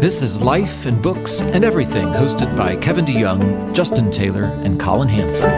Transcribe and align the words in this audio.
This 0.00 0.22
is 0.22 0.40
Life 0.40 0.86
and 0.86 1.02
Books 1.02 1.40
and 1.40 1.64
Everything, 1.64 2.06
hosted 2.06 2.56
by 2.56 2.76
Kevin 2.76 3.04
DeYoung, 3.04 3.74
Justin 3.74 4.12
Taylor, 4.12 4.44
and 4.44 4.78
Collin 4.78 5.08
Hansen. 5.08 5.50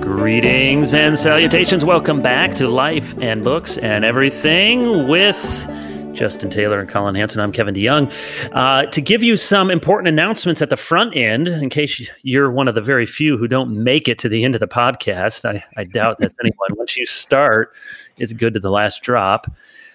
Greetings 0.00 0.94
and 0.94 1.18
salutations. 1.18 1.84
Welcome 1.84 2.22
back 2.22 2.54
to 2.54 2.68
Life 2.68 3.20
and 3.20 3.42
Books 3.42 3.78
and 3.78 4.04
Everything 4.04 5.08
with 5.08 5.71
Justin 6.12 6.50
Taylor 6.50 6.78
and 6.78 6.88
Collin 6.88 7.14
Hansen. 7.14 7.40
I'm 7.40 7.52
Kevin 7.52 7.74
DeYoung. 7.74 8.12
Uh, 8.52 8.86
to 8.86 9.00
give 9.00 9.22
you 9.22 9.36
some 9.36 9.70
important 9.70 10.08
announcements 10.08 10.60
at 10.60 10.70
the 10.70 10.76
front 10.76 11.16
end, 11.16 11.48
in 11.48 11.70
case 11.70 12.08
you're 12.22 12.50
one 12.50 12.68
of 12.68 12.74
the 12.74 12.80
very 12.80 13.06
few 13.06 13.38
who 13.38 13.48
don't 13.48 13.82
make 13.82 14.08
it 14.08 14.18
to 14.18 14.28
the 14.28 14.44
end 14.44 14.54
of 14.54 14.60
the 14.60 14.68
podcast, 14.68 15.44
I, 15.44 15.64
I 15.76 15.84
doubt 15.84 16.18
that's 16.18 16.34
anyone. 16.40 16.70
Once 16.76 16.96
you 16.96 17.06
start, 17.06 17.74
it's 18.18 18.32
good 18.32 18.54
to 18.54 18.60
the 18.60 18.70
last 18.70 19.02
drop. 19.02 19.46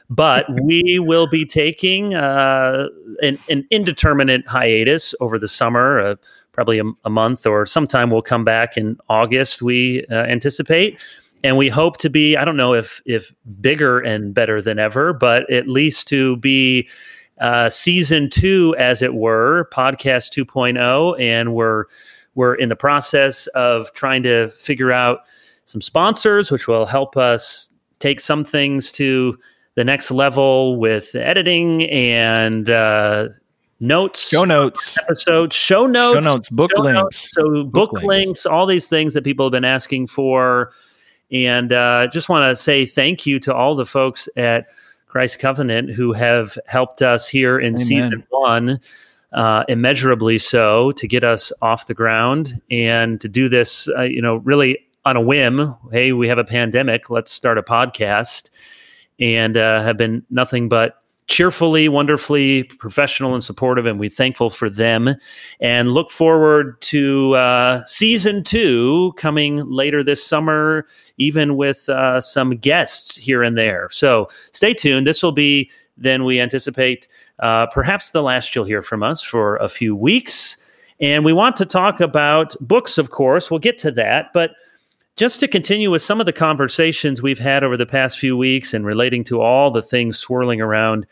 But 0.10 0.46
we 0.62 1.00
will 1.00 1.28
be 1.28 1.46
taking 1.46 2.14
uh, 2.14 2.88
an, 3.22 3.38
an, 3.50 3.68
indeterminate 3.70 4.48
hiatus 4.48 5.14
over 5.20 5.38
the 5.38 5.48
summer, 5.48 6.00
uh, 6.00 6.16
probably 6.52 6.80
a, 6.80 6.86
a, 7.06 7.10
month 7.10 7.46
or 7.46 7.66
sometime. 7.66 8.10
We'll 8.10 8.22
come 8.22 8.44
back 8.44 8.78
in 8.78 8.98
August, 9.10 9.62
we 9.62 10.06
uh, 10.08 10.16
anticipate 10.16 11.00
and 11.48 11.58
we 11.58 11.70
hope 11.70 11.98
to 11.98 12.10
be 12.10 12.36
i 12.36 12.44
don't 12.44 12.58
know 12.58 12.74
if 12.74 13.02
if 13.06 13.34
bigger 13.62 14.00
and 14.00 14.34
better 14.34 14.62
than 14.62 14.78
ever 14.78 15.14
but 15.14 15.50
at 15.52 15.68
least 15.68 16.08
to 16.08 16.36
be 16.38 16.88
uh, 17.40 17.70
season 17.70 18.30
two 18.30 18.76
as 18.80 19.02
it 19.04 19.14
were 19.14 19.70
podcast 19.72 20.32
2.0 20.36 21.20
and 21.20 21.54
we're 21.54 21.86
we're 22.36 22.56
in 22.56 22.70
the 22.70 22.76
process 22.76 23.48
of 23.48 23.94
trying 23.94 24.24
to 24.24 24.48
figure 24.50 24.92
out 24.92 25.20
some 25.66 25.82
sponsors 25.82 26.52
which 26.52 26.68
will 26.68 26.86
help 26.86 27.16
us 27.16 27.70
take 28.00 28.20
some 28.20 28.44
things 28.44 28.92
to 28.92 29.38
the 29.76 29.84
next 29.84 30.10
level 30.10 30.78
with 30.78 31.14
editing 31.16 31.84
and 31.90 32.72
uh, 32.72 33.28
notes, 33.80 34.30
show 34.30 34.44
notes, 34.44 34.98
episodes, 34.98 35.56
show 35.56 35.86
notes, 35.86 36.16
show 36.16 36.34
notes, 36.34 36.50
book 36.50 36.72
show 36.76 36.82
links. 36.82 37.00
Notes. 37.00 37.30
So 37.32 37.64
book, 37.64 37.92
book 37.92 37.94
links. 37.94 38.08
links, 38.08 38.46
all 38.48 38.66
these 38.66 38.88
things 38.88 39.14
that 39.14 39.24
people 39.24 39.46
have 39.46 39.52
been 39.52 39.66
asking 39.66 40.08
for 40.08 40.72
and 41.32 41.74
uh, 41.74 42.08
just 42.08 42.30
want 42.30 42.50
to 42.50 42.56
say 42.56 42.86
thank 42.86 43.26
you 43.26 43.40
to 43.42 43.54
all 43.54 43.76
the 43.76 43.86
folks 43.86 44.30
at 44.38 44.68
Christ 45.08 45.40
Covenant 45.40 45.92
who 45.92 46.14
have 46.14 46.58
helped 46.68 47.02
us 47.02 47.28
here 47.28 47.60
in 47.60 47.74
Amen. 47.74 47.86
season 47.86 48.24
one, 48.30 48.80
uh, 49.34 49.64
immeasurably 49.68 50.38
so, 50.38 50.92
to 50.94 51.08
get 51.08 51.24
us 51.24 51.52
off 51.62 51.88
the 51.88 51.94
ground 51.94 52.62
and 52.70 53.20
to 53.22 53.28
do 53.28 53.50
this, 53.50 53.90
uh, 53.98 54.04
you 54.04 54.22
know, 54.22 54.38
really 54.38 54.80
on 55.06 55.18
a 55.18 55.22
whim. 55.22 55.76
Hey, 55.92 56.12
we 56.12 56.28
have 56.28 56.38
a 56.38 56.44
pandemic. 56.44 57.10
Let's 57.10 57.32
start 57.32 57.58
a 57.58 57.64
podcast. 57.64 58.50
And 59.20 59.58
uh, 59.58 59.82
have 59.82 59.98
been 59.98 60.24
nothing 60.30 60.70
but 60.70 61.02
cheerfully, 61.28 61.90
wonderfully 61.90 62.64
professional 62.64 63.34
and 63.34 63.44
supportive, 63.44 63.86
and 63.86 64.00
we're 64.00 64.10
thankful 64.10 64.50
for 64.50 64.70
them. 64.70 65.16
And 65.60 65.94
look 65.94 66.10
forward 66.10 66.80
to 66.82 67.36
uh, 67.36 67.84
season 67.86 68.44
two 68.44 69.14
coming 69.18 69.70
later 69.70 70.04
this 70.04 70.26
summer, 70.26 70.86
even 71.18 71.56
with 71.58 71.90
uh, 71.90 72.22
some 72.22 72.52
guests 72.52 73.18
here 73.18 73.44
and 73.44 73.58
there. 73.58 73.90
So 73.92 74.30
stay 74.54 74.74
tuned. 74.74 75.06
This 75.06 75.22
will 75.22 75.34
be 75.34 75.70
then 75.98 76.24
we 76.24 76.40
anticipate 76.40 77.08
uh, 77.40 77.66
perhaps 77.68 78.12
the 78.12 78.22
last 78.22 78.56
you'll 78.56 78.66
hear 78.66 78.82
from 78.82 79.04
us 79.04 79.22
for 79.24 79.58
a 79.58 79.68
few 79.68 79.96
weeks. 79.96 80.58
And 81.00 81.26
we 81.26 81.34
want 81.34 81.56
to 81.58 81.66
talk 81.66 82.00
about 82.00 82.56
books, 82.62 82.98
of 82.98 83.10
course. 83.10 83.52
We'll 83.52 83.60
get 83.60 83.78
to 83.80 83.92
that, 83.92 84.32
but 84.34 84.52
just 85.18 85.40
to 85.40 85.48
continue 85.48 85.92
with 85.92 86.02
some 86.02 86.20
of 86.20 86.26
the 86.26 86.34
conversations 86.34 87.22
we've 87.22 87.40
had 87.40 87.64
over 87.64 87.76
the 87.76 87.86
past 87.86 88.20
few 88.20 88.38
weeks 88.38 88.74
and 88.74 88.86
relating 88.86 89.24
to 89.26 89.42
all 89.42 89.72
the 89.72 89.82
things 89.82 90.18
swirling 90.18 90.62
around 90.62 91.06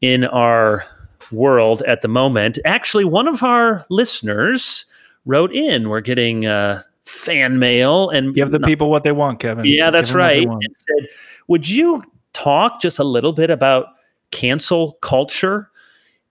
in 0.00 0.24
our 0.24 0.84
world 1.32 1.82
at 1.82 2.02
the 2.02 2.08
moment, 2.08 2.58
actually, 2.64 3.04
one 3.04 3.28
of 3.28 3.42
our 3.42 3.86
listeners 3.90 4.86
wrote 5.24 5.54
in. 5.54 5.88
We're 5.88 6.00
getting 6.00 6.46
uh, 6.46 6.82
fan 7.04 7.58
mail 7.58 8.10
and 8.10 8.34
give 8.34 8.50
the 8.50 8.60
people 8.60 8.90
what 8.90 9.04
they 9.04 9.12
want, 9.12 9.40
Kevin. 9.40 9.64
Yeah, 9.64 9.90
that's 9.90 10.12
right. 10.12 10.46
And 10.46 10.76
said, 10.76 11.08
would 11.46 11.68
you 11.68 12.02
talk 12.32 12.80
just 12.80 12.98
a 12.98 13.04
little 13.04 13.32
bit 13.32 13.50
about 13.50 13.86
cancel 14.30 14.92
culture? 14.94 15.70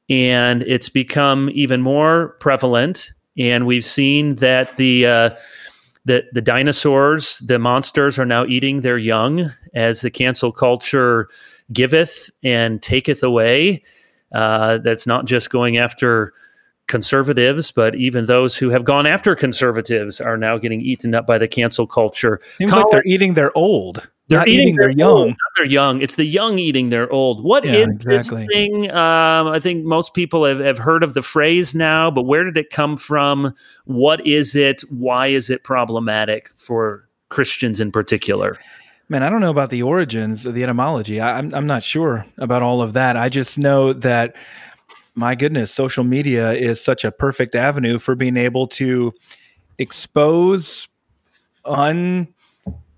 And 0.09 0.63
it's 0.63 0.89
become 0.89 1.49
even 1.53 1.81
more 1.81 2.29
prevalent. 2.39 3.11
And 3.37 3.65
we've 3.65 3.85
seen 3.85 4.35
that 4.37 4.77
the 4.77 5.05
uh, 5.05 5.29
the 6.07 6.23
the 6.31 6.41
dinosaurs, 6.41 7.39
the 7.39 7.59
monsters 7.59 8.17
are 8.17 8.25
now 8.25 8.45
eating 8.45 8.81
their 8.81 8.97
young 8.97 9.51
as 9.75 10.01
the 10.01 10.09
cancel 10.09 10.51
culture 10.51 11.27
giveth 11.71 12.31
and 12.43 12.81
taketh 12.81 13.21
away. 13.21 13.83
Uh, 14.33 14.77
that's 14.79 15.05
not 15.05 15.25
just 15.25 15.49
going 15.49 15.77
after 15.77 16.33
conservatives, 16.87 17.71
but 17.71 17.95
even 17.95 18.25
those 18.25 18.55
who 18.55 18.69
have 18.69 18.85
gone 18.85 19.05
after 19.05 19.35
conservatives 19.35 20.21
are 20.21 20.37
now 20.37 20.57
getting 20.57 20.81
eaten 20.81 21.13
up 21.13 21.27
by 21.27 21.37
the 21.37 21.47
cancel 21.47 21.85
culture. 21.85 22.39
Seems 22.57 22.71
Collin, 22.71 22.83
like 22.85 22.91
they're 22.91 23.05
eating 23.05 23.33
their 23.33 23.55
old. 23.57 24.07
They're 24.29 24.45
eating, 24.45 24.59
eating 24.59 24.75
their, 24.75 24.89
young. 24.89 25.09
Old, 25.09 25.35
they're 25.55 25.65
young. 25.65 26.01
It's 26.01 26.15
the 26.15 26.25
young 26.25 26.59
eating 26.59 26.89
their 26.89 27.09
old. 27.11 27.43
What 27.43 27.63
yeah, 27.63 27.73
is 27.73 27.87
exactly. 27.87 28.45
this 28.45 28.55
thing? 28.55 28.91
Um, 28.91 29.47
I 29.47 29.59
think 29.61 29.85
most 29.85 30.13
people 30.13 30.43
have, 30.43 30.59
have 30.59 30.77
heard 30.77 31.01
of 31.01 31.13
the 31.13 31.21
phrase 31.21 31.73
now, 31.73 32.11
but 32.11 32.23
where 32.23 32.43
did 32.43 32.57
it 32.57 32.69
come 32.69 32.97
from? 32.97 33.53
What 33.85 34.25
is 34.27 34.53
it? 34.53 34.81
Why 34.89 35.27
is 35.27 35.49
it 35.49 35.63
problematic 35.63 36.51
for 36.57 37.07
Christians 37.29 37.79
in 37.79 37.89
particular? 37.89 38.57
Man, 39.07 39.23
I 39.23 39.29
don't 39.29 39.39
know 39.39 39.49
about 39.49 39.69
the 39.69 39.83
origins 39.83 40.45
of 40.45 40.53
the 40.53 40.63
etymology. 40.63 41.21
I, 41.21 41.37
I'm, 41.37 41.53
I'm 41.55 41.67
not 41.67 41.81
sure 41.81 42.25
about 42.37 42.61
all 42.61 42.81
of 42.81 42.91
that. 42.93 43.15
I 43.15 43.29
just 43.29 43.57
know 43.57 43.93
that, 43.93 44.35
my 45.15 45.35
goodness, 45.35 45.73
social 45.73 46.03
media 46.03 46.51
is 46.51 46.83
such 46.83 47.05
a 47.05 47.11
perfect 47.13 47.55
avenue 47.55 47.99
for 47.99 48.15
being 48.15 48.35
able 48.35 48.67
to 48.67 49.13
expose 49.77 50.89
un 51.63 52.27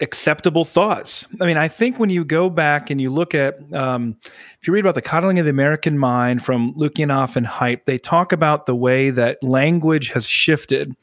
acceptable 0.02 0.66
thoughts. 0.66 1.28
I 1.42 1.46
mean, 1.46 1.58
I 1.58 1.68
think 1.68 2.00
when 2.00 2.10
you 2.10 2.24
go 2.24 2.50
back 2.50 2.90
and 2.90 3.02
you 3.02 3.10
look 3.10 3.36
at, 3.36 3.62
um, 3.74 4.16
if 4.24 4.68
you 4.68 4.74
read 4.74 4.80
about 4.80 4.96
the 4.96 5.02
coddling 5.02 5.40
of 5.40 5.46
the 5.46 5.52
American 5.52 5.98
mind 5.98 6.44
from 6.44 6.74
Lukianoff 6.76 7.36
and 7.36 7.46
Haidt, 7.46 7.86
they 7.86 7.98
talk 7.98 8.32
about 8.32 8.66
the 8.66 8.76
way 8.76 9.10
that 9.10 9.44
language 9.44 10.10
has 10.10 10.26
shifted. 10.26 10.96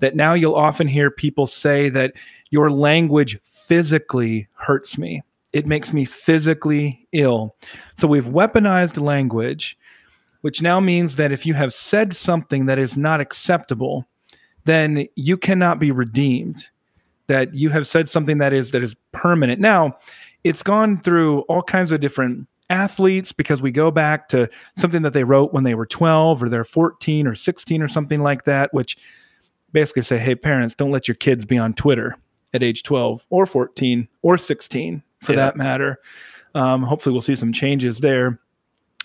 That 0.00 0.16
now 0.16 0.34
you'll 0.34 0.56
often 0.56 0.88
hear 0.88 1.10
people 1.10 1.46
say 1.46 1.88
that 1.90 2.14
your 2.50 2.70
language 2.70 3.38
physically 3.44 4.48
hurts 4.54 4.98
me. 4.98 5.22
It 5.52 5.66
makes 5.66 5.92
me 5.92 6.04
physically 6.04 7.06
ill. 7.12 7.54
So 7.96 8.08
we've 8.08 8.24
weaponized 8.24 9.00
language, 9.00 9.78
which 10.40 10.62
now 10.62 10.80
means 10.80 11.16
that 11.16 11.30
if 11.30 11.46
you 11.46 11.54
have 11.54 11.72
said 11.72 12.16
something 12.16 12.66
that 12.66 12.78
is 12.78 12.96
not 12.96 13.20
acceptable, 13.20 14.06
then 14.64 15.06
you 15.14 15.36
cannot 15.36 15.78
be 15.78 15.92
redeemed 15.92 16.68
that 17.32 17.54
you 17.54 17.70
have 17.70 17.86
said 17.86 18.10
something 18.10 18.36
that 18.36 18.52
is 18.52 18.72
that 18.72 18.82
is 18.82 18.94
permanent. 19.12 19.58
Now, 19.58 19.96
it's 20.44 20.62
gone 20.62 21.00
through 21.00 21.40
all 21.42 21.62
kinds 21.62 21.90
of 21.90 21.98
different 21.98 22.46
athletes 22.68 23.32
because 23.32 23.62
we 23.62 23.70
go 23.70 23.90
back 23.90 24.28
to 24.28 24.50
something 24.76 25.00
that 25.00 25.14
they 25.14 25.24
wrote 25.24 25.54
when 25.54 25.64
they 25.64 25.74
were 25.74 25.86
12 25.86 26.42
or 26.42 26.50
they're 26.50 26.62
14 26.62 27.26
or 27.26 27.34
16 27.34 27.80
or 27.82 27.88
something 27.88 28.20
like 28.22 28.44
that, 28.44 28.74
which 28.74 28.98
basically 29.72 30.02
say, 30.02 30.18
hey, 30.18 30.34
parents, 30.34 30.74
don't 30.74 30.90
let 30.90 31.08
your 31.08 31.14
kids 31.14 31.46
be 31.46 31.56
on 31.56 31.72
Twitter 31.72 32.18
at 32.52 32.62
age 32.62 32.82
12 32.82 33.24
or 33.30 33.46
14 33.46 34.08
or 34.20 34.36
16 34.36 35.02
for 35.22 35.32
yeah. 35.32 35.36
that 35.36 35.56
matter. 35.56 36.00
Um, 36.54 36.82
hopefully, 36.82 37.14
we'll 37.14 37.22
see 37.22 37.34
some 37.34 37.54
changes 37.54 38.00
there. 38.00 38.38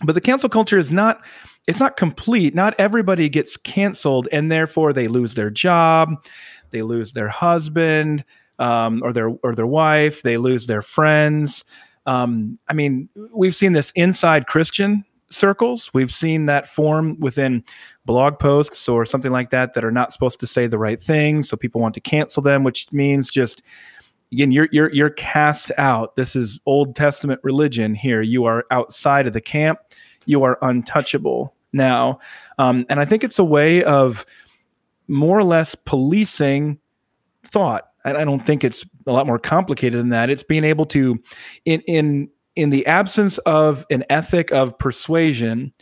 But 0.03 0.15
the 0.15 0.21
cancel 0.21 0.49
culture 0.49 0.77
is 0.77 0.91
not 0.91 1.23
it's 1.65 1.79
not 1.79 1.97
complete. 1.97 2.53
Not 2.53 2.75
everybody 2.77 3.29
gets 3.29 3.57
canceled 3.57 4.27
and 4.31 4.51
therefore 4.51 4.93
they 4.93 5.07
lose 5.07 5.33
their 5.33 5.49
job 5.49 6.23
they 6.71 6.81
lose 6.81 7.13
their 7.13 7.29
husband 7.29 8.23
um, 8.59 9.01
or 9.03 9.13
their 9.13 9.29
or 9.43 9.55
their 9.55 9.67
wife, 9.67 10.21
they 10.21 10.37
lose 10.37 10.67
their 10.67 10.81
friends. 10.81 11.63
Um, 12.05 12.57
I 12.67 12.73
mean, 12.73 13.09
we've 13.33 13.55
seen 13.55 13.73
this 13.73 13.91
inside 13.91 14.47
Christian 14.47 15.03
circles. 15.29 15.91
We've 15.93 16.11
seen 16.11 16.45
that 16.45 16.67
form 16.67 17.19
within 17.19 17.63
blog 18.05 18.39
posts 18.39 18.87
or 18.87 19.05
something 19.05 19.31
like 19.31 19.49
that 19.49 19.73
that 19.73 19.83
are 19.83 19.91
not 19.91 20.13
supposed 20.13 20.39
to 20.39 20.47
say 20.47 20.67
the 20.67 20.79
right 20.79 20.99
thing, 20.99 21.43
so 21.43 21.57
people 21.57 21.81
want 21.81 21.93
to 21.95 21.99
cancel 22.01 22.41
them, 22.41 22.63
which 22.63 22.91
means 22.91 23.29
just 23.29 23.61
again 24.31 24.51
you're 24.51 24.69
you're 24.71 24.93
you're 24.93 25.09
cast 25.09 25.71
out. 25.77 26.15
This 26.15 26.35
is 26.35 26.59
Old 26.65 26.95
Testament 26.95 27.39
religion 27.43 27.93
here. 27.93 28.21
You 28.21 28.45
are 28.45 28.65
outside 28.71 29.27
of 29.27 29.33
the 29.33 29.41
camp. 29.41 29.79
You 30.25 30.43
are 30.43 30.57
untouchable 30.61 31.53
now, 31.73 32.19
um, 32.57 32.85
and 32.89 32.99
I 32.99 33.05
think 33.05 33.23
it's 33.23 33.39
a 33.39 33.43
way 33.43 33.83
of 33.83 34.25
more 35.07 35.37
or 35.37 35.43
less 35.43 35.75
policing 35.75 36.79
thought. 37.45 37.83
I 38.05 38.23
don't 38.23 38.45
think 38.45 38.63
it's 38.63 38.85
a 39.05 39.11
lot 39.11 39.27
more 39.27 39.39
complicated 39.39 39.99
than 39.99 40.09
that. 40.09 40.29
It's 40.29 40.43
being 40.43 40.63
able 40.63 40.85
to, 40.87 41.21
in 41.65 41.81
in 41.81 42.29
in 42.55 42.69
the 42.69 42.85
absence 42.85 43.37
of 43.39 43.85
an 43.89 44.05
ethic 44.09 44.51
of 44.51 44.79
persuasion, 44.79 45.73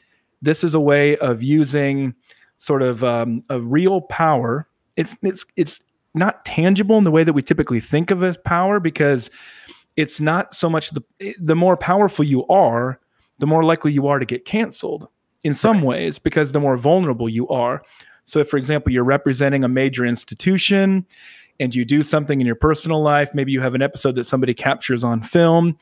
this 0.42 0.64
is 0.64 0.74
a 0.74 0.80
way 0.80 1.18
of 1.18 1.44
using 1.44 2.16
sort 2.58 2.82
of 2.82 3.04
um, 3.04 3.42
a 3.50 3.62
real 3.62 4.02
power. 4.02 4.68
It's 4.98 5.16
it's 5.22 5.46
it's 5.56 5.82
not 6.16 6.46
tangible 6.46 6.98
in 6.98 7.04
the 7.04 7.12
way 7.12 7.24
that 7.24 7.34
we 7.34 7.42
typically 7.42 7.80
think 7.80 8.10
of 8.10 8.24
as 8.24 8.38
power 8.38 8.80
because 8.80 9.30
it's 9.96 10.20
not 10.20 10.54
so 10.54 10.70
much 10.70 10.92
the 10.92 11.04
the 11.40 11.56
more 11.56 11.78
powerful 11.78 12.26
you 12.26 12.46
are, 12.48 13.00
the 13.40 13.48
more 13.48 13.64
likely 13.64 13.92
you 13.92 14.08
are 14.08 14.20
to 14.20 14.26
get 14.26 14.46
canceled 14.46 15.08
in 15.44 15.54
some 15.54 15.78
right. 15.78 15.86
ways 15.86 16.20
because 16.20 16.52
the 16.52 16.60
more 16.60 16.76
vulnerable 16.76 17.30
you 17.30 17.48
are. 17.50 17.84
So 18.26 18.40
if 18.40 18.50
for 18.50 18.58
example 18.58 18.92
you're 18.92 19.04
representing 19.04 19.64
a 19.64 19.70
major 19.70 20.06
institution 20.06 21.06
and 21.60 21.74
you 21.74 21.86
do 21.86 22.04
something 22.04 22.42
in 22.42 22.46
your 22.46 22.56
personal 22.56 23.02
life, 23.02 23.34
maybe 23.34 23.52
you 23.52 23.62
have 23.62 23.76
an 23.76 23.82
episode 23.82 24.16
that 24.16 24.26
somebody 24.26 24.54
captures 24.54 25.04
on 25.04 25.22
film, 25.22 25.78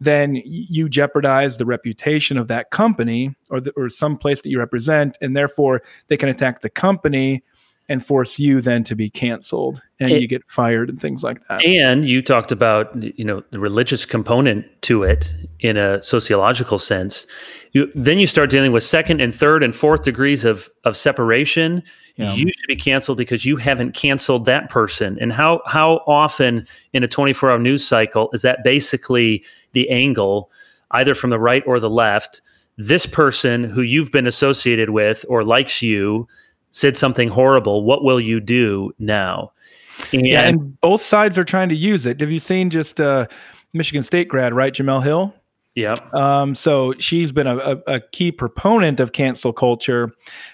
then 0.00 0.40
you 0.44 0.88
jeopardize 0.88 1.58
the 1.58 1.66
reputation 1.66 2.38
of 2.38 2.48
that 2.48 2.70
company 2.70 3.34
or 3.50 3.60
the, 3.60 3.72
or 3.72 3.88
some 3.88 4.16
place 4.16 4.40
that 4.42 4.50
you 4.50 4.58
represent 4.58 5.18
and 5.20 5.36
therefore 5.36 5.82
they 6.06 6.16
can 6.16 6.28
attack 6.28 6.60
the 6.60 6.70
company 6.70 7.42
and 7.88 8.04
force 8.04 8.38
you 8.38 8.60
then 8.60 8.84
to 8.84 8.94
be 8.94 9.08
canceled 9.08 9.82
and 9.98 10.12
it, 10.12 10.20
you 10.20 10.28
get 10.28 10.42
fired 10.46 10.90
and 10.90 11.00
things 11.00 11.24
like 11.24 11.40
that. 11.48 11.64
And 11.64 12.06
you 12.06 12.20
talked 12.20 12.52
about 12.52 12.94
you 13.18 13.24
know 13.24 13.42
the 13.50 13.58
religious 13.58 14.04
component 14.04 14.66
to 14.82 15.02
it 15.02 15.34
in 15.60 15.76
a 15.76 16.02
sociological 16.02 16.78
sense. 16.78 17.26
You, 17.72 17.90
then 17.94 18.18
you 18.18 18.26
start 18.26 18.50
dealing 18.50 18.72
with 18.72 18.84
second 18.84 19.20
and 19.20 19.34
third 19.34 19.62
and 19.62 19.74
fourth 19.74 20.02
degrees 20.02 20.44
of 20.44 20.68
of 20.84 20.96
separation. 20.96 21.82
Yeah. 22.16 22.34
You 22.34 22.50
should 22.50 22.66
be 22.66 22.76
canceled 22.76 23.16
because 23.16 23.44
you 23.44 23.56
haven't 23.56 23.94
canceled 23.94 24.44
that 24.46 24.68
person. 24.68 25.16
And 25.20 25.32
how 25.32 25.62
how 25.66 26.02
often 26.06 26.66
in 26.92 27.02
a 27.02 27.08
24 27.08 27.50
hour 27.50 27.58
news 27.58 27.86
cycle 27.86 28.28
is 28.32 28.42
that 28.42 28.62
basically 28.62 29.44
the 29.72 29.88
angle, 29.88 30.50
either 30.90 31.14
from 31.14 31.30
the 31.30 31.38
right 31.38 31.62
or 31.66 31.80
the 31.80 31.90
left? 31.90 32.42
This 32.80 33.06
person 33.06 33.64
who 33.64 33.80
you've 33.82 34.12
been 34.12 34.26
associated 34.26 34.90
with 34.90 35.24
or 35.28 35.42
likes 35.42 35.82
you 35.82 36.28
said 36.70 36.96
something 36.96 37.28
horrible. 37.28 37.84
What 37.84 38.04
will 38.04 38.20
you 38.20 38.40
do 38.40 38.92
now? 38.98 39.52
And, 40.12 40.26
yeah, 40.26 40.42
and 40.42 40.80
both 40.80 41.02
sides 41.02 41.36
are 41.36 41.44
trying 41.44 41.68
to 41.70 41.74
use 41.74 42.06
it. 42.06 42.20
Have 42.20 42.30
you 42.30 42.40
seen 42.40 42.70
just 42.70 43.00
uh, 43.00 43.26
Michigan 43.72 44.02
State 44.02 44.28
grad, 44.28 44.54
right? 44.54 44.72
Jemele 44.72 45.02
Hill. 45.02 45.34
Yeah. 45.74 45.94
Um, 46.12 46.54
so 46.54 46.92
she's 46.98 47.30
been 47.30 47.46
a, 47.46 47.56
a, 47.56 47.76
a, 47.86 48.00
key 48.00 48.32
proponent 48.32 48.98
of 48.98 49.12
cancel 49.12 49.52
culture, 49.52 50.10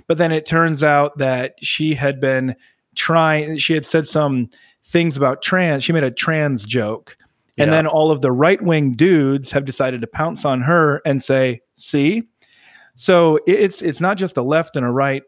but 0.06 0.18
then 0.18 0.32
it 0.32 0.44
turns 0.44 0.82
out 0.82 1.16
that 1.16 1.54
she 1.62 1.94
had 1.94 2.20
been 2.20 2.54
trying. 2.94 3.56
She 3.56 3.72
had 3.72 3.86
said 3.86 4.06
some 4.06 4.50
things 4.82 5.16
about 5.16 5.40
trans. 5.40 5.82
She 5.82 5.94
made 5.94 6.04
a 6.04 6.10
trans 6.10 6.64
joke, 6.64 7.16
and 7.56 7.68
yeah. 7.68 7.76
then 7.76 7.86
all 7.86 8.10
of 8.10 8.20
the 8.20 8.32
right 8.32 8.60
wing 8.60 8.92
dudes 8.92 9.50
have 9.52 9.64
decided 9.64 10.02
to 10.02 10.06
pounce 10.06 10.44
on 10.44 10.60
her 10.60 11.00
and 11.06 11.22
say, 11.22 11.62
"See." 11.74 12.24
So 12.94 13.38
it's 13.46 13.80
it's 13.80 14.02
not 14.02 14.18
just 14.18 14.36
a 14.36 14.42
left 14.42 14.76
and 14.76 14.84
a 14.84 14.90
right 14.90 15.22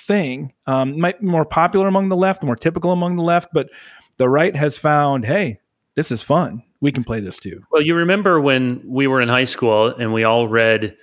thing. 0.00 0.52
Um, 0.66 0.98
might 1.00 1.20
be 1.20 1.26
more 1.26 1.44
popular 1.44 1.86
among 1.86 2.08
the 2.08 2.16
left, 2.16 2.42
more 2.42 2.56
typical 2.56 2.92
among 2.92 3.16
the 3.16 3.22
left, 3.22 3.50
but 3.52 3.70
the 4.16 4.28
right 4.28 4.54
has 4.56 4.76
found, 4.76 5.24
hey, 5.24 5.60
this 5.96 6.10
is 6.10 6.22
fun. 6.22 6.62
We 6.80 6.92
can 6.92 7.04
play 7.04 7.20
this 7.20 7.38
too. 7.38 7.62
Well, 7.70 7.82
you 7.82 7.94
remember 7.94 8.40
when 8.40 8.82
we 8.86 9.06
were 9.06 9.20
in 9.20 9.28
high 9.28 9.44
school 9.44 9.88
and 9.88 10.12
we 10.12 10.24
all 10.24 10.48
read 10.48 10.96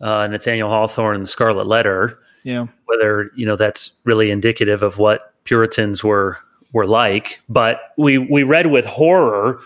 uh, 0.00 0.26
Nathaniel 0.26 0.68
Hawthorne's 0.68 1.28
The 1.28 1.32
Scarlet 1.32 1.66
Letter. 1.66 2.18
Yeah. 2.44 2.66
Whether 2.86 3.30
you 3.36 3.46
know 3.46 3.56
that's 3.56 3.92
really 4.04 4.30
indicative 4.30 4.82
of 4.82 4.98
what 4.98 5.34
Puritans 5.44 6.02
were 6.02 6.38
were 6.72 6.86
like, 6.86 7.40
but 7.48 7.80
we 7.98 8.18
we 8.18 8.42
read 8.42 8.68
with 8.68 8.86
horror. 8.86 9.60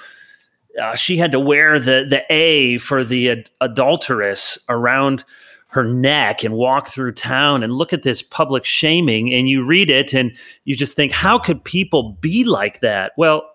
Uh, 0.81 0.97
she 0.97 1.17
had 1.17 1.33
to 1.33 1.41
wear 1.41 1.79
the 1.79 2.05
the 2.09 2.25
A 2.31 2.79
for 2.79 3.05
the 3.05 3.31
ad- 3.31 3.51
adulteress 3.61 4.59
around 4.69 5.25
her 5.75 5.85
neck 5.85 6.45
and 6.45 6.55
walk 6.55 6.87
through 6.87 7.11
town 7.11 7.65
and 7.65 7.73
look 7.73 7.93
at 7.93 8.05
this 8.05 8.23
public 8.23 8.65
shaming 8.65 9.35
and 9.35 9.49
you 9.49 9.65
read 9.65 9.91
it 9.91 10.15
and 10.15 10.33
you 10.65 10.77
just 10.77 10.95
think 10.95 11.11
how 11.11 11.37
could 11.37 11.63
people 11.65 12.13
be 12.21 12.45
like 12.45 12.81
that? 12.81 13.13
Well 13.19 13.51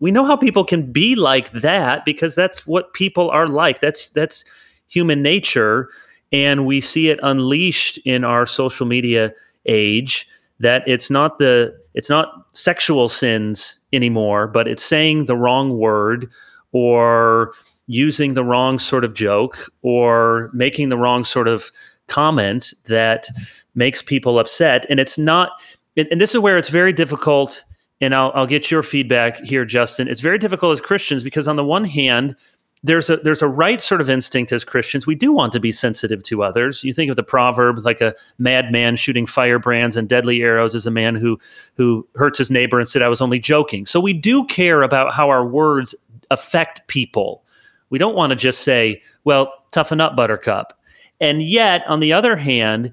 we 0.00 0.10
know 0.10 0.26
how 0.26 0.36
people 0.36 0.64
can 0.64 0.92
be 0.92 1.14
like 1.14 1.50
that 1.52 2.04
because 2.04 2.34
that's 2.34 2.66
what 2.66 2.92
people 2.92 3.30
are 3.30 3.46
like. 3.46 3.80
That's 3.80 4.10
that's 4.10 4.44
human 4.88 5.22
nature 5.22 5.88
and 6.32 6.66
we 6.66 6.82
see 6.82 7.08
it 7.08 7.18
unleashed 7.22 7.98
in 8.04 8.24
our 8.24 8.44
social 8.44 8.84
media 8.84 9.32
age 9.64 10.28
that 10.60 10.82
it's 10.86 11.10
not 11.10 11.38
the 11.38 11.74
it's 11.94 12.10
not 12.10 12.46
sexual 12.52 13.08
sins 13.08 13.78
anymore 13.94 14.46
but 14.46 14.68
it's 14.68 14.82
saying 14.82 15.24
the 15.24 15.36
wrong 15.36 15.78
word 15.78 16.30
or 16.72 17.54
using 17.86 18.34
the 18.34 18.44
wrong 18.44 18.78
sort 18.78 19.04
of 19.04 19.14
joke 19.14 19.70
or 19.82 20.50
making 20.52 20.88
the 20.88 20.96
wrong 20.96 21.24
sort 21.24 21.48
of 21.48 21.70
comment 22.06 22.72
that 22.86 23.26
makes 23.74 24.02
people 24.02 24.38
upset. 24.38 24.86
And 24.88 25.00
it's 25.00 25.18
not, 25.18 25.50
and 25.96 26.20
this 26.20 26.34
is 26.34 26.40
where 26.40 26.56
it's 26.56 26.68
very 26.68 26.92
difficult. 26.92 27.64
And 28.00 28.14
I'll, 28.14 28.32
I'll 28.34 28.46
get 28.46 28.70
your 28.70 28.82
feedback 28.82 29.38
here, 29.44 29.64
Justin. 29.64 30.08
It's 30.08 30.20
very 30.20 30.38
difficult 30.38 30.72
as 30.72 30.80
Christians 30.80 31.22
because, 31.22 31.46
on 31.46 31.56
the 31.56 31.64
one 31.64 31.84
hand, 31.84 32.36
there's 32.82 33.08
a 33.08 33.16
there's 33.16 33.40
a 33.40 33.48
right 33.48 33.80
sort 33.80 34.02
of 34.02 34.10
instinct 34.10 34.52
as 34.52 34.62
Christians. 34.62 35.06
We 35.06 35.14
do 35.14 35.32
want 35.32 35.52
to 35.54 35.60
be 35.60 35.72
sensitive 35.72 36.22
to 36.24 36.42
others. 36.42 36.84
You 36.84 36.92
think 36.92 37.08
of 37.08 37.16
the 37.16 37.22
proverb 37.22 37.78
like 37.82 38.02
a 38.02 38.14
madman 38.38 38.96
shooting 38.96 39.24
firebrands 39.24 39.96
and 39.96 40.06
deadly 40.06 40.42
arrows 40.42 40.74
is 40.74 40.84
a 40.84 40.90
man 40.90 41.14
who 41.14 41.38
who 41.76 42.06
hurts 42.14 42.36
his 42.36 42.50
neighbor 42.50 42.78
and 42.78 42.86
said 42.86 43.00
I 43.00 43.08
was 43.08 43.22
only 43.22 43.38
joking. 43.38 43.86
So 43.86 44.00
we 44.00 44.12
do 44.12 44.44
care 44.46 44.82
about 44.82 45.14
how 45.14 45.30
our 45.30 45.46
words 45.46 45.94
affect 46.30 46.86
people. 46.88 47.43
We 47.90 47.98
don't 47.98 48.16
want 48.16 48.30
to 48.30 48.36
just 48.36 48.60
say, 48.62 49.02
well, 49.24 49.52
toughen 49.70 50.00
up, 50.00 50.16
buttercup. 50.16 50.78
And 51.20 51.42
yet, 51.42 51.82
on 51.86 52.00
the 52.00 52.12
other 52.12 52.36
hand, 52.36 52.92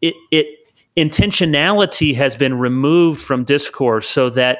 it, 0.00 0.14
it 0.30 0.46
intentionality 0.96 2.14
has 2.14 2.34
been 2.36 2.58
removed 2.58 3.20
from 3.20 3.44
discourse 3.44 4.08
so 4.08 4.30
that 4.30 4.58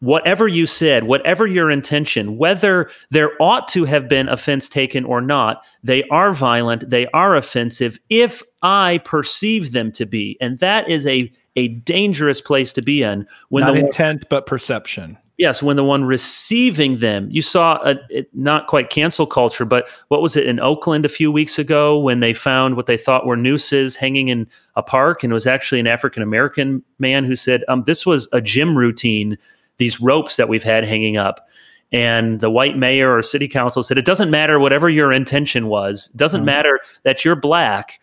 whatever 0.00 0.46
you 0.46 0.66
said, 0.66 1.04
whatever 1.04 1.46
your 1.46 1.70
intention, 1.70 2.36
whether 2.36 2.90
there 3.10 3.30
ought 3.40 3.66
to 3.68 3.84
have 3.84 4.08
been 4.08 4.28
offense 4.28 4.68
taken 4.68 5.04
or 5.04 5.20
not, 5.20 5.64
they 5.82 6.02
are 6.04 6.32
violent, 6.32 6.88
they 6.90 7.06
are 7.08 7.34
offensive 7.34 7.98
if 8.10 8.42
I 8.62 9.00
perceive 9.04 9.72
them 9.72 9.90
to 9.92 10.04
be. 10.04 10.36
And 10.40 10.58
that 10.58 10.88
is 10.90 11.06
a, 11.06 11.32
a 11.56 11.68
dangerous 11.68 12.40
place 12.40 12.72
to 12.74 12.82
be 12.82 13.02
in 13.02 13.26
when 13.48 13.64
not 13.64 13.72
the 13.72 13.80
intent 13.80 14.24
but 14.28 14.46
perception. 14.46 15.16
Yes, 15.38 15.62
when 15.62 15.76
the 15.76 15.84
one 15.84 16.04
receiving 16.04 16.98
them, 16.98 17.28
you 17.30 17.42
saw 17.42 17.78
a, 17.84 17.96
it, 18.08 18.30
not 18.32 18.68
quite 18.68 18.88
cancel 18.88 19.26
culture, 19.26 19.66
but 19.66 19.86
what 20.08 20.22
was 20.22 20.34
it 20.34 20.46
in 20.46 20.58
Oakland 20.60 21.04
a 21.04 21.10
few 21.10 21.30
weeks 21.30 21.58
ago 21.58 21.98
when 21.98 22.20
they 22.20 22.32
found 22.32 22.74
what 22.74 22.86
they 22.86 22.96
thought 22.96 23.26
were 23.26 23.36
nooses 23.36 23.96
hanging 23.96 24.28
in 24.28 24.48
a 24.76 24.82
park, 24.82 25.22
and 25.22 25.32
it 25.32 25.34
was 25.34 25.46
actually 25.46 25.78
an 25.78 25.86
African 25.86 26.22
American 26.22 26.82
man 26.98 27.24
who 27.24 27.36
said, 27.36 27.64
um, 27.68 27.84
"This 27.84 28.06
was 28.06 28.28
a 28.32 28.40
gym 28.40 28.78
routine. 28.78 29.36
These 29.76 30.00
ropes 30.00 30.36
that 30.36 30.48
we've 30.48 30.64
had 30.64 30.84
hanging 30.84 31.18
up." 31.18 31.46
And 31.92 32.40
the 32.40 32.50
white 32.50 32.78
mayor 32.78 33.14
or 33.14 33.22
city 33.22 33.46
council 33.46 33.82
said, 33.82 33.98
"It 33.98 34.06
doesn't 34.06 34.30
matter 34.30 34.58
whatever 34.58 34.88
your 34.88 35.12
intention 35.12 35.66
was. 35.66 36.08
It 36.14 36.16
doesn't 36.16 36.40
mm-hmm. 36.40 36.46
matter 36.46 36.80
that 37.02 37.26
you're 37.26 37.36
black 37.36 38.00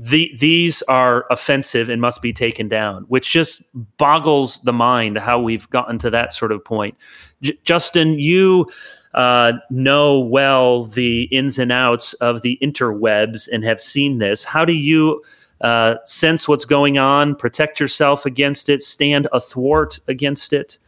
the, 0.00 0.30
these 0.38 0.80
are 0.82 1.26
offensive 1.28 1.88
and 1.88 2.00
must 2.00 2.22
be 2.22 2.32
taken 2.32 2.68
down, 2.68 3.04
which 3.08 3.32
just 3.32 3.64
boggles 3.96 4.60
the 4.60 4.72
mind 4.72 5.18
how 5.18 5.40
we've 5.40 5.68
gotten 5.70 5.98
to 5.98 6.10
that 6.10 6.32
sort 6.32 6.52
of 6.52 6.64
point. 6.64 6.96
J- 7.42 7.58
Justin, 7.64 8.16
you 8.18 8.70
uh, 9.14 9.54
know 9.70 10.20
well 10.20 10.84
the 10.84 11.24
ins 11.24 11.58
and 11.58 11.72
outs 11.72 12.12
of 12.14 12.42
the 12.42 12.56
interwebs 12.62 13.48
and 13.52 13.64
have 13.64 13.80
seen 13.80 14.18
this. 14.18 14.44
How 14.44 14.64
do 14.64 14.72
you 14.72 15.20
uh, 15.62 15.96
sense 16.04 16.46
what's 16.46 16.64
going 16.64 16.98
on, 16.98 17.34
protect 17.34 17.80
yourself 17.80 18.24
against 18.24 18.68
it, 18.68 18.80
stand 18.80 19.26
athwart 19.32 19.98
against 20.06 20.52
it? 20.52 20.78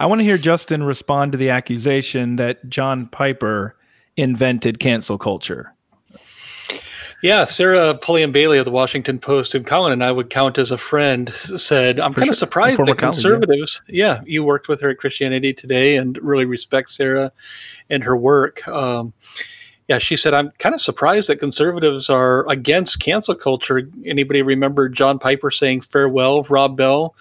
I 0.00 0.06
want 0.06 0.20
to 0.20 0.24
hear 0.24 0.38
Justin 0.38 0.82
respond 0.84 1.32
to 1.32 1.38
the 1.38 1.50
accusation 1.50 2.36
that 2.36 2.66
John 2.70 3.08
Piper 3.08 3.76
invented 4.16 4.80
cancel 4.80 5.18
culture. 5.18 5.73
Yeah, 7.24 7.46
Sarah 7.46 7.96
Pulliam 7.96 8.32
Bailey 8.32 8.58
of 8.58 8.66
the 8.66 8.70
Washington 8.70 9.18
Post 9.18 9.54
and 9.54 9.66
Collin 9.66 9.92
and 9.92 10.04
I 10.04 10.12
would 10.12 10.28
count 10.28 10.58
as 10.58 10.70
a 10.70 10.76
friend 10.76 11.30
said, 11.32 11.98
I'm 11.98 12.12
kind 12.12 12.28
of 12.28 12.34
surprised 12.34 12.84
that 12.84 12.98
conservatives, 12.98 13.78
college, 13.78 13.96
yeah. 13.96 14.16
yeah. 14.16 14.20
you 14.26 14.44
worked 14.44 14.68
with 14.68 14.82
her 14.82 14.90
at 14.90 14.98
Christianity 14.98 15.54
Today 15.54 15.96
and 15.96 16.18
really 16.18 16.44
respect 16.44 16.90
Sarah 16.90 17.32
and 17.88 18.04
her 18.04 18.14
work. 18.14 18.68
Um, 18.68 19.14
yeah, 19.88 19.96
she 19.96 20.18
said, 20.18 20.34
I'm 20.34 20.50
kind 20.58 20.74
of 20.74 20.82
surprised 20.82 21.30
that 21.30 21.36
conservatives 21.36 22.10
are 22.10 22.46
against 22.50 23.00
cancel 23.00 23.34
culture. 23.34 23.88
Anybody 24.04 24.42
remember 24.42 24.90
John 24.90 25.18
Piper 25.18 25.50
saying 25.50 25.80
farewell, 25.80 26.40
of 26.40 26.50
Rob 26.50 26.76
Bell, 26.76 27.14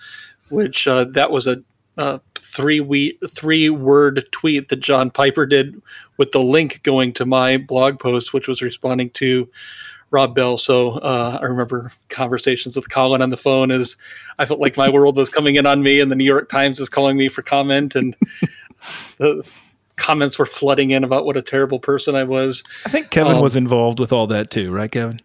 which 0.50 0.86
uh, 0.86 1.06
that 1.12 1.32
was 1.32 1.48
a 1.48 1.64
uh, 1.98 2.18
three 2.36 2.82
we 2.82 3.18
three 3.30 3.70
word 3.70 4.26
tweet 4.32 4.68
that 4.68 4.82
John 4.82 5.12
Piper 5.12 5.46
did 5.46 5.82
with 6.18 6.32
the 6.34 6.42
link 6.42 6.82
going 6.84 7.14
to 7.14 7.26
my 7.26 7.58
blog 7.58 8.00
post, 8.00 8.34
which 8.34 8.50
was 8.50 8.62
responding 8.62 9.10
to 9.12 9.48
Rob 10.14 10.36
Bell. 10.36 10.58
So 10.58 10.92
uh, 11.00 11.40
I 11.42 11.46
remember 11.46 11.92
conversations 12.10 12.76
with 12.76 12.90
Collin 12.90 13.22
on 13.22 13.32
the 13.32 13.38
phone 13.38 13.72
as 13.72 13.98
I 14.40 14.46
felt 14.46 14.60
like 14.60 14.78
my 14.78 14.88
world 14.88 15.18
was 15.18 15.30
coming 15.30 15.56
in 15.56 15.66
on 15.66 15.84
me, 15.84 16.00
and 16.00 16.12
the 16.12 16.16
New 16.16 16.24
York 16.24 16.50
Times 16.50 16.80
is 16.80 16.88
calling 16.88 17.18
me 17.18 17.28
for 17.28 17.42
comment, 17.42 17.96
and 17.96 18.16
the 19.18 19.46
comments 19.96 20.40
were 20.40 20.46
flooding 20.46 20.92
in 20.92 21.04
about 21.04 21.26
what 21.26 21.36
a 21.36 21.42
terrible 21.42 21.80
person 21.80 22.16
I 22.16 22.24
was. 22.24 22.64
I 22.86 22.90
think 22.90 23.10
Kevin 23.10 23.38
um, 23.38 23.42
was 23.42 23.56
involved 23.56 24.00
with 24.00 24.14
all 24.14 24.28
that 24.28 24.52
too, 24.52 24.72
right, 24.72 24.92
Kevin? 24.92 25.20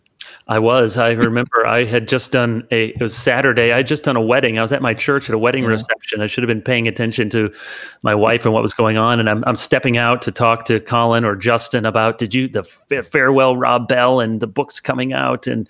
I 0.49 0.58
was. 0.58 0.97
I 0.97 1.12
remember 1.12 1.66
I 1.66 1.85
had 1.85 2.08
just 2.08 2.32
done 2.32 2.66
a. 2.70 2.88
It 2.88 3.00
was 3.00 3.16
Saturday. 3.16 3.73
I 3.73 3.78
had 3.78 3.87
just 3.87 4.04
done 4.04 4.16
a 4.16 4.20
wedding. 4.20 4.58
I 4.58 4.62
was 4.62 4.73
at 4.73 4.80
my 4.80 4.94
church 4.94 5.28
at 5.28 5.35
a 5.35 5.38
wedding 5.38 5.64
yeah. 5.64 5.70
reception. 5.70 6.20
I 6.20 6.26
should 6.26 6.42
have 6.42 6.49
been 6.49 6.62
paying 6.62 6.88
attention 6.88 7.28
to 7.30 7.52
my 8.02 8.14
wife 8.14 8.44
and 8.44 8.54
what 8.54 8.62
was 8.62 8.73
going 8.73 8.97
on. 8.97 9.20
And 9.20 9.28
I'm, 9.28 9.44
I'm 9.47 9.56
stepping 9.56 9.99
out 9.99 10.23
to 10.23 10.32
talk 10.32 10.64
to 10.66 10.80
Collin 10.80 11.25
or 11.25 11.37
Justin 11.37 11.85
about 11.85 12.18
did 12.18 12.35
you 12.35 12.49
the 12.49 12.62
farewell 13.02 13.56
Rob 13.56 13.88
Bell 13.88 14.20
and 14.20 14.40
the 14.40 14.47
books 14.47 14.80
coming 14.80 15.12
out. 15.12 15.47
And 15.47 15.68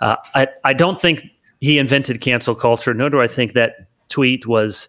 uh, 0.00 0.16
I 0.34 0.48
I 0.64 0.72
don't 0.72 1.00
think 1.00 1.24
he 1.60 1.78
invented 1.78 2.20
cancel 2.20 2.54
culture. 2.54 2.94
Nor 2.94 3.10
do 3.10 3.20
I 3.20 3.28
think 3.28 3.52
that 3.52 3.88
tweet 4.08 4.46
was 4.46 4.88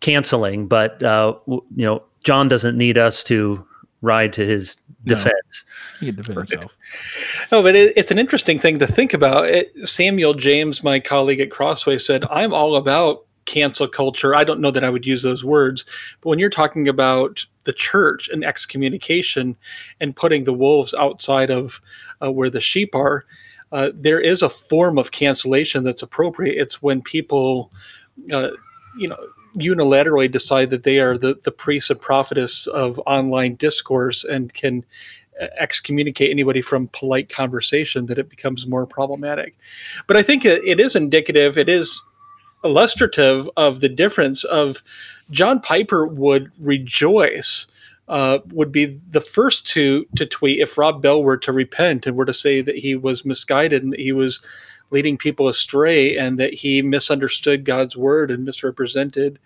canceling. 0.00 0.68
But 0.68 1.02
uh, 1.02 1.34
you 1.46 1.62
know, 1.76 2.02
John 2.24 2.48
doesn't 2.48 2.76
need 2.76 2.98
us 2.98 3.22
to 3.24 3.66
ride 4.02 4.32
to 4.34 4.46
his 4.46 4.76
defense. 5.06 5.64
No, 6.00 6.06
he 6.06 6.12
defend 6.12 6.38
himself. 6.38 6.72
No, 7.50 7.62
but 7.62 7.74
it, 7.74 7.96
it's 7.96 8.10
an 8.10 8.18
interesting 8.18 8.58
thing 8.58 8.78
to 8.78 8.86
think 8.86 9.14
about. 9.14 9.46
It, 9.46 9.72
Samuel 9.88 10.34
James, 10.34 10.82
my 10.82 11.00
colleague 11.00 11.40
at 11.40 11.50
Crossway, 11.50 11.98
said, 11.98 12.24
"I'm 12.30 12.52
all 12.52 12.76
about." 12.76 13.24
cancel 13.44 13.88
culture. 13.88 14.36
I 14.36 14.44
don't 14.44 14.60
know 14.60 14.70
that 14.70 14.84
I 14.84 14.90
would 14.90 15.04
use 15.04 15.24
those 15.24 15.44
words, 15.44 15.84
but 16.20 16.28
when 16.28 16.38
you're 16.38 16.48
talking 16.48 16.86
about 16.86 17.44
the 17.64 17.72
church 17.72 18.28
and 18.28 18.44
excommunication 18.44 19.56
and 20.00 20.14
putting 20.14 20.44
the 20.44 20.52
wolves 20.52 20.94
outside 20.94 21.50
of 21.50 21.80
uh, 22.22 22.30
where 22.30 22.50
the 22.50 22.60
sheep 22.60 22.94
are, 22.94 23.24
uh, 23.72 23.90
there 23.94 24.20
is 24.20 24.42
a 24.42 24.48
form 24.48 24.98
of 24.98 25.10
cancellation 25.10 25.82
that's 25.82 26.02
appropriate. 26.02 26.60
It's 26.60 26.82
when 26.82 27.02
people, 27.02 27.72
uh, 28.32 28.50
you 28.96 29.08
know, 29.08 29.18
unilaterally 29.56 30.30
decide 30.30 30.70
that 30.70 30.82
they 30.82 31.00
are 31.00 31.18
the, 31.18 31.38
the 31.44 31.52
priests 31.52 31.90
and 31.90 32.00
prophetess 32.00 32.66
of 32.68 33.00
online 33.06 33.54
discourse 33.56 34.24
and 34.24 34.52
can 34.54 34.84
excommunicate 35.58 36.30
anybody 36.30 36.60
from 36.60 36.88
polite 36.88 37.28
conversation 37.28 38.06
that 38.06 38.18
it 38.18 38.28
becomes 38.28 38.66
more 38.66 38.86
problematic. 38.86 39.56
But 40.06 40.16
i 40.16 40.22
think 40.22 40.44
it 40.44 40.78
is 40.78 40.94
indicative 40.94 41.58
it 41.58 41.68
is 41.68 42.00
illustrative 42.64 43.48
of 43.56 43.80
the 43.80 43.88
difference 43.88 44.44
of 44.44 44.82
john 45.30 45.60
piper 45.60 46.06
would 46.06 46.50
rejoice 46.60 47.66
uh, 48.08 48.38
would 48.52 48.70
be 48.70 49.00
the 49.10 49.20
first 49.20 49.66
to 49.66 50.06
to 50.16 50.26
tweet 50.26 50.60
if 50.60 50.78
rob 50.78 51.02
bell 51.02 51.22
were 51.22 51.36
to 51.36 51.52
repent 51.52 52.06
and 52.06 52.16
were 52.16 52.24
to 52.24 52.34
say 52.34 52.60
that 52.60 52.76
he 52.76 52.94
was 52.94 53.24
misguided 53.24 53.82
and 53.82 53.92
that 53.92 54.00
he 54.00 54.12
was 54.12 54.40
leading 54.92 55.16
people 55.16 55.48
astray 55.48 56.16
and 56.16 56.38
that 56.38 56.54
he 56.54 56.82
misunderstood 56.82 57.64
God's 57.64 57.96
word 57.96 58.30
and 58.30 58.44
misrepresented 58.44 59.38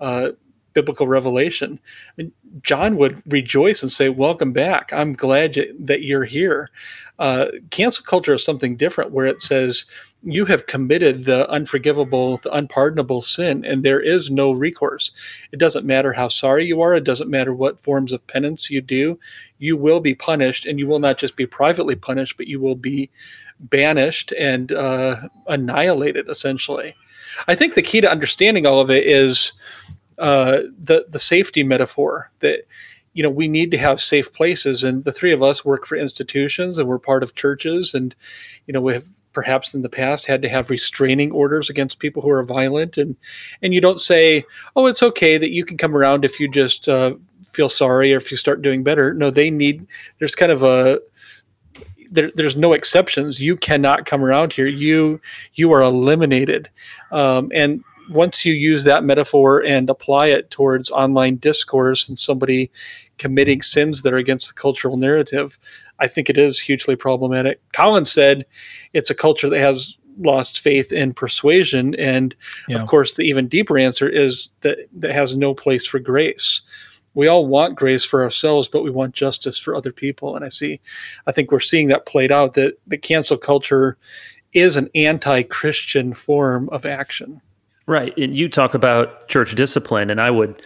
uh, 0.00 0.30
biblical 0.72 1.06
revelation. 1.06 1.78
I 2.08 2.12
mean, 2.22 2.32
John 2.62 2.96
would 2.96 3.22
rejoice 3.32 3.82
and 3.82 3.90
say, 3.90 4.08
Welcome 4.08 4.52
back. 4.52 4.92
I'm 4.92 5.14
glad 5.14 5.58
that 5.78 6.02
you're 6.02 6.24
here. 6.24 6.70
Uh, 7.18 7.46
cancel 7.70 8.04
culture 8.04 8.34
is 8.34 8.44
something 8.44 8.76
different 8.76 9.10
where 9.12 9.26
it 9.26 9.42
says, 9.42 9.86
you 10.22 10.44
have 10.46 10.66
committed 10.66 11.24
the 11.24 11.48
unforgivable, 11.50 12.38
the 12.38 12.52
unpardonable 12.52 13.22
sin, 13.22 13.64
and 13.64 13.84
there 13.84 14.00
is 14.00 14.30
no 14.30 14.50
recourse. 14.50 15.12
It 15.52 15.58
doesn't 15.58 15.86
matter 15.86 16.12
how 16.12 16.28
sorry 16.28 16.64
you 16.64 16.80
are, 16.82 16.94
it 16.94 17.04
doesn't 17.04 17.30
matter 17.30 17.54
what 17.54 17.80
forms 17.80 18.12
of 18.12 18.26
penance 18.26 18.70
you 18.70 18.80
do, 18.80 19.18
you 19.58 19.76
will 19.76 20.00
be 20.00 20.14
punished, 20.14 20.66
and 20.66 20.78
you 20.78 20.86
will 20.86 20.98
not 20.98 21.18
just 21.18 21.36
be 21.36 21.46
privately 21.46 21.94
punished, 21.94 22.36
but 22.36 22.48
you 22.48 22.60
will 22.60 22.74
be 22.74 23.10
banished 23.60 24.32
and 24.38 24.72
uh, 24.72 25.28
annihilated, 25.46 26.28
essentially. 26.28 26.94
I 27.48 27.54
think 27.54 27.74
the 27.74 27.82
key 27.82 28.00
to 28.00 28.10
understanding 28.10 28.66
all 28.66 28.80
of 28.80 28.90
it 28.90 29.06
is 29.06 29.52
uh, 30.18 30.62
the 30.78 31.04
the 31.08 31.18
safety 31.18 31.62
metaphor 31.62 32.30
that 32.40 32.66
you 33.12 33.22
know 33.22 33.30
we 33.30 33.48
need 33.48 33.70
to 33.70 33.78
have 33.78 34.00
safe 34.00 34.32
places 34.32 34.82
and 34.82 35.04
the 35.04 35.12
three 35.12 35.32
of 35.32 35.42
us 35.42 35.64
work 35.64 35.86
for 35.86 35.96
institutions 35.96 36.78
and 36.78 36.88
we're 36.88 36.98
part 36.98 37.22
of 37.22 37.34
churches 37.34 37.94
and 37.94 38.14
you 38.66 38.72
know 38.72 38.80
we 38.80 38.94
have 38.94 39.08
perhaps 39.36 39.74
in 39.74 39.82
the 39.82 39.90
past 39.90 40.24
had 40.24 40.40
to 40.40 40.48
have 40.48 40.70
restraining 40.70 41.30
orders 41.30 41.68
against 41.68 41.98
people 41.98 42.22
who 42.22 42.30
are 42.30 42.42
violent. 42.42 42.96
And 42.96 43.14
and 43.60 43.74
you 43.74 43.82
don't 43.82 44.00
say 44.00 44.42
oh 44.76 44.86
it's 44.86 45.02
okay 45.02 45.36
that 45.36 45.50
you 45.50 45.62
can 45.62 45.76
come 45.76 45.94
around 45.94 46.24
if 46.24 46.40
you 46.40 46.48
just 46.48 46.88
uh, 46.88 47.14
feel 47.52 47.68
sorry 47.68 48.14
or 48.14 48.16
if 48.16 48.30
you 48.30 48.38
start 48.38 48.62
doing 48.62 48.82
better. 48.82 49.12
No 49.12 49.28
they 49.28 49.50
need 49.50 49.86
there's 50.18 50.34
kind 50.34 50.50
of 50.50 50.62
a 50.62 51.00
there, 52.10 52.30
there's 52.34 52.56
no 52.56 52.72
exceptions. 52.72 53.38
You 53.38 53.58
cannot 53.58 54.06
come 54.06 54.24
around 54.24 54.54
here. 54.54 54.68
You 54.68 55.20
you 55.52 55.70
are 55.70 55.82
eliminated. 55.82 56.70
Um, 57.12 57.52
and 57.54 57.84
once 58.08 58.42
you 58.46 58.54
use 58.54 58.84
that 58.84 59.04
metaphor 59.04 59.62
and 59.64 59.90
apply 59.90 60.28
it 60.28 60.50
towards 60.50 60.90
online 60.92 61.36
discourse 61.36 62.08
and 62.08 62.18
somebody 62.18 62.70
committing 63.18 63.60
sins 63.60 64.00
that 64.00 64.14
are 64.14 64.18
against 64.18 64.48
the 64.48 64.54
cultural 64.54 64.96
narrative, 64.96 65.58
I 65.98 66.08
think 66.08 66.28
it 66.28 66.38
is 66.38 66.60
hugely 66.60 66.96
problematic. 66.96 67.60
Collin 67.72 68.04
said 68.04 68.46
it's 68.92 69.10
a 69.10 69.14
culture 69.14 69.48
that 69.48 69.60
has 69.60 69.96
lost 70.18 70.60
faith 70.60 70.92
in 70.92 71.12
persuasion. 71.12 71.94
And 71.96 72.34
yeah. 72.68 72.76
of 72.76 72.86
course, 72.86 73.14
the 73.14 73.22
even 73.22 73.48
deeper 73.48 73.78
answer 73.78 74.08
is 74.08 74.48
that 74.62 74.78
that 74.94 75.12
has 75.12 75.36
no 75.36 75.54
place 75.54 75.86
for 75.86 75.98
grace. 75.98 76.62
We 77.14 77.28
all 77.28 77.46
want 77.46 77.76
grace 77.76 78.04
for 78.04 78.22
ourselves, 78.22 78.68
but 78.68 78.82
we 78.82 78.90
want 78.90 79.14
justice 79.14 79.58
for 79.58 79.74
other 79.74 79.92
people. 79.92 80.36
And 80.36 80.44
I 80.44 80.48
see, 80.48 80.80
I 81.26 81.32
think 81.32 81.50
we're 81.50 81.60
seeing 81.60 81.88
that 81.88 82.06
played 82.06 82.30
out 82.30 82.54
that 82.54 82.78
the 82.86 82.98
cancel 82.98 83.38
culture 83.38 83.96
is 84.52 84.76
an 84.76 84.90
anti 84.94 85.42
Christian 85.42 86.12
form 86.12 86.68
of 86.70 86.84
action. 86.84 87.40
Right. 87.86 88.16
And 88.18 88.34
you 88.34 88.48
talk 88.48 88.74
about 88.74 89.28
church 89.28 89.54
discipline, 89.54 90.10
and 90.10 90.20
I 90.20 90.30
would 90.30 90.60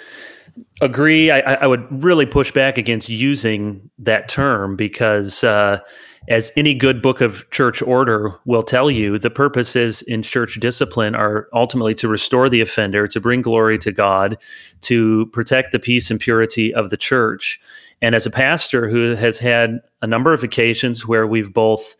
agree. 0.80 1.30
I, 1.30 1.40
I 1.40 1.66
would 1.66 1.86
really 1.90 2.26
push 2.26 2.50
back 2.50 2.78
against 2.78 3.08
using 3.08 3.90
that 3.98 4.28
term 4.28 4.76
because, 4.76 5.44
uh, 5.44 5.80
as 6.28 6.52
any 6.54 6.74
good 6.74 7.02
book 7.02 7.20
of 7.20 7.48
church 7.50 7.82
order 7.82 8.38
will 8.44 8.62
tell 8.62 8.90
you, 8.90 9.18
the 9.18 9.30
purposes 9.30 10.02
in 10.02 10.22
church 10.22 10.60
discipline 10.60 11.14
are 11.14 11.48
ultimately 11.52 11.94
to 11.94 12.08
restore 12.08 12.48
the 12.48 12.60
offender, 12.60 13.08
to 13.08 13.20
bring 13.20 13.42
glory 13.42 13.78
to 13.78 13.90
God, 13.90 14.36
to 14.82 15.26
protect 15.26 15.72
the 15.72 15.78
peace 15.78 16.10
and 16.10 16.20
purity 16.20 16.72
of 16.74 16.90
the 16.90 16.96
church. 16.96 17.60
And 18.02 18.14
as 18.14 18.26
a 18.26 18.30
pastor 18.30 18.88
who 18.88 19.14
has 19.16 19.38
had 19.38 19.80
a 20.02 20.06
number 20.06 20.32
of 20.32 20.44
occasions 20.44 21.06
where 21.06 21.26
we've 21.26 21.52
both 21.52 21.96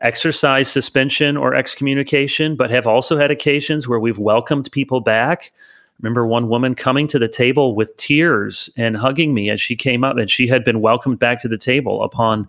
exercise 0.00 0.68
suspension 0.70 1.36
or 1.36 1.54
excommunication, 1.54 2.56
but 2.56 2.70
have 2.70 2.86
also 2.86 3.16
had 3.16 3.30
occasions 3.30 3.88
where 3.88 4.00
we've 4.00 4.18
welcomed 4.18 4.70
people 4.72 5.00
back. 5.00 5.52
Remember 6.02 6.26
one 6.26 6.48
woman 6.48 6.74
coming 6.74 7.06
to 7.08 7.18
the 7.18 7.28
table 7.28 7.74
with 7.74 7.96
tears 7.96 8.68
and 8.76 8.96
hugging 8.96 9.32
me 9.32 9.48
as 9.50 9.60
she 9.60 9.76
came 9.76 10.04
up, 10.04 10.16
and 10.16 10.30
she 10.30 10.46
had 10.46 10.64
been 10.64 10.80
welcomed 10.80 11.18
back 11.18 11.40
to 11.42 11.48
the 11.48 11.56
table 11.56 12.02
upon 12.02 12.48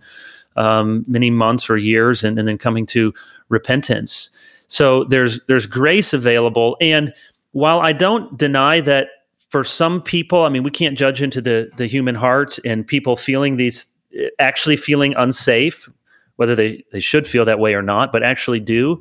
um, 0.56 1.04
many 1.08 1.30
months 1.30 1.70
or 1.70 1.76
years, 1.76 2.22
and, 2.22 2.38
and 2.38 2.46
then 2.46 2.58
coming 2.58 2.84
to 2.86 3.12
repentance. 3.48 4.30
So 4.66 5.04
there's 5.04 5.40
there's 5.46 5.66
grace 5.66 6.12
available, 6.12 6.76
and 6.80 7.12
while 7.52 7.80
I 7.80 7.92
don't 7.92 8.36
deny 8.36 8.80
that 8.80 9.08
for 9.48 9.62
some 9.64 10.02
people, 10.02 10.42
I 10.42 10.48
mean, 10.48 10.64
we 10.64 10.70
can't 10.70 10.98
judge 10.98 11.22
into 11.22 11.40
the 11.40 11.70
the 11.76 11.86
human 11.86 12.14
heart 12.14 12.58
and 12.64 12.86
people 12.86 13.16
feeling 13.16 13.56
these 13.56 13.86
actually 14.38 14.76
feeling 14.76 15.14
unsafe 15.16 15.88
whether 16.36 16.54
they, 16.54 16.84
they 16.92 17.00
should 17.00 17.26
feel 17.26 17.44
that 17.44 17.58
way 17.58 17.74
or 17.74 17.82
not, 17.82 18.12
but 18.12 18.22
actually 18.22 18.60
do. 18.60 19.00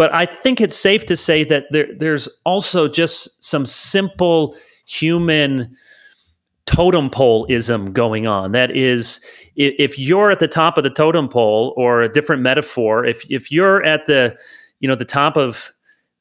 But 0.00 0.14
I 0.14 0.24
think 0.24 0.62
it's 0.62 0.76
safe 0.76 1.04
to 1.04 1.14
say 1.14 1.44
that 1.44 1.64
there, 1.72 1.86
there's 1.94 2.26
also 2.46 2.88
just 2.88 3.44
some 3.44 3.66
simple 3.66 4.56
human 4.86 5.76
totem 6.64 7.10
pole 7.10 7.44
ism 7.50 7.92
going 7.92 8.26
on. 8.26 8.52
That 8.52 8.74
is, 8.74 9.20
if 9.56 9.98
you're 9.98 10.30
at 10.30 10.38
the 10.38 10.48
top 10.48 10.78
of 10.78 10.84
the 10.84 10.88
totem 10.88 11.28
pole, 11.28 11.74
or 11.76 12.00
a 12.00 12.10
different 12.10 12.40
metaphor, 12.40 13.04
if 13.04 13.30
if 13.30 13.52
you're 13.52 13.84
at 13.84 14.06
the 14.06 14.34
you 14.78 14.88
know 14.88 14.94
the 14.94 15.04
top 15.04 15.36
of 15.36 15.70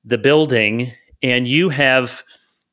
the 0.04 0.18
building 0.18 0.92
and 1.24 1.48
you 1.48 1.70
have 1.70 2.22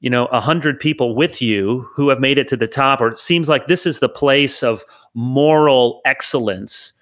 you 0.00 0.10
know 0.10 0.26
a 0.32 0.40
hundred 0.40 0.80
people 0.80 1.14
with 1.14 1.40
you 1.40 1.88
who 1.94 2.08
have 2.08 2.18
made 2.18 2.36
it 2.36 2.48
to 2.48 2.56
the 2.56 2.66
top, 2.66 3.00
or 3.00 3.06
it 3.06 3.20
seems 3.20 3.48
like 3.48 3.68
this 3.68 3.86
is 3.86 4.00
the 4.00 4.08
place 4.08 4.60
of 4.64 4.84
moral 5.14 6.00
excellence 6.04 6.94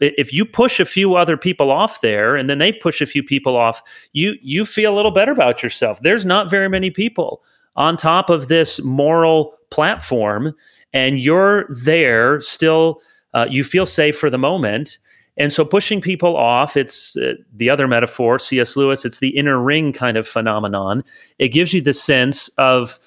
if 0.00 0.32
you 0.32 0.44
push 0.44 0.80
a 0.80 0.84
few 0.84 1.14
other 1.14 1.36
people 1.36 1.70
off 1.70 2.00
there 2.00 2.36
and 2.36 2.48
then 2.48 2.58
they 2.58 2.72
push 2.72 3.00
a 3.00 3.06
few 3.06 3.22
people 3.22 3.56
off 3.56 3.82
you 4.12 4.34
you 4.42 4.64
feel 4.64 4.94
a 4.94 4.96
little 4.96 5.10
better 5.10 5.32
about 5.32 5.62
yourself. 5.62 6.00
There's 6.02 6.24
not 6.24 6.50
very 6.50 6.68
many 6.68 6.90
people 6.90 7.42
on 7.76 7.96
top 7.96 8.30
of 8.30 8.48
this 8.48 8.82
moral 8.82 9.56
platform 9.70 10.54
and 10.92 11.18
you're 11.18 11.66
there 11.84 12.40
still 12.40 13.00
uh, 13.34 13.46
you 13.48 13.62
feel 13.62 13.86
safe 13.86 14.18
for 14.18 14.30
the 14.30 14.38
moment. 14.38 14.98
And 15.36 15.52
so 15.52 15.64
pushing 15.64 16.00
people 16.00 16.36
off 16.36 16.76
it's 16.76 17.16
uh, 17.16 17.34
the 17.54 17.70
other 17.70 17.86
metaphor 17.86 18.38
cs 18.38 18.76
lewis 18.76 19.04
it's 19.04 19.20
the 19.20 19.36
inner 19.36 19.60
ring 19.60 19.92
kind 19.92 20.16
of 20.16 20.26
phenomenon. 20.26 21.04
It 21.38 21.48
gives 21.48 21.72
you 21.72 21.80
the 21.80 21.92
sense 21.92 22.48
of 22.58 22.98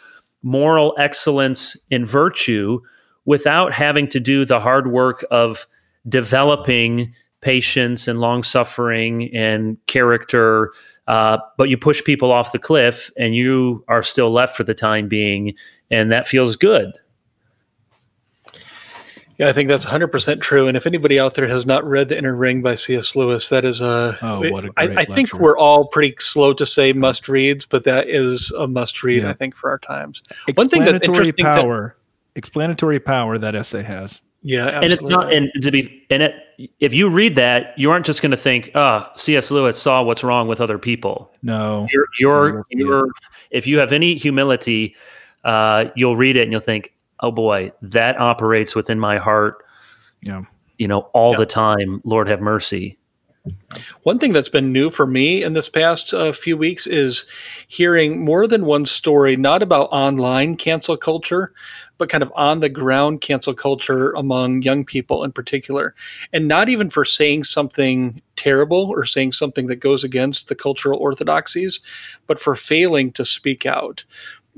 moral 0.44 0.96
excellence 0.98 1.78
and 1.92 2.08
virtue 2.08 2.80
without 3.26 3.72
having 3.72 4.08
to 4.08 4.20
do 4.20 4.46
the 4.46 4.60
hard 4.60 4.92
work 4.92 5.24
of 5.30 5.68
developing 6.08 7.14
patience 7.42 8.08
and 8.08 8.20
long 8.20 8.44
suffering 8.44 9.36
and 9.36 9.78
character, 9.88 10.72
uh, 11.08 11.38
but 11.58 11.70
you 11.70 11.78
push 11.78 12.04
people 12.04 12.32
off 12.32 12.52
the 12.52 12.60
cliff 12.60 13.10
and 13.18 13.36
you 13.36 13.84
are 13.88 14.04
still 14.04 14.32
left 14.32 14.56
for 14.56 14.64
the 14.64 14.74
time 14.74 15.08
being, 15.08 15.54
and 15.90 16.12
that 16.12 16.28
feels 16.28 16.56
good. 16.56 16.94
Yeah, 19.42 19.48
I 19.48 19.54
think 19.54 19.70
that's 19.70 19.86
100% 19.86 20.40
true. 20.42 20.68
And 20.68 20.78
if 20.78 20.86
anybody 20.86 21.20
out 21.20 21.34
there 21.34 21.48
has 21.48 21.66
not 21.66 21.84
read 21.84 22.10
The 22.10 22.18
Inner 22.18 22.36
Ring 22.36 22.62
by 22.62 22.76
C.S. 22.76 23.16
Lewis, 23.16 23.50
that 23.50 23.66
is 23.66 23.82
a. 23.82 24.16
Oh, 24.22 24.48
what 24.52 24.66
a 24.66 24.72
I, 24.78 24.84
I 24.98 25.06
think 25.06 25.34
we're 25.34 25.58
all 25.58 25.88
pretty 25.88 26.14
slow 26.20 26.54
to 26.54 26.64
say 26.64 26.94
must 26.94 27.28
reads, 27.28 27.66
but 27.66 27.84
that 27.86 28.08
is 28.08 28.52
a 28.52 28.68
must 28.68 29.02
read, 29.02 29.24
yeah. 29.24 29.32
I 29.32 29.34
think, 29.34 29.56
for 29.56 29.72
our 29.72 29.80
times. 29.80 30.22
One 30.54 30.70
thing 30.70 30.86
that's 30.86 31.04
interesting. 31.04 31.44
Power, 31.44 31.90
to, 31.90 32.38
explanatory 32.38 33.00
power 33.00 33.40
that 33.40 33.56
essay 33.56 33.82
has. 33.82 34.22
Yeah, 34.44 34.68
absolutely. 34.68 34.86
and 34.86 34.94
it's 34.94 35.04
not. 35.04 35.34
And 35.34 35.52
to 35.62 35.72
be, 35.72 36.06
and 36.10 36.24
it, 36.24 36.36
if 36.80 36.94
you 36.94 37.10
read 37.10 37.36
that, 37.36 37.78
you 37.78 37.92
aren't 37.92 38.06
just 38.06 38.22
going 38.22 38.32
to 38.32 38.38
think, 38.38 38.72
"Oh, 38.74 39.08
C.S. 39.16 39.52
Lewis 39.52 39.80
saw 39.80 40.02
what's 40.02 40.24
wrong 40.24 40.48
with 40.48 40.60
other 40.60 40.80
people." 40.80 41.32
No, 41.44 41.88
you're, 41.92 42.06
you're, 42.20 42.64
you're 42.72 43.08
if 43.52 43.68
you 43.68 43.78
have 43.78 43.92
any 43.92 44.16
humility, 44.16 44.96
uh, 45.44 45.86
you'll 45.96 46.16
read 46.16 46.38
it 46.38 46.44
and 46.44 46.52
you'll 46.52 46.60
think, 46.60 46.94
"Oh 47.20 47.32
boy, 47.32 47.72
that 47.84 48.20
operates 48.20 48.74
within 48.74 49.00
my 49.00 49.18
heart." 49.18 49.64
Yeah, 50.22 50.42
you 50.80 50.88
know, 50.88 51.02
all 51.14 51.34
yeah. 51.34 51.38
the 51.38 51.46
time. 51.46 52.02
Lord 52.04 52.28
have 52.28 52.42
mercy. 52.42 52.98
One 54.04 54.20
thing 54.20 54.34
that's 54.34 54.50
been 54.50 54.72
new 54.72 54.90
for 54.90 55.08
me 55.08 55.44
in 55.44 55.54
this 55.54 55.70
past 55.70 56.14
uh, 56.14 56.32
few 56.32 56.58
weeks 56.58 56.86
is 56.86 57.26
hearing 57.68 58.24
more 58.24 58.46
than 58.46 58.66
one 58.66 58.86
story, 58.86 59.36
not 59.36 59.64
about 59.64 59.90
online 59.92 60.58
cancel 60.58 60.98
culture, 60.98 61.54
but 61.98 62.10
kind 62.10 62.22
of 62.22 62.32
on 62.36 62.60
the 62.60 62.70
ground 62.70 63.22
cancel 63.22 63.54
culture 63.54 64.12
among 64.12 64.62
young 64.62 64.86
people 64.86 65.24
in 65.24 65.32
particular. 65.32 65.96
And 66.34 66.48
not 66.48 66.70
even 66.70 66.90
for 66.90 67.06
saying 67.06 67.46
something 67.46 68.22
terrible 68.36 68.88
or 68.90 69.06
saying 69.06 69.32
something 69.32 69.68
that 69.68 69.78
goes 69.78 70.04
against 70.04 70.48
the 70.48 70.56
cultural 70.56 71.00
orthodoxies, 71.00 71.80
but 72.28 72.40
for 72.40 72.56
failing 72.56 73.12
to 73.14 73.26
speak 73.26 73.66
out. 73.66 74.04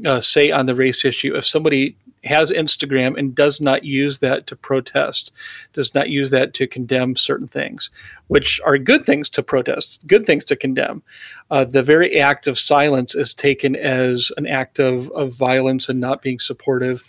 Uh, 0.06 0.20
say 0.20 0.50
on 0.50 0.66
the 0.66 0.74
race 0.74 1.06
issue, 1.06 1.36
if 1.36 1.46
somebody 1.46 1.96
has 2.24 2.52
Instagram 2.52 3.18
and 3.18 3.36
does 3.36 3.60
not 3.60 3.84
use 3.84 4.20
that 4.20 4.48
to 4.48 4.56
protest, 4.56 5.32
does 5.74 5.94
not 5.94 6.10
use 6.10 6.32
that 6.32 6.54
to 6.54 6.68
condemn 6.68 7.16
certain 7.16 7.48
things, 7.48 7.90
which 8.28 8.60
are 8.66 8.78
good 8.78 9.06
things 9.06 9.30
to 9.30 9.44
protest, 9.44 10.08
good 10.08 10.26
things 10.26 10.46
to 10.46 10.56
condemn. 10.56 11.04
Uh, 11.52 11.66
the 11.66 11.84
very 11.84 12.20
act 12.20 12.48
of 12.48 12.58
silence 12.58 13.16
is 13.16 13.34
taken 13.34 13.76
as 13.76 14.32
an 14.38 14.48
act 14.48 14.80
of, 14.80 15.10
of 15.12 15.36
violence 15.38 15.90
and 15.90 16.00
not 16.00 16.22
being 16.22 16.40
supportive, 16.40 17.04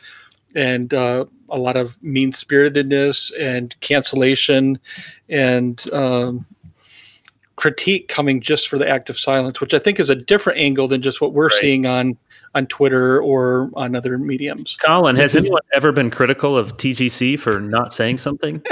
and 0.55 0.95
uh, 0.95 1.25
a 1.51 1.59
lot 1.59 1.77
of 1.77 2.01
mean 2.03 2.33
spiritedness 2.33 3.33
and 3.39 3.79
cancellation 3.81 4.79
and 5.29 5.85
um, 5.93 6.47
critique 7.65 8.09
coming 8.09 8.43
just 8.43 8.69
for 8.69 8.77
the 8.77 8.87
act 8.87 9.09
of 9.09 9.19
silence, 9.19 9.59
which 9.59 9.73
I 9.73 9.79
think 9.79 9.99
is 9.99 10.11
a 10.11 10.15
different 10.15 10.59
angle 10.59 10.87
than 10.87 11.01
just 11.01 11.23
what 11.23 11.33
we're 11.33 11.47
right. 11.47 11.57
seeing 11.57 11.87
on 11.87 12.15
on 12.55 12.67
Twitter 12.67 13.23
or 13.23 13.71
on 13.73 13.97
other 13.97 14.19
mediums. 14.19 14.77
Collin, 14.77 15.17
has 15.17 15.35
anyone 15.35 15.63
ever 15.73 15.91
been 15.91 16.11
critical 16.11 16.59
of 16.59 16.77
TGC 16.77 17.39
for 17.39 17.61
not 17.61 17.91
saying 17.91 18.19
something? 18.19 18.63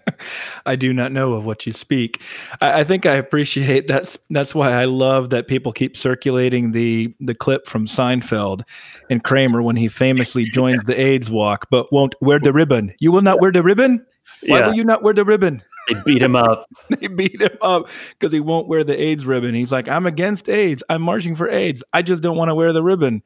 I 0.66 0.74
do 0.74 0.94
not 0.94 1.12
know 1.12 1.34
of 1.34 1.44
what 1.44 1.66
you 1.66 1.74
speak. 1.74 2.22
I, 2.62 2.80
I, 2.80 2.84
think 2.84 3.04
I 3.04 3.12
appreciate 3.16 3.86
that's 3.86 4.16
that's 4.30 4.54
why 4.54 4.72
I 4.72 4.86
love 4.86 5.28
that 5.30 5.46
people 5.46 5.70
keep 5.74 5.94
circulating 5.94 6.72
the 6.72 7.14
the 7.20 7.34
clip 7.34 7.66
from 7.66 7.86
Seinfeld 7.86 8.62
and 9.10 9.22
Kramer 9.22 9.60
when 9.60 9.76
he 9.76 9.88
famously 9.88 10.44
joins 10.44 10.82
the 10.86 10.98
AIDS 10.98 11.30
walk, 11.30 11.66
but 11.70 11.92
won't 11.92 12.14
wear 12.22 12.38
the 12.38 12.54
ribbon. 12.54 12.94
You 13.00 13.12
will 13.12 13.20
not 13.20 13.38
wear 13.38 13.52
the 13.52 13.62
ribbon. 13.62 14.06
Why 14.46 14.60
yeah. 14.60 14.66
will 14.68 14.74
you 14.74 14.84
not 14.84 15.02
wear 15.02 15.12
the 15.12 15.26
ribbon? 15.26 15.62
They 15.94 16.00
beat 16.04 16.22
him 16.22 16.36
up. 16.36 16.66
they 16.88 17.08
beat 17.08 17.40
him 17.40 17.56
up 17.62 17.88
because 18.18 18.32
he 18.32 18.40
won't 18.40 18.68
wear 18.68 18.84
the 18.84 19.00
AIDS 19.00 19.24
ribbon. 19.24 19.54
He's 19.54 19.72
like, 19.72 19.88
I'm 19.88 20.06
against 20.06 20.48
AIDS. 20.48 20.82
I'm 20.88 21.02
marching 21.02 21.34
for 21.34 21.48
AIDS. 21.48 21.82
I 21.92 22.02
just 22.02 22.22
don't 22.22 22.36
want 22.36 22.48
to 22.48 22.54
wear 22.54 22.72
the 22.72 22.82
ribbon. 22.82 23.22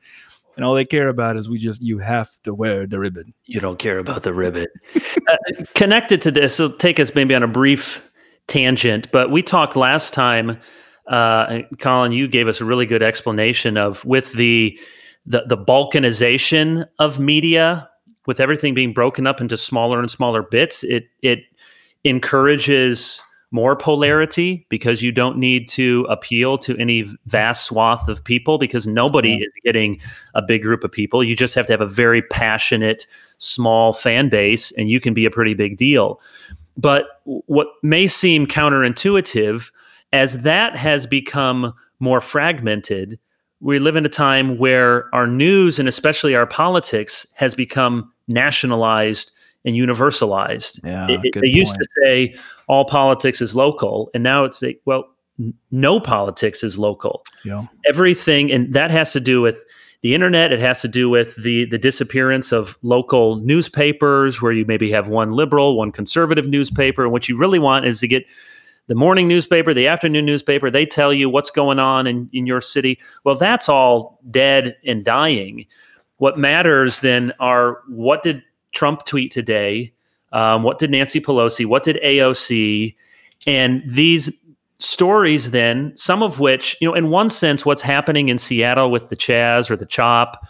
And 0.56 0.64
all 0.64 0.75
they 0.75 0.85
care 0.85 1.09
about 1.09 1.37
is 1.37 1.49
we 1.49 1.59
just, 1.59 1.83
you 1.83 1.99
have 1.99 2.30
to 2.44 2.54
wear 2.54 2.87
the 2.87 2.99
ribbon. 2.99 3.35
You 3.44 3.61
don't 3.61 3.78
care 3.78 3.99
about 3.99 4.23
the 4.23 4.33
ribbon. 4.33 4.66
uh, 5.28 5.37
connected 5.75 6.23
to 6.23 6.30
this, 6.30 6.61
it'll 6.61 6.76
take 6.76 7.00
us 7.00 7.14
maybe 7.14 7.35
on 7.35 7.42
a 7.42 7.49
brief 7.49 8.09
tangent, 8.47 9.11
but 9.11 9.30
we 9.30 9.42
talked 9.42 9.75
last 9.75 10.14
time. 10.14 10.59
Uh, 11.06 11.61
Collin, 11.78 12.12
you 12.12 12.28
gave 12.28 12.49
us 12.49 12.61
a 12.61 12.64
really 12.64 12.87
good 12.87 13.02
explanation 13.02 13.76
of 13.76 14.04
with 14.04 14.33
the, 14.35 14.78
the 15.26 15.44
the 15.47 15.56
balkanization 15.56 16.87
of 16.99 17.18
media, 17.18 17.88
with 18.26 18.40
everything 18.40 18.75
being 18.75 18.92
broken 18.92 19.26
up 19.26 19.40
into 19.40 19.56
smaller 19.56 20.00
and 20.00 20.10
smaller 20.10 20.43
bits. 20.43 20.82
It 20.84 21.08
it 21.23 21.41
encourages 22.04 23.23
more 23.50 23.76
polarity 23.76 24.67
because 24.69 25.00
you 25.00 25.12
don't 25.12 25.38
need 25.38 25.69
to 25.69 26.04
appeal 26.10 26.58
to 26.58 26.76
any 26.76 27.06
vast 27.26 27.67
swath 27.67 28.08
of 28.08 28.25
people 28.25 28.58
because 28.58 28.84
nobody 28.84 29.36
is 29.36 29.52
getting 29.64 30.00
a 30.34 30.43
big 30.43 30.62
group 30.62 30.82
of 30.82 30.90
people. 30.90 31.23
You 31.23 31.36
just 31.36 31.54
have 31.54 31.67
to 31.67 31.73
have 31.73 31.80
a 31.80 31.86
very 31.86 32.21
passionate, 32.21 33.06
small 33.38 33.93
fan 33.93 34.28
base, 34.28 34.73
and 34.73 34.90
you 34.90 34.99
can 34.99 35.14
be 35.14 35.25
a 35.25 35.30
pretty 35.30 35.54
big 35.54 35.76
deal. 35.76 36.21
But 36.76 37.06
what 37.25 37.69
may 37.84 38.08
seem 38.08 38.49
counterintuitive, 38.49 39.71
as 40.12 40.43
that 40.43 40.76
has 40.76 41.06
become 41.06 41.73
more 42.00 42.21
fragmented, 42.21 43.21
we 43.60 43.78
live 43.78 43.95
in 43.95 44.04
a 44.04 44.08
time 44.08 44.58
where 44.58 45.14
our 45.14 45.28
news 45.28 45.78
and 45.78 45.88
especially 45.88 46.34
our 46.34 46.47
politics 46.47 47.25
has 47.36 47.54
become 47.54 48.12
nationalized 48.26 49.30
and 49.64 49.76
universalized. 49.76 50.80
Yeah, 50.84 51.06
it, 51.08 51.34
they 51.34 51.48
used 51.48 51.74
to 51.74 51.86
say 52.02 52.34
all 52.68 52.84
politics 52.84 53.40
is 53.40 53.54
local, 53.54 54.10
and 54.14 54.22
now 54.22 54.44
it's 54.44 54.62
a, 54.62 54.76
well, 54.84 55.04
no 55.70 56.00
politics 56.00 56.62
is 56.62 56.78
local. 56.78 57.24
Yeah. 57.44 57.66
Everything, 57.86 58.52
and 58.52 58.72
that 58.72 58.90
has 58.90 59.12
to 59.12 59.20
do 59.20 59.40
with 59.40 59.64
the 60.02 60.14
internet. 60.14 60.52
It 60.52 60.60
has 60.60 60.82
to 60.82 60.88
do 60.88 61.08
with 61.08 61.42
the 61.42 61.64
the 61.66 61.78
disappearance 61.78 62.52
of 62.52 62.78
local 62.82 63.36
newspapers, 63.36 64.40
where 64.40 64.52
you 64.52 64.64
maybe 64.66 64.90
have 64.90 65.08
one 65.08 65.32
liberal, 65.32 65.76
one 65.76 65.92
conservative 65.92 66.46
newspaper, 66.46 67.02
and 67.02 67.12
what 67.12 67.28
you 67.28 67.36
really 67.36 67.58
want 67.58 67.86
is 67.86 68.00
to 68.00 68.08
get 68.08 68.24
the 68.86 68.94
morning 68.94 69.28
newspaper, 69.28 69.72
the 69.72 69.86
afternoon 69.88 70.26
newspaper. 70.26 70.70
They 70.70 70.84
tell 70.86 71.12
you 71.12 71.30
what's 71.30 71.50
going 71.50 71.78
on 71.78 72.06
in, 72.06 72.28
in 72.32 72.46
your 72.46 72.60
city. 72.60 73.00
Well, 73.24 73.36
that's 73.36 73.68
all 73.68 74.20
dead 74.30 74.76
and 74.84 75.04
dying. 75.04 75.66
What 76.18 76.38
matters 76.38 77.00
then 77.00 77.32
are 77.40 77.78
what 77.88 78.22
did 78.22 78.42
Trump 78.75 79.04
tweet 79.04 79.32
today? 79.32 79.93
Um, 80.32 80.63
what 80.63 80.78
did 80.78 80.91
Nancy 80.91 81.21
Pelosi? 81.21 81.65
What 81.65 81.84
did 81.84 81.99
AOC? 82.04 82.95
And 83.47 83.82
these 83.87 84.30
stories, 84.78 85.50
then, 85.52 85.97
some 85.97 86.23
of 86.23 86.41
which, 86.41 86.76
you 86.80 86.89
know, 86.89 86.95
in 86.95 87.10
one 87.10 87.30
sense, 87.30 87.65
what's 87.65 87.82
happening 87.82 88.28
in 88.28 88.39
Seattle 88.39 88.91
with 88.91 89.08
the 89.08 89.17
Chaz 89.17 89.71
or 89.71 89.76
the 89.76 89.87
Chop 89.87 90.47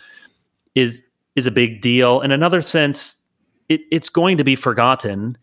is 0.74 1.02
is 1.36 1.46
a 1.46 1.50
big 1.50 1.80
deal. 1.80 2.20
In 2.20 2.30
another 2.30 2.62
sense, 2.62 3.16
it, 3.68 3.80
it's 3.90 4.08
going 4.08 4.36
to 4.36 4.44
be 4.44 4.54
forgotten, 4.54 5.36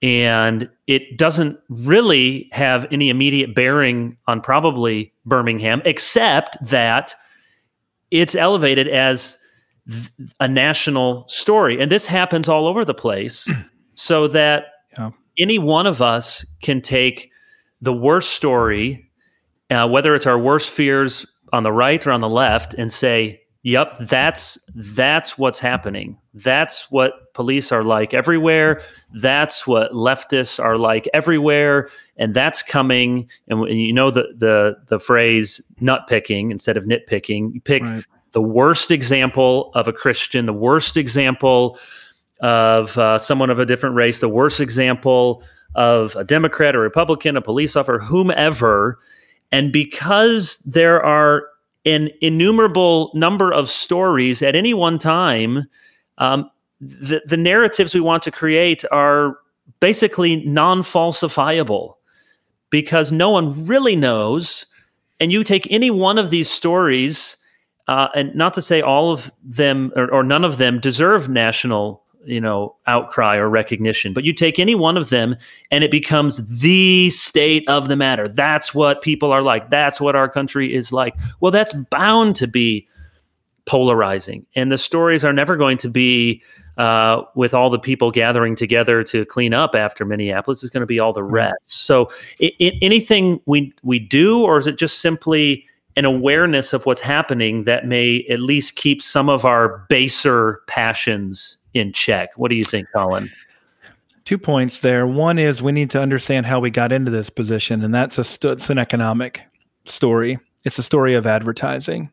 and 0.00 0.68
it 0.86 1.18
doesn't 1.18 1.58
really 1.68 2.48
have 2.52 2.86
any 2.92 3.10
immediate 3.10 3.54
bearing 3.54 4.16
on 4.26 4.40
probably 4.40 5.12
Birmingham, 5.26 5.82
except 5.84 6.56
that 6.64 7.14
it's 8.10 8.34
elevated 8.34 8.88
as 8.88 9.38
a 10.40 10.48
national 10.48 11.26
story. 11.28 11.80
And 11.80 11.90
this 11.90 12.06
happens 12.06 12.48
all 12.48 12.66
over 12.66 12.84
the 12.84 12.94
place 12.94 13.50
so 13.94 14.28
that 14.28 14.66
yeah. 14.98 15.10
any 15.38 15.58
one 15.58 15.86
of 15.86 16.00
us 16.00 16.44
can 16.62 16.80
take 16.80 17.30
the 17.80 17.92
worst 17.92 18.32
story, 18.32 19.10
uh, 19.70 19.88
whether 19.88 20.14
it's 20.14 20.26
our 20.26 20.38
worst 20.38 20.70
fears 20.70 21.26
on 21.52 21.64
the 21.64 21.72
right 21.72 22.06
or 22.06 22.12
on 22.12 22.20
the 22.20 22.28
left, 22.28 22.74
and 22.74 22.92
say, 22.92 23.40
Yep, 23.64 23.98
that's 24.00 24.58
that's 24.74 25.38
what's 25.38 25.60
happening. 25.60 26.18
That's 26.34 26.90
what 26.90 27.32
police 27.32 27.70
are 27.70 27.84
like 27.84 28.12
everywhere. 28.12 28.82
That's 29.14 29.68
what 29.68 29.92
leftists 29.92 30.62
are 30.62 30.76
like 30.76 31.08
everywhere, 31.14 31.88
and 32.16 32.34
that's 32.34 32.60
coming. 32.64 33.30
And, 33.46 33.60
and 33.60 33.80
you 33.80 33.92
know 33.92 34.10
the 34.10 34.34
the 34.36 34.78
the 34.88 34.98
phrase 34.98 35.60
"nut 35.78 36.08
picking" 36.08 36.50
instead 36.50 36.76
of 36.76 36.86
nitpicking. 36.86 37.54
You 37.54 37.60
pick 37.60 37.84
right 37.84 38.04
the 38.32 38.42
worst 38.42 38.90
example 38.90 39.70
of 39.74 39.86
a 39.88 39.92
Christian, 39.92 40.46
the 40.46 40.52
worst 40.52 40.96
example 40.96 41.78
of 42.40 42.98
uh, 42.98 43.18
someone 43.18 43.50
of 43.50 43.58
a 43.58 43.66
different 43.66 43.94
race, 43.94 44.18
the 44.18 44.28
worst 44.28 44.60
example 44.60 45.42
of 45.74 46.16
a 46.16 46.24
Democrat 46.24 46.74
or 46.74 46.80
Republican, 46.80 47.36
a 47.36 47.42
police 47.42 47.76
officer, 47.76 47.98
whomever. 47.98 48.98
And 49.52 49.72
because 49.72 50.58
there 50.58 51.02
are 51.02 51.44
an 51.84 52.10
innumerable 52.20 53.10
number 53.14 53.52
of 53.52 53.68
stories 53.68 54.42
at 54.42 54.56
any 54.56 54.74
one 54.74 54.98
time, 54.98 55.66
um, 56.18 56.50
the, 56.80 57.22
the 57.26 57.36
narratives 57.36 57.94
we 57.94 58.00
want 58.00 58.22
to 58.24 58.30
create 58.30 58.84
are 58.90 59.36
basically 59.80 60.44
non 60.44 60.82
falsifiable 60.82 61.94
because 62.70 63.12
no 63.12 63.30
one 63.30 63.66
really 63.66 63.94
knows. 63.94 64.66
And 65.20 65.30
you 65.30 65.44
take 65.44 65.68
any 65.70 65.90
one 65.90 66.18
of 66.18 66.30
these 66.30 66.50
stories 66.50 67.36
uh, 67.88 68.08
and 68.14 68.34
not 68.34 68.54
to 68.54 68.62
say 68.62 68.80
all 68.80 69.10
of 69.10 69.32
them 69.42 69.92
or, 69.96 70.10
or, 70.12 70.22
none 70.22 70.44
of 70.44 70.58
them 70.58 70.78
deserve 70.78 71.28
national 71.28 72.02
you 72.24 72.40
know 72.40 72.76
outcry 72.86 73.36
or 73.36 73.48
recognition 73.50 74.12
but 74.12 74.22
you 74.22 74.32
take 74.32 74.60
any 74.60 74.76
one 74.76 74.96
of 74.96 75.08
them 75.10 75.34
and 75.72 75.82
it 75.82 75.90
becomes 75.90 76.60
the 76.60 77.10
state 77.10 77.68
of 77.68 77.88
the 77.88 77.96
matter. 77.96 78.28
That's 78.28 78.72
what 78.72 79.02
people 79.02 79.32
are 79.32 79.42
like. 79.42 79.70
That's 79.70 80.00
what 80.00 80.14
our 80.14 80.28
country 80.28 80.72
is 80.72 80.92
like. 80.92 81.16
Well 81.40 81.52
that's 81.52 81.74
bound 81.90 82.36
to 82.36 82.46
be 82.46 82.86
polarizing, 83.64 84.46
and 84.54 84.72
the 84.72 84.78
stories 84.78 85.24
are 85.24 85.32
never 85.32 85.56
going 85.56 85.78
to 85.78 85.88
be 85.88 86.42
uh, 86.78 87.22
with 87.34 87.54
all 87.54 87.70
the 87.70 87.78
people 87.78 88.10
gathering 88.10 88.56
together 88.56 89.04
to 89.04 89.24
clean 89.26 89.52
up 89.52 89.74
after 89.74 90.04
Minneapolis. 90.04 90.62
is 90.62 90.70
going 90.70 90.80
to 90.80 90.86
be 90.86 90.98
all 90.98 91.12
the 91.12 91.22
rest. 91.22 91.56
So, 91.64 92.08
it, 92.38 92.54
it, 92.58 92.74
anything 92.82 93.40
we 93.46 93.72
we 93.82 93.98
do, 93.98 94.42
or 94.42 94.58
is 94.58 94.66
it 94.66 94.78
just 94.78 95.00
simply 95.00 95.66
an 95.96 96.04
awareness 96.04 96.72
of 96.72 96.86
what's 96.86 97.00
happening 97.00 97.64
that 97.64 97.86
may 97.86 98.24
at 98.30 98.40
least 98.40 98.76
keep 98.76 99.02
some 99.02 99.28
of 99.28 99.44
our 99.44 99.84
baser 99.88 100.62
passions 100.66 101.58
in 101.74 101.92
check? 101.92 102.30
What 102.36 102.50
do 102.50 102.56
you 102.56 102.64
think, 102.64 102.88
Collin? 102.92 103.30
Two 104.24 104.38
points 104.38 104.80
there. 104.80 105.06
One 105.06 105.38
is 105.38 105.62
we 105.62 105.72
need 105.72 105.90
to 105.90 106.00
understand 106.00 106.46
how 106.46 106.60
we 106.60 106.70
got 106.70 106.92
into 106.92 107.10
this 107.10 107.28
position, 107.28 107.82
and 107.82 107.94
that's 107.94 108.18
a 108.18 108.24
st- 108.24 108.52
it's 108.52 108.70
an 108.70 108.78
economic 108.78 109.42
story. 109.84 110.38
It's 110.64 110.78
a 110.78 110.82
story 110.82 111.14
of 111.14 111.26
advertising. 111.26 112.10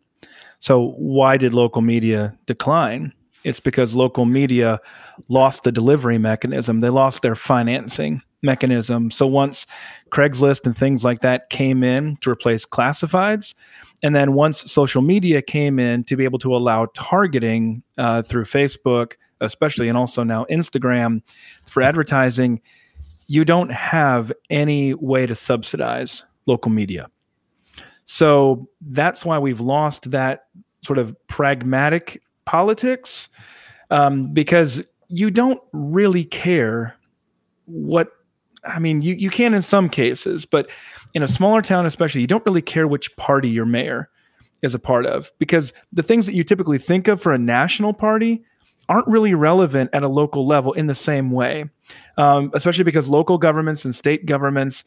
So, 0.59 0.93
why 0.97 1.37
did 1.37 1.53
local 1.53 1.81
media 1.81 2.35
decline? 2.47 3.13
It's 3.43 3.59
because 3.59 3.93
local 3.93 4.25
media 4.25 4.81
lost 5.29 5.63
the 5.63 5.71
delivery 5.71 6.17
mechanism. 6.17 6.79
They 6.79 6.89
lost 6.89 7.21
their 7.21 7.35
financing 7.35 8.21
mechanism. 8.41 9.11
So 9.11 9.27
once 9.27 9.65
Craigslist 10.11 10.65
and 10.65 10.77
things 10.77 11.03
like 11.03 11.19
that 11.19 11.49
came 11.49 11.83
in 11.83 12.17
to 12.17 12.29
replace 12.29 12.65
classifieds, 12.65 13.53
and 14.01 14.15
then 14.15 14.33
once 14.33 14.71
social 14.71 15.01
media 15.01 15.41
came 15.41 15.79
in 15.79 16.03
to 16.05 16.15
be 16.15 16.23
able 16.23 16.39
to 16.39 16.55
allow 16.55 16.87
targeting 16.93 17.83
uh, 17.97 18.21
through 18.21 18.45
Facebook, 18.45 19.13
especially, 19.41 19.89
and 19.89 19.97
also 19.97 20.23
now 20.23 20.45
Instagram 20.49 21.21
for 21.65 21.83
advertising, 21.83 22.61
you 23.27 23.45
don't 23.45 23.71
have 23.71 24.31
any 24.49 24.93
way 24.93 25.25
to 25.25 25.35
subsidize 25.35 26.25
local 26.45 26.71
media. 26.71 27.07
So 28.05 28.67
that's 28.81 29.23
why 29.23 29.37
we've 29.37 29.59
lost 29.59 30.11
that 30.11 30.45
sort 30.83 30.97
of 30.97 31.15
pragmatic 31.27 32.23
politics 32.45 33.29
um, 33.91 34.33
because 34.33 34.83
you 35.09 35.29
don't 35.29 35.61
really 35.73 36.23
care 36.23 36.95
what 37.65 38.11
I 38.69 38.79
mean, 38.79 39.01
you, 39.01 39.15
you 39.15 39.29
can 39.29 39.53
in 39.53 39.61
some 39.61 39.89
cases, 39.89 40.45
but 40.45 40.69
in 41.13 41.23
a 41.23 41.27
smaller 41.27 41.61
town, 41.61 41.85
especially, 41.85 42.21
you 42.21 42.27
don't 42.27 42.45
really 42.45 42.61
care 42.61 42.87
which 42.87 43.15
party 43.15 43.49
your 43.49 43.65
mayor 43.65 44.09
is 44.61 44.75
a 44.75 44.79
part 44.79 45.05
of 45.05 45.31
because 45.39 45.73
the 45.93 46.03
things 46.03 46.25
that 46.25 46.35
you 46.35 46.43
typically 46.43 46.77
think 46.77 47.07
of 47.07 47.21
for 47.21 47.33
a 47.33 47.37
national 47.37 47.93
party 47.93 48.43
aren't 48.89 49.07
really 49.07 49.33
relevant 49.33 49.89
at 49.93 50.03
a 50.03 50.07
local 50.07 50.45
level 50.45 50.73
in 50.73 50.87
the 50.87 50.95
same 50.95 51.31
way, 51.31 51.65
um, 52.17 52.51
especially 52.53 52.83
because 52.83 53.07
local 53.07 53.37
governments 53.37 53.85
and 53.85 53.95
state 53.95 54.25
governments 54.25 54.83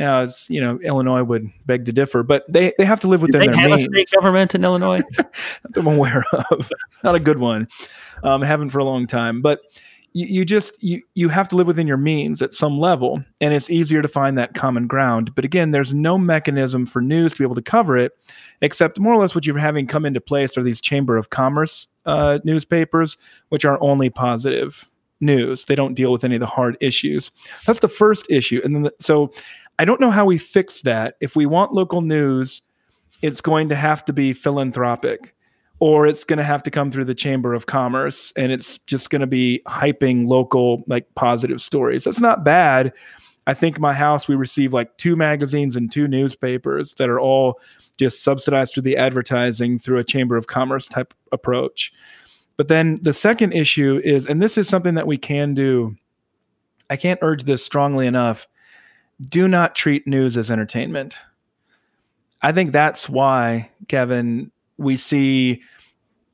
as 0.00 0.46
you 0.48 0.60
know, 0.60 0.78
Illinois 0.82 1.22
would 1.22 1.50
beg 1.66 1.84
to 1.84 1.92
differ, 1.92 2.22
but 2.22 2.50
they, 2.50 2.72
they 2.78 2.84
have 2.84 3.00
to 3.00 3.06
live 3.06 3.20
within 3.20 3.40
Do 3.40 3.46
they 3.46 3.52
their 3.52 3.60
have 3.60 3.70
means. 3.70 3.82
a 3.82 3.86
state 3.92 4.10
government 4.10 4.54
in 4.54 4.64
Illinois. 4.64 5.02
that 5.16 5.76
I'm 5.76 5.86
aware 5.86 6.24
of, 6.32 6.70
not 7.04 7.14
a 7.14 7.20
good 7.20 7.38
one. 7.38 7.68
Um, 8.22 8.40
haven't 8.40 8.70
for 8.70 8.78
a 8.78 8.84
long 8.84 9.06
time, 9.06 9.42
but 9.42 9.60
you, 10.12 10.26
you 10.26 10.44
just 10.44 10.82
you 10.82 11.02
you 11.14 11.28
have 11.28 11.48
to 11.48 11.56
live 11.56 11.66
within 11.66 11.86
your 11.86 11.96
means 11.96 12.42
at 12.42 12.52
some 12.52 12.78
level, 12.78 13.22
and 13.40 13.54
it's 13.54 13.70
easier 13.70 14.02
to 14.02 14.08
find 14.08 14.36
that 14.38 14.54
common 14.54 14.86
ground. 14.86 15.34
But 15.34 15.44
again, 15.44 15.70
there's 15.70 15.94
no 15.94 16.18
mechanism 16.18 16.86
for 16.86 17.00
news 17.00 17.32
to 17.32 17.38
be 17.38 17.44
able 17.44 17.54
to 17.54 17.62
cover 17.62 17.96
it, 17.96 18.12
except 18.62 18.98
more 18.98 19.14
or 19.14 19.18
less 19.18 19.34
what 19.34 19.46
you're 19.46 19.58
having 19.58 19.86
come 19.86 20.04
into 20.04 20.20
place 20.20 20.56
are 20.56 20.62
these 20.62 20.80
Chamber 20.80 21.16
of 21.16 21.30
Commerce 21.30 21.88
uh, 22.06 22.38
newspapers, 22.44 23.16
which 23.50 23.64
are 23.64 23.82
only 23.82 24.10
positive 24.10 24.90
news. 25.20 25.66
They 25.66 25.74
don't 25.74 25.94
deal 25.94 26.12
with 26.12 26.24
any 26.24 26.36
of 26.36 26.40
the 26.40 26.46
hard 26.46 26.76
issues. 26.80 27.30
That's 27.66 27.80
the 27.80 27.88
first 27.88 28.26
issue, 28.30 28.60
and 28.64 28.74
then 28.74 28.82
the, 28.84 28.94
so 28.98 29.32
I 29.78 29.84
don't 29.84 30.00
know 30.00 30.10
how 30.10 30.24
we 30.24 30.38
fix 30.38 30.82
that. 30.82 31.16
If 31.20 31.36
we 31.36 31.46
want 31.46 31.72
local 31.72 32.00
news, 32.00 32.62
it's 33.22 33.40
going 33.40 33.68
to 33.68 33.76
have 33.76 34.04
to 34.06 34.12
be 34.12 34.32
philanthropic 34.32 35.34
or 35.80 36.06
it's 36.06 36.24
going 36.24 36.36
to 36.36 36.44
have 36.44 36.62
to 36.62 36.70
come 36.70 36.90
through 36.90 37.06
the 37.06 37.14
chamber 37.14 37.54
of 37.54 37.66
commerce 37.66 38.32
and 38.36 38.52
it's 38.52 38.78
just 38.78 39.10
going 39.10 39.20
to 39.20 39.26
be 39.26 39.62
hyping 39.66 40.28
local 40.28 40.84
like 40.86 41.12
positive 41.14 41.60
stories. 41.60 42.04
That's 42.04 42.20
not 42.20 42.44
bad. 42.44 42.92
I 43.46 43.54
think 43.54 43.80
my 43.80 43.94
house 43.94 44.28
we 44.28 44.36
receive 44.36 44.74
like 44.74 44.96
two 44.98 45.16
magazines 45.16 45.76
and 45.76 45.90
two 45.90 46.06
newspapers 46.06 46.94
that 46.96 47.08
are 47.08 47.18
all 47.18 47.58
just 47.98 48.22
subsidized 48.22 48.74
through 48.74 48.82
the 48.84 48.96
advertising 48.96 49.78
through 49.78 49.98
a 49.98 50.04
chamber 50.04 50.36
of 50.36 50.46
commerce 50.46 50.86
type 50.86 51.14
approach. 51.32 51.92
But 52.56 52.68
then 52.68 52.98
the 53.00 53.14
second 53.14 53.52
issue 53.52 54.00
is 54.04 54.26
and 54.26 54.40
this 54.40 54.58
is 54.58 54.68
something 54.68 54.94
that 54.94 55.06
we 55.06 55.16
can 55.16 55.54
do. 55.54 55.96
I 56.90 56.96
can't 56.96 57.20
urge 57.22 57.44
this 57.44 57.64
strongly 57.64 58.06
enough 58.06 58.46
do 59.28 59.48
not 59.48 59.74
treat 59.74 60.06
news 60.06 60.36
as 60.36 60.50
entertainment. 60.50 61.16
I 62.42 62.52
think 62.52 62.72
that's 62.72 63.08
why, 63.08 63.70
Kevin, 63.88 64.50
we 64.80 64.96
see 64.96 65.62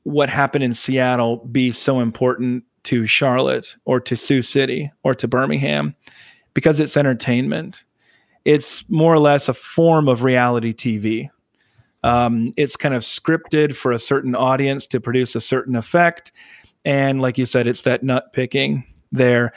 what 0.03 0.29
happened 0.29 0.63
in 0.63 0.73
Seattle 0.73 1.45
be 1.47 1.71
so 1.71 1.99
important 1.99 2.63
to 2.83 3.05
Charlotte 3.05 3.75
or 3.83 3.99
to 3.99 4.15
Sioux 4.15 4.41
City 4.41 4.89
or 5.03 5.13
to 5.13 5.27
Birmingham 5.27 5.93
because 6.53 6.79
it's 6.79 6.95
entertainment. 6.95 7.83
It's 8.45 8.89
more 8.89 9.13
or 9.13 9.19
less 9.19 9.49
a 9.49 9.53
form 9.53 10.07
of 10.07 10.23
reality 10.23 10.73
TV. 10.73 11.29
Um, 12.03 12.53
it's 12.55 12.77
kind 12.77 12.95
of 12.95 13.03
scripted 13.03 13.75
for 13.75 13.91
a 13.91 13.99
certain 13.99 14.33
audience 14.33 14.87
to 14.87 15.01
produce 15.01 15.35
a 15.35 15.41
certain 15.41 15.75
effect. 15.75 16.31
And 16.85 17.21
like 17.21 17.37
you 17.37 17.45
said, 17.45 17.67
it's 17.67 17.81
that 17.81 18.03
nut 18.03 18.31
picking 18.31 18.85
there 19.11 19.51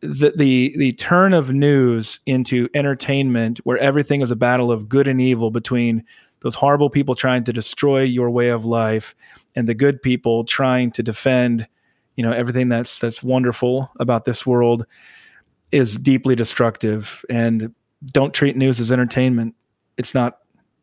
the, 0.00 0.32
the 0.34 0.74
the 0.78 0.92
turn 0.92 1.34
of 1.34 1.52
news 1.52 2.20
into 2.24 2.68
entertainment 2.74 3.58
where 3.64 3.76
everything 3.78 4.22
is 4.22 4.30
a 4.30 4.36
battle 4.36 4.72
of 4.72 4.88
good 4.88 5.06
and 5.06 5.20
evil 5.20 5.50
between 5.50 6.04
those 6.42 6.54
horrible 6.54 6.90
people 6.90 7.14
trying 7.14 7.44
to 7.44 7.52
destroy 7.52 8.02
your 8.02 8.30
way 8.30 8.48
of 8.48 8.64
life 8.64 9.14
and 9.54 9.68
the 9.68 9.74
good 9.74 10.00
people 10.02 10.44
trying 10.44 10.90
to 10.90 11.02
defend 11.02 11.66
you 12.16 12.24
know 12.24 12.32
everything 12.32 12.68
that's 12.68 12.98
that's 12.98 13.22
wonderful 13.22 13.90
about 14.00 14.24
this 14.24 14.46
world 14.46 14.86
is 15.72 15.96
deeply 15.96 16.34
destructive 16.34 17.24
and 17.30 17.74
don't 18.12 18.34
treat 18.34 18.56
news 18.56 18.80
as 18.80 18.90
entertainment 18.90 19.54
it's 19.96 20.14
not 20.14 20.38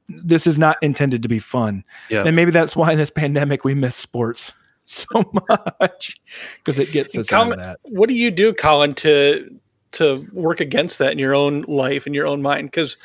this 0.09 0.47
is 0.47 0.57
not 0.57 0.77
intended 0.81 1.21
to 1.21 1.27
be 1.27 1.39
fun 1.39 1.83
yeah. 2.09 2.23
and 2.25 2.35
maybe 2.35 2.51
that's 2.51 2.75
why 2.75 2.91
in 2.91 2.97
this 2.97 3.09
pandemic 3.09 3.65
we 3.65 3.73
miss 3.73 3.95
sports 3.95 4.53
so 4.89 5.29
much 5.49 6.19
because 6.57 6.79
it 6.79 6.93
gets 6.93 7.17
us 7.17 7.27
Collin, 7.27 7.53
out 7.53 7.59
of 7.59 7.65
that. 7.65 7.79
What 7.83 8.07
do 8.07 8.15
you 8.15 8.31
do, 8.31 8.53
Collin, 8.53 8.95
to 8.95 9.59
to 9.91 10.25
work 10.31 10.61
against 10.61 10.97
that 10.99 11.11
in 11.11 11.19
your 11.19 11.35
own 11.35 11.63
life 11.67 12.07
in 12.07 12.13
your 12.13 12.25
own 12.25 12.41
mind? 12.41 12.71
Because 12.71 12.95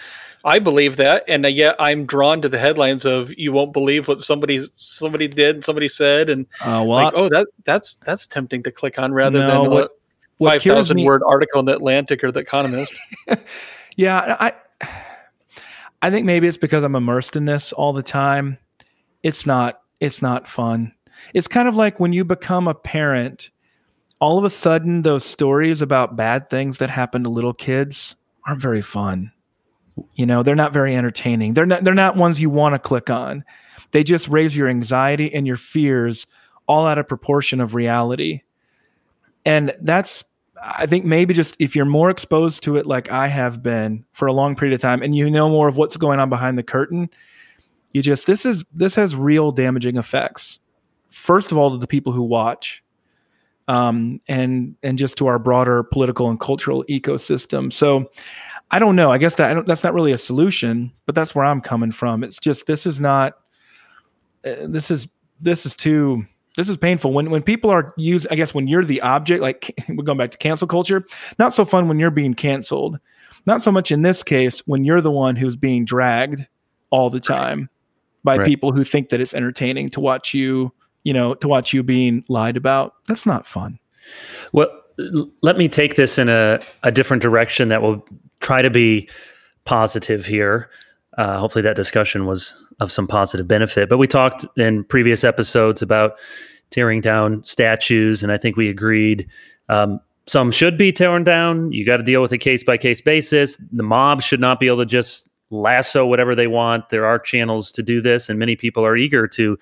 I 0.44 0.58
believe 0.58 0.96
that, 0.96 1.24
and 1.28 1.44
yet 1.46 1.76
I'm 1.78 2.04
drawn 2.04 2.42
to 2.42 2.48
the 2.48 2.58
headlines 2.58 3.04
of 3.04 3.32
"you 3.38 3.52
won't 3.52 3.72
believe 3.72 4.08
what 4.08 4.20
somebody 4.20 4.60
somebody 4.76 5.28
did, 5.28 5.64
somebody 5.64 5.88
said," 5.88 6.28
and 6.28 6.46
uh, 6.60 6.84
well, 6.86 7.04
like, 7.04 7.14
oh, 7.14 7.28
that 7.28 7.46
that's 7.64 7.96
that's 8.04 8.26
tempting 8.26 8.62
to 8.64 8.72
click 8.72 8.98
on 8.98 9.12
rather 9.12 9.40
no, 9.40 9.62
than 9.62 9.70
what, 9.70 9.90
a 10.40 10.44
five 10.44 10.62
thousand 10.62 11.02
word 11.04 11.22
article 11.26 11.60
in 11.60 11.66
the 11.66 11.74
Atlantic 11.74 12.24
or 12.24 12.32
the 12.32 12.40
Economist. 12.40 12.98
yeah, 13.96 14.36
I 14.40 14.52
I 16.02 16.10
think 16.10 16.26
maybe 16.26 16.48
it's 16.48 16.56
because 16.56 16.82
I'm 16.82 16.96
immersed 16.96 17.36
in 17.36 17.44
this 17.44 17.72
all 17.72 17.92
the 17.92 18.02
time. 18.02 18.58
It's 19.22 19.46
not 19.46 19.80
it's 20.00 20.22
not 20.22 20.48
fun. 20.48 20.92
It's 21.34 21.48
kind 21.48 21.68
of 21.68 21.76
like 21.76 22.00
when 22.00 22.12
you 22.12 22.24
become 22.24 22.66
a 22.66 22.74
parent, 22.74 23.50
all 24.20 24.38
of 24.38 24.44
a 24.44 24.50
sudden 24.50 25.02
those 25.02 25.24
stories 25.24 25.80
about 25.82 26.16
bad 26.16 26.50
things 26.50 26.78
that 26.78 26.90
happen 26.90 27.22
to 27.22 27.28
little 27.28 27.54
kids 27.54 28.16
aren't 28.46 28.60
very 28.60 28.82
fun. 28.82 29.31
You 30.14 30.26
know, 30.26 30.42
they're 30.42 30.54
not 30.54 30.72
very 30.72 30.96
entertaining. 30.96 31.54
They're 31.54 31.66
not 31.66 31.84
they're 31.84 31.94
not 31.94 32.16
ones 32.16 32.40
you 32.40 32.50
want 32.50 32.74
to 32.74 32.78
click 32.78 33.10
on. 33.10 33.44
They 33.90 34.02
just 34.02 34.28
raise 34.28 34.56
your 34.56 34.68
anxiety 34.68 35.32
and 35.32 35.46
your 35.46 35.56
fears 35.56 36.26
all 36.66 36.86
out 36.86 36.98
of 36.98 37.08
proportion 37.08 37.60
of 37.60 37.74
reality. 37.74 38.40
And 39.44 39.74
that's 39.80 40.24
I 40.62 40.86
think 40.86 41.04
maybe 41.04 41.34
just 41.34 41.56
if 41.58 41.74
you're 41.74 41.84
more 41.84 42.08
exposed 42.08 42.62
to 42.64 42.76
it 42.76 42.86
like 42.86 43.10
I 43.10 43.28
have 43.28 43.62
been 43.62 44.04
for 44.12 44.26
a 44.28 44.32
long 44.32 44.56
period 44.56 44.74
of 44.74 44.80
time 44.80 45.02
and 45.02 45.14
you 45.14 45.30
know 45.30 45.48
more 45.50 45.68
of 45.68 45.76
what's 45.76 45.96
going 45.96 46.20
on 46.20 46.30
behind 46.30 46.56
the 46.56 46.62
curtain, 46.62 47.10
you 47.92 48.02
just 48.02 48.26
this 48.26 48.46
is 48.46 48.64
this 48.72 48.94
has 48.94 49.14
real 49.14 49.50
damaging 49.50 49.96
effects 49.96 50.58
first 51.10 51.52
of 51.52 51.58
all 51.58 51.70
to 51.70 51.78
the 51.78 51.86
people 51.86 52.12
who 52.12 52.22
watch 52.22 52.82
um, 53.68 54.20
and 54.28 54.74
and 54.82 54.98
just 54.98 55.18
to 55.18 55.26
our 55.26 55.38
broader 55.38 55.82
political 55.82 56.28
and 56.28 56.40
cultural 56.40 56.84
ecosystem 56.88 57.72
so 57.72 58.10
i 58.72 58.78
don't 58.78 58.96
know 58.96 59.10
i 59.10 59.18
guess 59.18 59.36
that 59.36 59.66
that's 59.66 59.84
not 59.84 59.94
really 59.94 60.12
a 60.12 60.18
solution 60.18 60.92
but 61.06 61.14
that's 61.14 61.34
where 61.34 61.44
i'm 61.44 61.60
coming 61.60 61.92
from 61.92 62.24
it's 62.24 62.38
just 62.38 62.66
this 62.66 62.86
is 62.86 62.98
not 62.98 63.34
uh, 64.44 64.54
this 64.62 64.90
is 64.90 65.08
this 65.40 65.64
is 65.64 65.76
too 65.76 66.24
this 66.56 66.68
is 66.68 66.76
painful 66.76 67.12
when 67.12 67.30
when 67.30 67.42
people 67.42 67.70
are 67.70 67.94
used 67.96 68.26
i 68.30 68.34
guess 68.34 68.54
when 68.54 68.66
you're 68.66 68.84
the 68.84 69.00
object 69.02 69.40
like 69.40 69.74
we're 69.88 70.04
going 70.04 70.18
back 70.18 70.30
to 70.30 70.38
cancel 70.38 70.66
culture 70.66 71.04
not 71.38 71.54
so 71.54 71.64
fun 71.64 71.88
when 71.88 71.98
you're 71.98 72.10
being 72.10 72.34
canceled 72.34 72.98
not 73.46 73.62
so 73.62 73.72
much 73.72 73.90
in 73.90 74.02
this 74.02 74.22
case 74.22 74.60
when 74.66 74.84
you're 74.84 75.00
the 75.00 75.10
one 75.10 75.36
who's 75.36 75.56
being 75.56 75.84
dragged 75.84 76.46
all 76.90 77.10
the 77.10 77.20
time 77.20 77.68
by 78.24 78.36
right. 78.36 78.46
people 78.46 78.72
who 78.72 78.84
think 78.84 79.08
that 79.08 79.20
it's 79.20 79.34
entertaining 79.34 79.88
to 79.88 80.00
watch 80.00 80.32
you 80.34 80.72
you 81.04 81.12
know, 81.12 81.34
to 81.34 81.48
watch 81.48 81.72
you 81.72 81.82
being 81.82 82.24
lied 82.28 82.56
about. 82.56 82.94
That's 83.06 83.26
not 83.26 83.46
fun. 83.46 83.78
Well, 84.52 84.68
let 85.42 85.56
me 85.56 85.68
take 85.68 85.96
this 85.96 86.18
in 86.18 86.28
a, 86.28 86.60
a 86.82 86.92
different 86.92 87.22
direction 87.22 87.68
that 87.68 87.82
will 87.82 88.06
try 88.42 88.60
to 88.60 88.70
be 88.70 89.08
positive 89.64 90.26
here. 90.26 90.68
uh, 91.18 91.38
hopefully 91.38 91.62
that 91.62 91.76
discussion 91.76 92.26
was 92.26 92.54
of 92.80 92.90
some 92.90 93.06
positive 93.06 93.46
benefit. 93.46 93.88
But 93.88 93.98
we 93.98 94.06
talked 94.06 94.46
in 94.56 94.84
previous 94.84 95.24
episodes 95.24 95.82
about 95.82 96.14
tearing 96.70 97.00
down 97.00 97.44
statues, 97.44 98.22
and 98.22 98.32
I 98.32 98.38
think 98.38 98.56
we 98.56 98.68
agreed 98.68 99.28
um, 99.68 100.00
some 100.26 100.50
should 100.50 100.78
be 100.78 100.92
torn 100.92 101.24
down. 101.24 101.70
You 101.72 101.84
got 101.84 101.98
to 101.98 102.02
deal 102.02 102.22
with 102.22 102.32
a 102.32 102.38
case 102.38 102.64
by 102.64 102.78
case 102.78 103.00
basis. 103.00 103.56
The 103.72 103.82
mob 103.82 104.22
should 104.22 104.40
not 104.40 104.58
be 104.58 104.68
able 104.68 104.78
to 104.78 104.86
just 104.86 105.28
lasso 105.50 106.06
whatever 106.06 106.34
they 106.34 106.46
want. 106.46 106.88
There 106.88 107.04
are 107.04 107.18
channels 107.18 107.70
to 107.72 107.82
do 107.82 108.00
this, 108.00 108.28
and 108.28 108.38
many 108.38 108.56
people 108.56 108.84
are 108.84 108.96
eager 108.96 109.28
to 109.28 109.58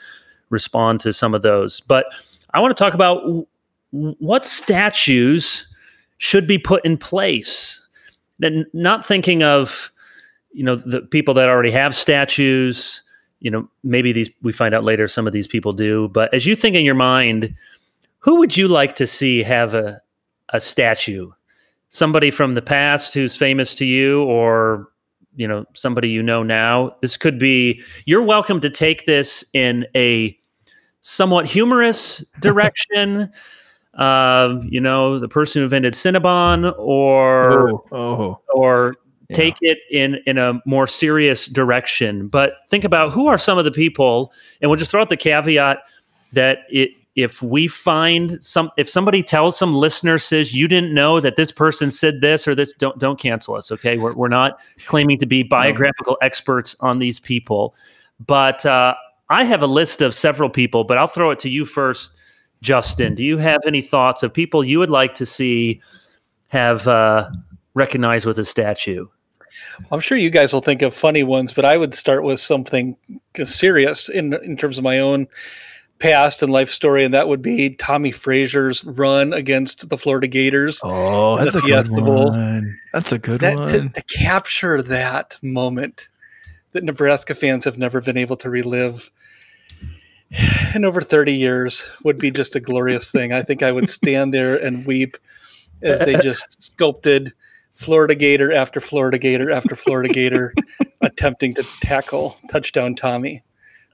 respond 0.51 1.01
to 1.01 1.13
some 1.13 1.35
of 1.35 1.43
those. 1.43 1.81
But 1.81 2.07
I 2.55 2.61
want 2.61 2.77
to 2.77 2.81
talk 2.81 2.95
about 2.95 3.23
what 3.91 4.47
statues 4.47 5.67
should 6.19 6.47
be 6.47 6.59
put 6.59 6.85
in 6.85 6.97
place. 6.97 7.87
Not 8.73 9.05
thinking 9.07 9.43
of 9.43 9.91
you 10.53 10.65
know 10.65 10.77
the 10.77 11.03
people 11.03 11.35
that 11.35 11.49
already 11.49 11.71
have 11.71 11.95
statues 11.95 13.03
you 13.39 13.51
know 13.51 13.69
maybe 13.85 14.13
these 14.13 14.29
we 14.43 14.53
find 14.53 14.75
out 14.75 14.83
later 14.83 15.07
some 15.07 15.27
of 15.27 15.33
these 15.33 15.47
people 15.47 15.73
do 15.73 16.09
but 16.09 16.35
as 16.35 16.45
you 16.45 16.57
think 16.57 16.75
in 16.75 16.85
your 16.85 16.97
mind 16.97 17.55
who 18.19 18.37
would 18.41 18.57
you 18.57 18.67
like 18.67 18.97
to 18.97 19.07
see 19.07 19.45
have 19.45 19.75
a 19.75 20.01
a 20.51 20.61
statue? 20.61 21.31
Somebody 21.89 22.31
from 22.31 22.55
the 22.55 22.63
past 22.63 23.15
who's 23.15 23.35
famous 23.35 23.75
to 23.77 23.85
you 23.85 24.23
or 24.25 24.89
you 25.37 25.47
know 25.49 25.65
somebody 25.75 26.09
you 26.09 26.23
know 26.23 26.43
now? 26.43 26.97
This 27.01 27.17
could 27.17 27.39
be 27.39 27.83
you're 28.05 28.23
welcome 28.23 28.61
to 28.61 28.71
take 28.71 29.07
this 29.07 29.45
in 29.53 29.87
a 29.97 30.37
somewhat 31.01 31.47
humorous 31.47 32.25
direction 32.41 33.31
uh, 33.95 34.61
you 34.63 34.81
know 34.81 35.19
the 35.19 35.29
person 35.29 35.61
who 35.61 35.65
invented 35.65 35.95
cinnabon 35.95 36.75
or 36.79 37.71
oh, 37.71 37.85
oh. 37.93 38.41
or 38.55 38.97
take 39.33 39.57
it 39.61 39.79
in 39.91 40.19
in 40.27 40.39
a 40.39 40.61
more 40.65 40.87
serious 40.87 41.47
direction. 41.47 42.29
But 42.29 42.55
think 42.69 42.85
about 42.85 43.13
who 43.13 43.27
are 43.27 43.39
some 43.39 43.59
of 43.59 43.65
the 43.65 43.71
people, 43.71 44.33
and 44.61 44.71
we'll 44.71 44.79
just 44.79 44.91
throw 44.91 45.01
out 45.01 45.09
the 45.09 45.17
caveat 45.17 45.79
that 46.33 46.59
it 46.71 46.91
if 47.17 47.43
we 47.43 47.67
find 47.67 48.43
some 48.43 48.71
if 48.77 48.89
somebody 48.89 49.23
tells 49.23 49.59
some 49.59 49.75
listener 49.75 50.19
says 50.19 50.55
you 50.55 50.69
didn't 50.69 50.95
know 50.95 51.19
that 51.19 51.37
this 51.37 51.51
person 51.51 51.91
said 51.91 52.21
this 52.21 52.47
or 52.47 52.55
this 52.55 52.73
don't 52.75 52.99
don't 52.99 53.19
cancel 53.19 53.57
us 53.57 53.73
okay? 53.73 53.99
We're, 53.99 54.15
we're 54.15 54.29
not 54.29 54.61
claiming 54.87 55.19
to 55.19 55.27
be 55.27 55.43
biographical 55.43 56.17
experts 56.23 56.77
on 56.81 57.01
these 57.01 57.19
people. 57.19 57.75
But 58.25 58.65
uh, 58.65 58.95
i 59.31 59.45
have 59.45 59.63
a 59.63 59.67
list 59.67 60.03
of 60.03 60.15
several 60.15 60.51
people 60.51 60.85
but 60.85 60.99
i'll 60.99 61.07
throw 61.07 61.31
it 61.31 61.39
to 61.39 61.49
you 61.49 61.65
first 61.65 62.13
justin 62.63 63.15
do 63.15 63.25
you 63.25 63.39
have 63.39 63.61
any 63.67 63.83
thoughts 63.83 64.23
of 64.23 64.33
people 64.33 64.65
you 64.65 64.79
would 64.79 64.91
like 64.91 65.15
to 65.15 65.25
see 65.27 65.81
have 66.49 66.87
uh, 66.89 67.31
recognized 67.75 68.27
with 68.27 68.39
a 68.39 68.45
statue 68.45 69.07
I'm 69.91 70.01
sure 70.01 70.19
you 70.19 70.31
guys 70.31 70.53
will 70.53 70.61
think 70.61 70.83
of 70.83 70.95
funny 70.95 71.23
ones, 71.23 71.53
but 71.53 71.65
I 71.65 71.77
would 71.77 71.95
start 71.95 72.23
with 72.23 72.41
something 72.41 72.97
serious 73.45 74.09
in 74.09 74.35
in 74.45 74.57
terms 74.57 74.79
of 74.79 74.85
my 74.85 74.99
own 74.99 75.27
past 75.99 76.43
and 76.43 76.53
life 76.53 76.71
story, 76.71 77.05
and 77.05 77.15
that 77.15 77.29
would 77.29 77.43
be 77.43 77.71
Tommie 77.71 78.13
Frazier's 78.13 78.85
run 78.85 79.33
against 79.33 79.89
the 79.89 79.99
Florida 79.99 80.27
Gators. 80.27 80.81
Oh, 80.83 81.37
that's 81.37 81.55
a 81.55 81.61
good 81.61 81.91
one. 81.91 82.79
That's 82.93 83.13
a 83.13 83.19
good 83.19 83.41
that, 83.41 83.59
one. 83.59 83.69
To, 83.69 83.89
to 83.89 84.03
capture 84.03 84.83
that 84.83 85.37
moment 85.43 86.09
that 86.73 86.85
Nebraska 86.85 87.35
fans 87.35 87.65
have 87.65 87.79
never 87.79 88.01
been 88.01 88.17
able 88.17 88.37
to 88.39 88.51
relive 88.51 89.11
in 90.75 90.85
over 90.85 91.01
30 91.01 91.33
years 91.33 91.91
would 92.05 92.19
be 92.19 92.31
just 92.31 92.55
a 92.57 92.61
glorious 92.61 93.11
thing. 93.11 93.33
I 93.33 93.43
think 93.43 93.63
I 93.63 93.73
would 93.73 93.91
stand 93.91 94.33
there 94.33 94.57
and 94.57 94.87
weep 94.87 95.17
as 95.83 95.99
they 96.01 96.17
just 96.17 96.63
sculpted 96.63 97.33
Florida 97.75 98.15
Gator 98.15 98.53
after 98.53 98.81
Florida 98.81 99.19
Gator 99.19 99.51
after 99.51 99.75
Florida 99.75 100.13
Gator 100.13 100.55
attempting 101.01 101.55
to 101.55 101.65
tackle 101.81 102.37
touchdown 102.51 102.95
Tommy. 102.95 103.43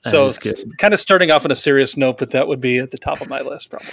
So 0.02 0.32
kind 0.78 0.94
of 0.94 1.00
starting 1.00 1.32
off 1.32 1.44
on 1.44 1.50
a 1.50 1.56
serious 1.56 1.96
note, 1.96 2.18
but 2.18 2.30
that 2.30 2.46
would 2.46 2.60
be 2.60 2.78
at 2.78 2.92
the 2.92 2.98
top 2.98 3.20
of 3.20 3.28
my 3.28 3.40
list 3.40 3.70
probably. 3.70 3.88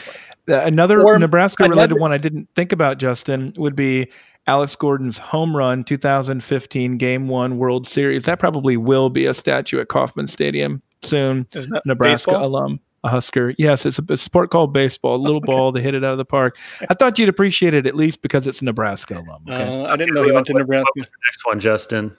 Uh, 0.47 0.59
another 0.59 1.01
or 1.01 1.17
Nebraska 1.17 1.67
related 1.67 1.99
one 1.99 2.11
I 2.11 2.17
didn't 2.17 2.49
think 2.55 2.71
about, 2.71 2.99
Justin, 2.99 3.53
would 3.55 3.75
be 3.75 4.11
Alex 4.45 4.75
Gordon's 4.75 5.17
home 5.17 5.55
run 5.55 5.83
2015 5.83 6.97
Game 6.97 7.27
One 7.29 7.57
World 7.57 7.87
Series. 7.87 8.25
That 8.25 8.37
probably 8.37 8.77
will 8.77 9.09
be 9.09 9.25
a 9.25 9.33
statue 9.33 9.79
at 9.79 9.87
Kauffman 9.87 10.27
Stadium 10.27 10.83
soon. 11.03 11.47
Nebraska 11.85 12.31
baseball? 12.31 12.45
alum 12.45 12.79
a 13.03 13.09
Husker. 13.09 13.53
Yes, 13.57 13.85
it's 13.85 13.99
a, 13.99 14.05
a 14.09 14.17
sport 14.17 14.49
called 14.49 14.73
baseball. 14.73 15.15
A 15.15 15.17
little 15.17 15.37
okay. 15.37 15.51
ball, 15.51 15.71
they 15.71 15.81
hit 15.81 15.93
it 15.93 16.03
out 16.03 16.13
of 16.13 16.17
the 16.17 16.25
park. 16.25 16.57
I 16.89 16.93
thought 16.93 17.19
you'd 17.19 17.29
appreciate 17.29 17.73
it 17.73 17.85
at 17.85 17.95
least 17.95 18.21
because 18.21 18.47
it's 18.47 18.61
a 18.61 18.65
Nebraska 18.65 19.15
alum. 19.15 19.43
Okay? 19.47 19.63
Uh, 19.63 19.85
I 19.85 19.97
didn't 19.97 20.13
know 20.13 20.23
you 20.23 20.33
went 20.33 20.47
to 20.47 20.53
Nebraska. 20.53 20.89
next 20.95 21.45
one, 21.45 21.59
Justin. 21.59 22.15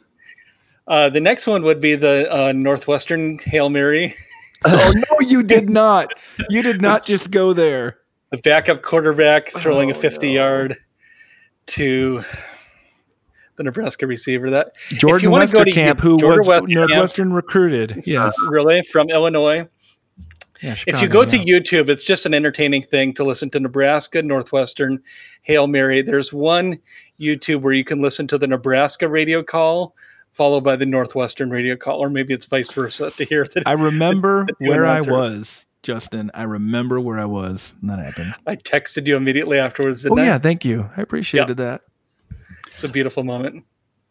Uh, 0.86 1.08
the 1.08 1.20
next 1.20 1.46
one 1.46 1.62
would 1.62 1.80
be 1.80 1.94
the 1.94 2.30
uh, 2.30 2.52
Northwestern 2.52 3.38
Hail 3.38 3.70
Mary. 3.70 4.14
oh 4.66 4.92
no, 4.94 5.26
you 5.26 5.42
did 5.42 5.70
not. 5.70 6.12
You 6.50 6.62
did 6.62 6.82
not 6.82 7.06
just 7.06 7.30
go 7.30 7.54
there. 7.54 7.98
The 8.30 8.38
backup 8.38 8.82
quarterback 8.82 9.50
throwing 9.50 9.88
oh, 9.90 9.92
a 9.92 9.94
50 9.94 10.26
no. 10.26 10.32
yard 10.32 10.76
to 11.66 12.22
the 13.56 13.62
Nebraska 13.62 14.06
receiver. 14.06 14.50
That 14.50 14.72
Jordan 14.90 15.30
Westerkamp, 15.30 16.00
who 16.00 16.18
Jordan 16.18 16.46
was 16.46 16.62
Northwestern 16.68 17.32
recruited. 17.32 18.02
Yes, 18.06 18.34
really 18.48 18.82
from 18.82 19.08
Illinois. 19.10 19.68
Yeah, 20.62 20.74
Chicago, 20.74 20.96
if 20.96 21.02
you 21.02 21.08
go 21.08 21.20
yeah. 21.22 21.26
to 21.26 21.38
YouTube, 21.38 21.88
it's 21.88 22.04
just 22.04 22.26
an 22.26 22.32
entertaining 22.32 22.82
thing 22.82 23.12
to 23.14 23.24
listen 23.24 23.50
to 23.50 23.60
Nebraska, 23.60 24.22
Northwestern, 24.22 25.02
Hail 25.42 25.66
Mary. 25.66 26.00
There's 26.00 26.32
one 26.32 26.78
YouTube 27.20 27.60
where 27.62 27.74
you 27.74 27.84
can 27.84 28.00
listen 28.00 28.26
to 28.28 28.38
the 28.38 28.46
Nebraska 28.46 29.08
radio 29.08 29.42
call 29.42 29.94
followed 30.34 30.62
by 30.62 30.74
the 30.76 30.84
Northwestern 30.84 31.48
radio 31.48 31.76
call, 31.76 32.00
or 32.00 32.10
maybe 32.10 32.34
it's 32.34 32.44
vice 32.46 32.72
versa 32.72 33.10
to 33.12 33.24
hear 33.24 33.46
that. 33.54 33.62
I 33.66 33.72
remember 33.72 34.46
where 34.58 34.84
I 34.84 35.00
was, 35.00 35.64
Justin. 35.82 36.30
I 36.34 36.42
remember 36.42 37.00
where 37.00 37.18
I 37.18 37.24
was 37.24 37.72
when 37.80 37.96
that 37.96 38.04
happened. 38.04 38.34
I 38.46 38.56
texted 38.56 39.06
you 39.06 39.16
immediately 39.16 39.58
afterwards. 39.58 40.04
oh, 40.04 40.18
I? 40.18 40.24
yeah. 40.24 40.38
Thank 40.38 40.64
you. 40.64 40.90
I 40.96 41.02
appreciated 41.02 41.56
that. 41.58 41.82
It's 42.74 42.84
a 42.84 42.88
beautiful 42.88 43.24
moment. 43.24 43.64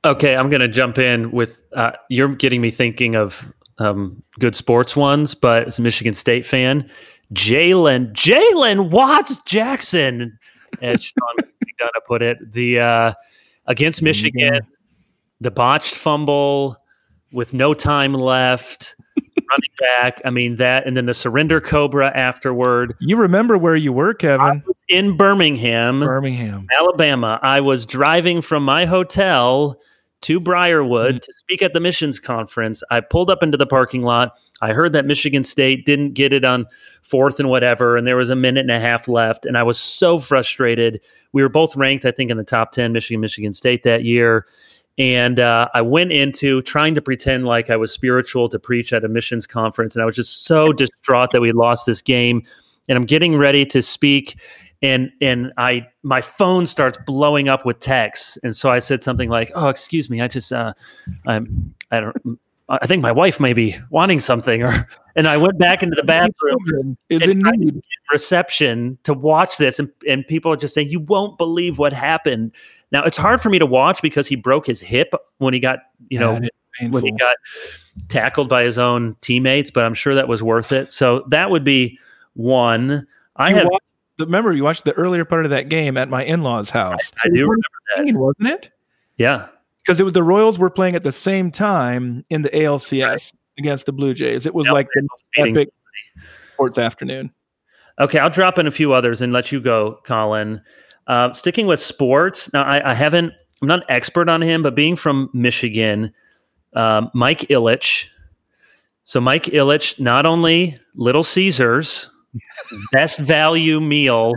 Okay, 0.06 0.36
I'm 0.36 0.49
going 0.49 0.62
to 0.62 0.67
jump 0.67 0.97
in 0.97 1.32
with 1.32 1.62
uh, 1.73 1.91
you're 2.10 2.36
getting 2.36 2.60
me 2.60 2.71
thinking 2.71 3.15
of 3.15 3.54
um, 3.78 4.21
good 4.39 4.56
sports 4.56 4.95
ones, 4.95 5.34
but 5.34 5.67
as 5.67 5.80
a 5.80 5.82
Michigan 5.82 6.13
State 6.13 6.45
fan, 6.45 6.89
Jalen 7.34 8.13
Jalen 8.13 8.89
Watts 8.89 9.38
Jackson, 9.43 10.38
as 10.82 11.04
Sean 11.04 11.36
McDonough 11.41 12.06
put 12.06 12.21
it, 12.21 12.52
the 12.52 12.80
uh, 12.80 13.13
against 13.67 14.02
Michigan, 14.02 14.62
the 15.39 15.52
botched 15.52 15.95
fumble 15.95 16.78
with 17.32 17.54
no 17.54 17.73
time 17.73 18.13
left. 18.13 18.95
running 19.17 19.71
back. 19.80 20.21
I 20.26 20.30
mean 20.30 20.56
that, 20.58 20.86
and 20.86 20.97
then 20.97 21.06
the 21.06 21.13
surrender 21.13 21.62
cobra 21.62 22.12
afterward. 22.15 22.95
You 22.99 23.17
remember 23.17 23.58
where 23.58 23.76
you 23.76 23.93
were, 23.93 24.13
Kevin? 24.13 24.63
In 24.89 25.17
Birmingham, 25.17 26.00
Birmingham, 26.00 26.67
Alabama. 26.78 27.39
I 27.41 27.62
was 27.62 27.86
driving 27.86 28.41
from 28.41 28.63
my 28.63 28.86
hotel 28.86 29.80
to 30.24 30.39
Briarwood 30.39 31.15
mm. 31.15 31.22
to 31.22 31.34
speak 31.36 31.62
at 31.62 31.74
the 31.74 31.80
missions 31.80 32.19
conference. 32.19 32.82
I 32.89 33.02
pulled 33.02 33.30
up 33.30 33.43
into 33.43 33.58
the 33.58 33.67
parking 33.67 34.02
lot. 34.02 34.34
I 34.62 34.72
heard 34.72 34.93
that 34.93 35.06
Michigan 35.06 35.43
State 35.43 35.86
didn't 35.86 36.13
get 36.13 36.32
it 36.32 36.46
on 36.46 36.65
fourth 37.02 37.39
and 37.39 37.50
whatever, 37.50 37.98
and 37.98 38.08
there 38.08 38.15
was 38.15 38.30
a 38.30 38.36
minute 38.36 38.62
and 38.62 38.72
a 38.72 38.80
half 38.80 39.08
left. 39.08 39.46
And 39.46 39.58
I 39.58 39.63
was 39.63 39.78
so 39.78 40.19
frustrated. 40.19 41.02
We 41.34 41.41
were 41.41 41.50
both 41.50 41.76
ranked, 41.76 42.06
I 42.06 42.12
think, 42.12 42.32
in 42.32 42.38
the 42.38 42.43
top 42.43 42.72
10, 42.72 42.93
Michigan, 42.93 43.19
Michigan 43.19 43.52
State 43.52 43.84
that 43.84 44.06
year. 44.06 44.46
And 44.98 45.39
uh, 45.39 45.69
I 45.74 45.82
went 45.82 46.12
into 46.12 46.62
trying 46.62 46.96
to 46.96 47.02
pretend 47.02 47.46
like 47.46 47.69
I 47.69 47.76
was 47.76 47.91
spiritual 47.91 48.48
to 48.50 48.60
preach 48.60 48.93
at 48.93 49.04
a 49.04 49.10
missions 49.10 49.48
conference. 49.48 49.96
And 49.96 50.04
I 50.04 50.06
was 50.06 50.15
just 50.15 50.46
so 50.46 50.72
distraught 50.72 51.32
that 51.32 51.41
we 51.41 51.52
lost 51.52 51.86
this 51.86 52.02
game. 52.02 52.43
And 52.88 52.98
I'm 52.98 53.06
getting 53.06 53.36
ready 53.36 53.65
to 53.67 53.82
speak 53.82 54.39
and 54.84 55.12
and 55.22 55.52
I 55.58 55.88
my 56.04 56.22
phone 56.22 56.65
starts 56.65 56.98
blowing 57.08 57.48
up 57.48 57.65
with 57.65 57.80
texts, 57.80 58.38
and 58.43 58.56
so 58.56 58.69
I 58.69 58.80
said 58.80 59.02
something 59.02 59.30
like, 59.30 59.50
"Oh, 59.56 59.69
excuse 59.69 60.10
me, 60.10 60.22
I 60.22 60.28
just 60.28 60.52
uh, 60.52 60.74
I'm 61.26 61.74
I 61.89 62.02
don't." 62.02 62.39
I 62.69 62.88
think 62.88 63.02
my 63.02 63.12
wife 63.12 63.39
may 63.39 63.54
be 63.54 63.76
wanting 63.89 64.19
something, 64.19 64.63
or 64.63 64.88
and 65.15 65.28
I 65.28 65.38
went 65.38 65.58
back 65.58 65.84
into 65.84 65.96
the 65.96 66.04
bathroom 66.04 66.98
is 67.10 67.24
in 67.24 67.39
need. 67.39 67.82
reception 68.12 68.98
to 69.04 69.13
watch 69.13 69.58
this, 69.58 69.80
and, 69.80 69.89
and 70.08 70.26
people 70.28 70.52
are 70.52 70.58
just 70.58 70.74
saying, 70.74 70.89
"You 70.89 71.00
won't 71.00 71.38
believe 71.38 71.78
what 71.78 71.93
happened." 71.93 72.52
Now 72.91 73.04
it's 73.04 73.17
hard 73.17 73.41
for 73.41 73.50
me 73.50 73.60
to 73.60 73.65
watch 73.65 74.02
because 74.02 74.28
he 74.28 74.36
broke 74.36 74.67
his 74.67 74.80
hip 74.80 75.13
when 75.39 75.54
he 75.54 75.60
got, 75.60 75.80
you 76.10 76.19
know, 76.19 76.39
when 76.89 77.04
he 77.04 77.12
got 77.12 77.36
tackled 78.08 78.50
by 78.50 78.63
his 78.63 78.78
own 78.78 79.15
teammates, 79.22 79.72
but 79.72 79.84
I'm 79.84 79.93
sure 79.93 80.15
that 80.15 80.28
was 80.28 80.43
worth 80.43 80.72
it. 80.72 80.91
So 80.91 81.26
that 81.30 81.50
would 81.52 81.63
be 81.63 82.00
one. 82.34 83.08
I 83.36 83.50
you 83.50 83.56
have 83.56 83.67
watched, 84.19 84.28
remember 84.28 84.54
you 84.54 84.63
watched 84.63 84.86
the 84.86 84.93
earlier 84.93 85.26
part 85.26 85.45
of 85.45 85.52
that 85.52 85.69
game 85.69 85.97
at 85.97 86.10
my 86.10 86.23
in-laws' 86.23 86.69
house. 86.69 87.12
I, 87.23 87.28
I 87.28 87.30
do 87.30 87.41
remember 87.41 87.62
that, 87.95 88.13
wasn't 88.15 88.47
it? 88.47 88.71
Yeah, 89.17 89.47
because 89.84 89.99
it 89.99 90.04
was 90.04 90.13
the 90.13 90.23
Royals 90.23 90.58
were 90.58 90.69
playing 90.69 90.95
at 90.95 91.04
the 91.04 91.12
same 91.12 91.52
time 91.52 92.26
in 92.30 92.41
the 92.41 92.49
ALCS 92.49 93.06
right. 93.06 93.32
against 93.58 93.86
the 93.86 93.91
Blue 93.91 94.13
Jays. 94.13 94.45
It 94.45 94.54
was 94.54 94.65
yep, 94.65 94.73
like 94.73 94.88
the 94.93 95.08
epic 95.38 95.69
sports 96.54 96.78
afternoon. 96.78 97.32
Okay, 97.99 98.17
I'll 98.17 98.30
drop 98.30 98.58
in 98.58 98.65
a 98.65 98.71
few 98.71 98.93
others 98.93 99.21
and 99.21 99.32
let 99.32 99.52
you 99.52 99.62
go, 99.62 99.99
Collin. 100.04 100.62
Uh, 101.06 101.32
sticking 101.34 101.67
with 101.67 101.80
sports, 101.80 102.52
now 102.54 102.63
I, 102.63 102.91
I, 102.91 102.93
haven't. 102.93 103.34
I'm 103.62 103.67
not 103.67 103.80
an 103.80 103.86
expert 103.89 104.30
on 104.30 104.41
him, 104.41 104.63
but 104.63 104.73
being 104.73 104.95
from 104.95 105.30
Michigan, 105.34 106.13
um, 106.76 107.12
Mike 107.13 107.41
Ilitch. 107.49 108.08
So 109.04 109.19
Mike 109.19 109.45
Ilitch, 109.45 109.99
not 109.99 110.26
only 110.26 110.78
Little 110.95 111.23
Caesars, 111.23 112.10
best 112.91 113.19
value 113.19 113.80
meal, 113.80 114.34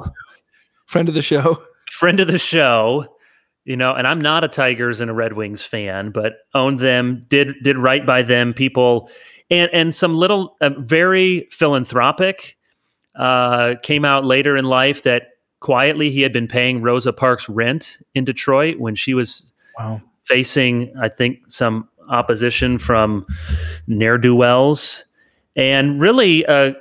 friend 0.86 1.08
of 1.08 1.14
the 1.14 1.22
show, 1.22 1.62
friend 1.90 2.20
of 2.20 2.28
the 2.28 2.38
show. 2.38 3.12
You 3.64 3.76
know, 3.76 3.94
and 3.94 4.06
I'm 4.06 4.20
not 4.20 4.44
a 4.44 4.48
Tigers 4.48 5.00
and 5.00 5.10
a 5.10 5.14
Red 5.14 5.32
Wings 5.32 5.60
fan, 5.60 6.10
but 6.10 6.34
owned 6.54 6.78
them, 6.78 7.26
did 7.28 7.54
did 7.64 7.76
right 7.76 8.06
by 8.06 8.22
them. 8.22 8.54
People 8.54 9.10
and 9.50 9.68
and 9.72 9.94
some 9.94 10.14
little 10.14 10.56
uh, 10.60 10.70
very 10.78 11.48
philanthropic 11.50 12.56
uh, 13.16 13.74
came 13.82 14.04
out 14.04 14.24
later 14.24 14.56
in 14.56 14.66
life 14.66 15.02
that 15.02 15.30
quietly 15.60 16.10
he 16.10 16.20
had 16.20 16.32
been 16.32 16.46
paying 16.46 16.82
Rosa 16.82 17.12
Parks 17.12 17.48
rent 17.48 17.98
in 18.14 18.24
Detroit 18.24 18.78
when 18.78 18.94
she 18.94 19.14
was 19.14 19.52
wow. 19.78 20.00
facing, 20.22 20.92
I 21.00 21.08
think, 21.08 21.38
some 21.48 21.88
opposition 22.08 22.78
from 22.78 23.26
ne'er 23.86 24.18
do 24.18 24.34
wells, 24.34 25.04
and 25.56 26.00
really 26.00 26.44
a, 26.44 26.74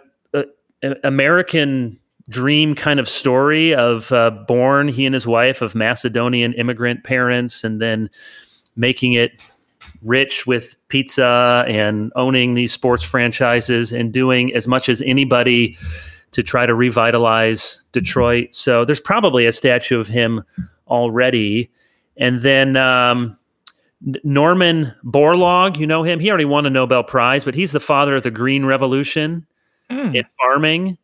American 1.03 1.99
dream 2.29 2.73
kind 2.75 2.99
of 2.99 3.07
story 3.07 3.75
of 3.75 4.11
uh, 4.11 4.31
born 4.31 4.87
he 4.87 5.05
and 5.05 5.13
his 5.13 5.27
wife 5.27 5.61
of 5.61 5.75
Macedonian 5.75 6.53
immigrant 6.53 7.03
parents, 7.03 7.63
and 7.63 7.81
then 7.81 8.09
making 8.75 9.13
it 9.13 9.41
rich 10.03 10.45
with 10.45 10.75
pizza 10.87 11.63
and 11.67 12.11
owning 12.15 12.53
these 12.53 12.73
sports 12.73 13.03
franchises 13.03 13.91
and 13.91 14.11
doing 14.11 14.53
as 14.53 14.67
much 14.67 14.89
as 14.89 15.01
anybody 15.01 15.77
to 16.31 16.43
try 16.43 16.65
to 16.65 16.75
revitalize 16.75 17.83
Detroit. 17.91 18.53
So 18.53 18.83
there's 18.83 18.99
probably 18.99 19.45
a 19.45 19.51
statue 19.51 19.99
of 19.99 20.07
him 20.07 20.43
already. 20.87 21.71
And 22.17 22.39
then 22.39 22.75
um, 22.75 23.37
Norman 24.23 24.93
Borlaug, 25.05 25.77
you 25.77 25.87
know 25.87 26.03
him. 26.03 26.19
He 26.19 26.29
already 26.29 26.45
won 26.45 26.65
a 26.65 26.69
Nobel 26.69 27.03
Prize, 27.03 27.45
but 27.45 27.55
he's 27.55 27.71
the 27.71 27.79
father 27.79 28.15
of 28.15 28.23
the 28.23 28.31
Green 28.31 28.65
Revolution 28.65 29.45
mm. 29.91 30.15
in 30.15 30.25
farming. 30.39 30.97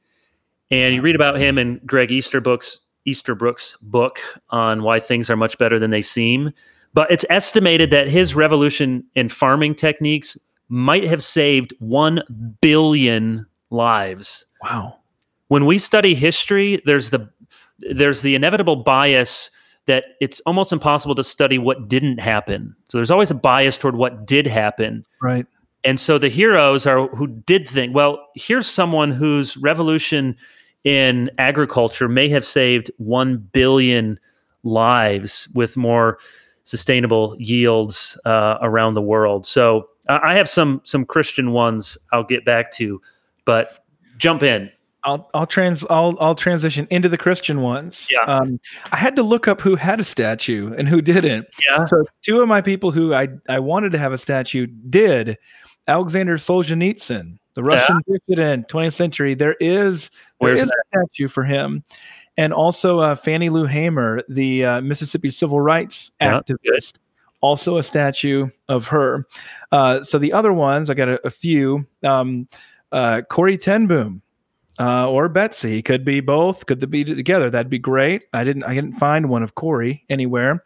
And 0.70 0.96
you 0.96 1.02
read 1.02 1.16
about 1.16 1.38
him 1.38 1.58
in 1.58 1.82
Greg 1.86 2.12
Easterbrook's 2.12 2.80
Easterbrook's 3.06 3.76
book 3.82 4.20
on 4.52 4.84
why 4.84 5.00
things 5.00 5.30
are 5.30 5.36
much 5.36 5.58
better 5.58 5.80
than 5.80 5.90
they 5.90 6.04
seem. 6.04 6.52
But 6.94 7.10
it's 7.10 7.26
estimated 7.30 7.90
that 7.92 8.08
his 8.08 8.36
revolution 8.36 9.04
in 9.16 9.28
farming 9.28 9.76
techniques 9.76 10.38
might 10.70 11.04
have 11.06 11.24
saved 11.24 11.74
1 11.80 12.58
billion 12.62 13.46
lives. 13.72 14.46
Wow 14.62 14.98
when 15.52 15.66
we 15.66 15.78
study 15.78 16.16
history, 16.16 16.82
there's 16.86 17.10
the 17.10 17.30
there's 17.80 18.22
the 18.22 18.36
inevitable 18.36 18.78
bias 18.78 19.52
that 19.86 20.06
it's 20.22 20.40
almost 20.46 20.72
impossible 20.72 21.14
to 21.14 21.26
study 21.26 21.58
what 21.58 21.90
didn't 21.90 22.22
happen. 22.22 22.74
So 22.88 22.98
there's 22.98 23.12
always 23.12 23.32
a 23.32 23.36
bias 23.36 23.78
toward 23.78 23.98
what 23.98 24.26
did 24.26 24.48
happen. 24.48 25.06
Right. 25.22 25.46
And 25.84 26.00
so 26.00 26.18
the 26.18 26.30
heroes 26.30 26.86
are 26.86 27.08
who 27.08 27.28
did 27.28 27.68
think, 27.68 27.96
well, 27.96 28.28
here's 28.36 28.68
someone 28.68 29.12
whose 29.12 29.58
revolution 29.58 30.36
in 30.84 31.30
agriculture 31.38 32.08
may 32.08 32.30
have 32.30 32.46
saved 32.46 32.92
1 32.98 33.38
billion 33.52 34.20
lives 34.64 35.50
with 35.54 35.78
more 35.78 36.20
sustainable 36.64 37.36
yields 37.40 38.18
uh, 38.26 38.58
around 38.62 38.94
the 38.94 39.02
world. 39.02 39.46
So 39.46 39.90
uh, 40.10 40.20
I 40.24 40.36
have 40.36 40.50
some 40.50 40.82
some 40.84 41.06
Christian 41.06 41.52
ones 41.52 41.98
I'll 42.12 42.24
get 42.24 42.46
back 42.46 42.72
to, 42.74 43.02
but 43.46 43.84
jump 44.18 44.44
in. 44.44 44.70
I'll 45.04 45.30
I'll 45.34 45.48
trans 45.48 45.84
I'll 45.90 46.16
I'll 46.20 46.36
transition 46.36 46.88
into 46.92 47.10
the 47.10 47.18
Christian 47.18 47.62
ones. 47.62 48.08
Yeah. 48.12 48.22
Um, 48.22 48.60
I 48.92 48.98
had 48.98 49.16
to 49.16 49.24
look 49.24 49.48
up 49.48 49.62
who 49.62 49.76
had 49.76 50.00
a 50.00 50.04
statue 50.04 50.74
and 50.78 50.88
who 50.88 51.02
didn't. 51.02 51.48
Yeah. 51.68 51.86
So 51.86 52.06
two 52.22 52.42
of 52.42 52.48
my 52.48 52.62
people 52.62 52.92
who 52.92 53.14
I 53.14 53.30
I 53.50 53.60
wanted 53.60 53.92
to 53.94 53.98
have 53.98 54.14
a 54.14 54.18
statue 54.18 54.68
did. 54.68 55.38
Alexander 55.88 56.38
Solzhenitsyn, 56.38 57.38
the 57.56 57.64
Russian 57.64 58.02
yeah. 58.08 58.18
dissident, 58.28 58.68
20th 58.68 58.94
century. 58.94 59.34
There 59.34 59.56
is 59.60 60.10
there 60.40 60.50
Where's 60.50 60.64
is 60.64 60.70
a 60.72 60.98
statue 60.98 61.28
for 61.28 61.44
him, 61.44 61.84
and 62.38 62.54
also 62.54 63.00
uh, 63.00 63.16
Fannie 63.16 63.50
Lou 63.50 63.66
Hamer, 63.66 64.22
the 64.30 64.66
uh, 64.66 64.82
Mississippi 64.82 65.30
civil 65.30 65.60
rights 65.60 66.12
yeah, 66.22 66.40
activist. 66.40 66.98
Also, 67.42 67.78
a 67.78 67.84
statue 67.84 68.50
of 68.70 68.86
her. 68.86 69.28
Uh, 69.72 70.04
so 70.04 70.20
the 70.20 70.32
other 70.32 70.54
ones, 70.54 70.92
I 70.92 70.94
got 70.94 71.10
a, 71.10 71.26
a 71.26 71.32
few. 71.32 71.88
Um, 72.04 72.48
uh, 72.92 73.22
Corrie 73.30 73.58
ten 73.58 73.88
Boom, 73.88 74.22
uh, 74.80 75.10
or 75.10 75.28
Betsy. 75.28 75.82
Could 75.82 76.06
be 76.06 76.20
both. 76.20 76.68
Could 76.68 76.82
they 76.82 76.86
be 76.86 77.04
together? 77.04 77.50
That'd 77.50 77.70
be 77.70 77.80
great. 77.80 78.26
I 78.34 78.44
didn't. 78.44 78.64
I 78.64 78.76
didn't 78.76 78.94
find 78.94 79.28
one 79.28 79.42
of 79.42 79.56
Corrie 79.56 80.06
anywhere. 80.08 80.64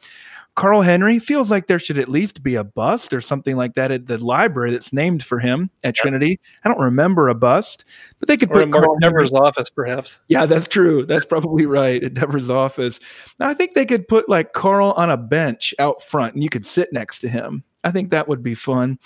Carl 0.55 0.81
Henry 0.81 1.19
feels 1.19 1.51
like 1.51 1.67
there 1.67 1.79
should 1.79 1.99
at 1.99 2.07
least 2.07 2.41
be 2.41 2.55
a 2.55 2.63
bust 2.63 3.13
or 3.13 3.19
something 3.19 3.57
like 3.57 3.73
that 3.75 3.91
at 3.91 4.05
the 4.05 4.23
library 4.23 4.71
that's 4.71 4.93
named 4.93 5.21
for 5.21 5.39
him 5.39 5.69
at 5.83 5.89
yep. 5.89 5.95
Trinity. 5.95 6.39
I 6.63 6.69
don't 6.69 6.79
remember 6.79 7.27
a 7.27 7.35
bust, 7.35 7.83
but 8.19 8.27
they 8.27 8.37
could 8.37 8.49
or 8.51 8.63
put 8.63 8.71
Carl 8.71 8.97
Devers' 9.01 9.33
office, 9.33 9.69
perhaps. 9.69 10.19
Yeah, 10.29 10.45
that's 10.45 10.67
true. 10.67 11.05
That's 11.05 11.25
probably 11.25 11.65
right 11.65 12.01
at 12.01 12.13
Devers' 12.13 12.49
office. 12.49 13.01
Now, 13.37 13.49
I 13.49 13.53
think 13.53 13.73
they 13.73 13.85
could 13.85 14.07
put 14.07 14.29
like 14.29 14.53
Carl 14.53 14.93
on 14.93 15.09
a 15.09 15.17
bench 15.17 15.73
out 15.77 16.01
front, 16.01 16.35
and 16.35 16.43
you 16.43 16.49
could 16.49 16.65
sit 16.65 16.93
next 16.93 17.19
to 17.19 17.27
him. 17.27 17.63
I 17.83 17.91
think 17.91 18.09
that 18.11 18.27
would 18.27 18.41
be 18.41 18.55
fun. 18.55 18.97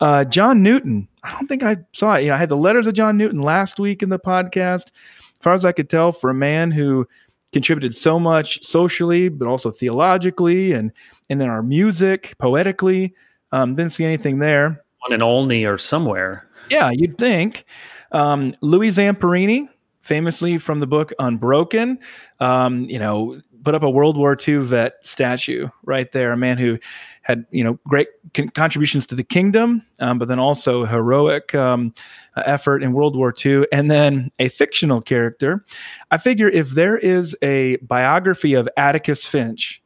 Uh, 0.00 0.24
John 0.24 0.62
Newton. 0.62 1.08
I 1.22 1.32
don't 1.32 1.48
think 1.48 1.62
I 1.62 1.78
saw 1.92 2.14
it. 2.14 2.22
You 2.22 2.28
know, 2.28 2.34
I 2.34 2.38
had 2.38 2.48
the 2.48 2.56
letters 2.56 2.86
of 2.86 2.94
John 2.94 3.16
Newton 3.16 3.40
last 3.40 3.80
week 3.80 4.02
in 4.02 4.10
the 4.10 4.18
podcast. 4.18 4.92
As 5.32 5.42
far 5.42 5.54
as 5.54 5.64
I 5.64 5.72
could 5.72 5.88
tell, 5.88 6.12
for 6.12 6.28
a 6.28 6.34
man 6.34 6.70
who 6.70 7.08
contributed 7.52 7.94
so 7.94 8.18
much 8.18 8.64
socially, 8.64 9.28
but 9.28 9.48
also 9.48 9.70
theologically, 9.70 10.72
and 10.72 10.92
and 11.28 11.42
in 11.42 11.48
our 11.48 11.62
music, 11.62 12.34
poetically, 12.38 13.14
um, 13.52 13.74
didn't 13.74 13.92
see 13.92 14.04
anything 14.04 14.38
there. 14.38 14.84
One 15.06 15.12
in 15.12 15.22
Olney 15.22 15.64
or 15.64 15.78
somewhere. 15.78 16.46
Yeah, 16.68 16.90
you'd 16.92 17.18
think. 17.18 17.64
Um, 18.12 18.52
Louis 18.60 18.90
Zamperini, 18.90 19.68
famously 20.02 20.58
from 20.58 20.80
the 20.80 20.86
book 20.86 21.12
Unbroken, 21.18 21.98
um, 22.40 22.84
you 22.84 22.98
know, 22.98 23.40
put 23.64 23.74
up 23.74 23.82
a 23.82 23.90
World 23.90 24.16
War 24.16 24.36
II 24.36 24.58
vet 24.58 24.94
statue 25.02 25.68
right 25.84 26.10
there. 26.12 26.32
A 26.32 26.36
man 26.36 26.58
who 26.58 26.78
had 27.22 27.46
you 27.50 27.64
know 27.64 27.78
great 27.86 28.08
con- 28.34 28.48
contributions 28.50 29.06
to 29.06 29.14
the 29.14 29.24
kingdom, 29.24 29.82
um, 29.98 30.18
but 30.18 30.28
then 30.28 30.38
also 30.38 30.84
heroic 30.84 31.54
um, 31.54 31.92
uh, 32.36 32.42
effort 32.46 32.82
in 32.82 32.92
World 32.92 33.16
War 33.16 33.34
II, 33.44 33.66
and 33.72 33.90
then 33.90 34.30
a 34.38 34.48
fictional 34.48 35.00
character. 35.00 35.64
I 36.10 36.18
figure 36.18 36.48
if 36.48 36.70
there 36.70 36.96
is 36.96 37.36
a 37.42 37.76
biography 37.76 38.54
of 38.54 38.68
Atticus 38.76 39.26
Finch, 39.26 39.82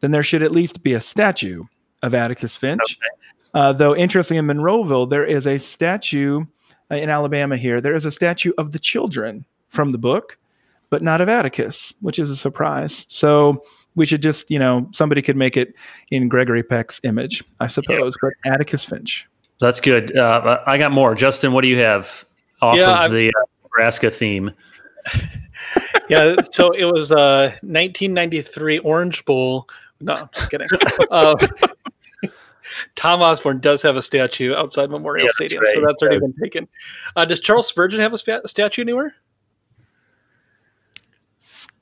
then 0.00 0.10
there 0.10 0.22
should 0.22 0.42
at 0.42 0.52
least 0.52 0.82
be 0.82 0.94
a 0.94 1.00
statue 1.00 1.64
of 2.02 2.14
Atticus 2.14 2.56
Finch. 2.56 2.80
Okay. 2.80 3.30
Uh, 3.54 3.72
though 3.72 3.96
interestingly, 3.96 4.38
in 4.38 4.46
Monroeville, 4.46 5.08
there 5.08 5.24
is 5.24 5.46
a 5.46 5.58
statue 5.58 6.44
uh, 6.90 6.96
in 6.96 7.10
Alabama. 7.10 7.56
Here, 7.56 7.80
there 7.80 7.94
is 7.94 8.04
a 8.04 8.10
statue 8.10 8.52
of 8.58 8.72
the 8.72 8.78
children 8.78 9.44
from 9.68 9.90
the 9.90 9.98
book, 9.98 10.38
but 10.90 11.02
not 11.02 11.20
of 11.20 11.28
Atticus, 11.28 11.92
which 12.00 12.18
is 12.18 12.30
a 12.30 12.36
surprise. 12.36 13.06
So 13.08 13.62
we 13.94 14.06
should 14.06 14.22
just, 14.22 14.50
you 14.50 14.58
know, 14.58 14.88
somebody 14.92 15.22
could 15.22 15.36
make 15.36 15.56
it 15.56 15.74
in 16.10 16.28
Gregory 16.28 16.62
Peck's 16.62 17.00
image, 17.02 17.42
I 17.60 17.66
suppose, 17.66 18.16
yeah. 18.22 18.30
but 18.44 18.52
Atticus 18.52 18.84
Finch. 18.84 19.28
That's 19.60 19.80
good. 19.80 20.16
Uh, 20.16 20.62
I 20.66 20.78
got 20.78 20.92
more. 20.92 21.14
Justin, 21.14 21.52
what 21.52 21.62
do 21.62 21.68
you 21.68 21.78
have 21.78 22.24
off 22.62 22.76
yeah, 22.76 22.90
of 22.90 22.98
I've, 22.98 23.12
the 23.12 23.28
uh, 23.28 23.44
Nebraska 23.64 24.10
theme? 24.10 24.52
yeah, 26.08 26.36
so 26.50 26.70
it 26.70 26.84
was 26.84 27.10
uh, 27.12 27.50
1993 27.62 28.78
Orange 28.78 29.24
Bowl. 29.24 29.68
No, 30.00 30.28
just 30.32 30.50
kidding. 30.50 30.68
uh, 31.10 31.34
Tom 32.94 33.22
Osborne 33.22 33.60
does 33.60 33.82
have 33.82 33.96
a 33.96 34.02
statue 34.02 34.54
outside 34.54 34.90
Memorial 34.90 35.26
yeah, 35.26 35.32
Stadium, 35.32 35.62
right. 35.62 35.74
so 35.74 35.80
that's 35.84 36.02
already 36.02 36.20
been 36.20 36.34
taken. 36.40 36.68
Uh, 37.16 37.24
does 37.24 37.40
Charles 37.40 37.66
Spurgeon 37.66 38.00
have 38.00 38.12
a, 38.12 38.18
spa- 38.18 38.40
a 38.44 38.48
statue 38.48 38.82
anywhere? 38.82 39.14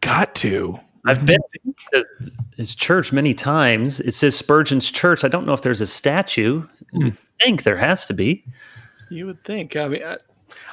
Got 0.01 0.35
to. 0.37 0.81
I've 1.07 1.25
been 1.25 1.39
to 1.93 2.05
his 2.57 2.75
church 2.75 3.13
many 3.13 3.35
times. 3.35 4.01
It 4.01 4.15
says 4.15 4.37
Spurgeon's 4.37 4.91
Church. 4.91 5.25
I 5.25 5.29
don't 5.29 5.47
know 5.47 5.53
if 5.53 5.63
there's 5.63 5.81
a 5.81 5.87
statue. 5.87 6.67
Mm. 6.95 7.13
I 7.13 7.45
think 7.45 7.63
there 7.63 7.77
has 7.77 8.07
to 8.07 8.15
be. 8.15 8.45
You 9.11 9.27
would 9.27 9.43
think. 9.45 9.77
I 9.77 9.89
mean, 9.89 10.03
I, 10.03 10.17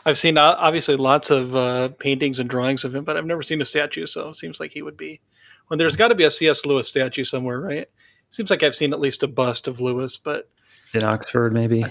have 0.05 0.17
seen 0.17 0.37
uh, 0.37 0.55
obviously 0.57 0.95
lots 0.95 1.29
of 1.29 1.55
uh, 1.55 1.89
paintings 1.99 2.39
and 2.39 2.49
drawings 2.49 2.83
of 2.83 2.95
him, 2.95 3.03
but 3.03 3.17
I've 3.17 3.25
never 3.25 3.43
seen 3.43 3.61
a 3.61 3.65
statue. 3.65 4.05
So 4.05 4.29
it 4.29 4.35
seems 4.35 4.59
like 4.59 4.71
he 4.71 4.81
would 4.81 4.97
be. 4.97 5.21
Well, 5.69 5.77
there's 5.77 5.95
got 5.95 6.09
to 6.09 6.15
be 6.15 6.25
a 6.25 6.31
C.S. 6.31 6.65
Lewis 6.65 6.87
statue 6.89 7.23
somewhere, 7.23 7.59
right? 7.59 7.87
Seems 8.29 8.49
like 8.49 8.63
I've 8.63 8.75
seen 8.75 8.93
at 8.93 8.99
least 8.99 9.23
a 9.23 9.27
bust 9.27 9.67
of 9.67 9.79
Lewis, 9.79 10.17
but 10.17 10.49
in 10.93 11.03
Oxford, 11.03 11.53
maybe 11.53 11.85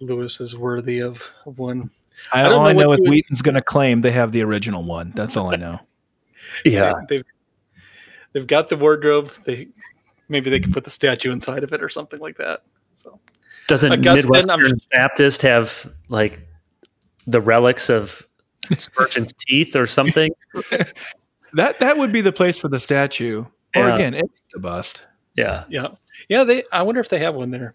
Lewis 0.00 0.40
is 0.40 0.56
worthy 0.56 1.00
of, 1.00 1.22
of 1.46 1.58
one. 1.58 1.90
I, 2.32 2.40
I 2.40 2.42
don't 2.44 2.52
all 2.52 2.60
know 2.60 2.66
I 2.66 2.72
know 2.72 2.92
is 2.92 3.00
Wheaton's 3.00 3.42
going 3.42 3.54
to 3.54 3.62
claim 3.62 4.00
they 4.00 4.10
have 4.10 4.32
the 4.32 4.42
original 4.42 4.82
one. 4.82 5.12
That's 5.14 5.36
all 5.36 5.52
I 5.52 5.56
know. 5.56 5.80
yeah, 6.64 6.92
they've 7.08 7.22
they've 8.32 8.46
got 8.46 8.68
the 8.68 8.76
wardrobe. 8.76 9.32
They 9.44 9.68
maybe 10.28 10.50
they 10.50 10.60
could 10.60 10.72
put 10.72 10.84
the 10.84 10.90
statue 10.90 11.32
inside 11.32 11.64
of 11.64 11.72
it 11.72 11.82
or 11.82 11.88
something 11.88 12.20
like 12.20 12.36
that. 12.38 12.62
So 12.96 13.18
doesn't 13.66 13.92
Augustine, 13.92 14.30
Midwestern 14.30 14.80
Baptist 14.92 15.42
have 15.42 15.90
like 16.08 16.46
the 17.26 17.40
relics 17.40 17.90
of 17.90 18.26
Spurgeon's 18.78 19.32
teeth 19.32 19.76
or 19.76 19.86
something? 19.86 20.30
that 21.52 21.78
that 21.80 21.98
would 21.98 22.12
be 22.12 22.20
the 22.20 22.32
place 22.32 22.58
for 22.58 22.68
the 22.68 22.80
statue. 22.80 23.44
Or 23.76 23.88
yeah. 23.88 23.94
again, 23.94 24.14
it's 24.14 24.54
a 24.54 24.58
bust. 24.58 25.06
Yeah, 25.36 25.64
yeah, 25.68 25.88
yeah. 26.28 26.44
They. 26.44 26.64
I 26.72 26.82
wonder 26.82 27.00
if 27.00 27.08
they 27.08 27.20
have 27.20 27.34
one 27.34 27.50
there. 27.50 27.74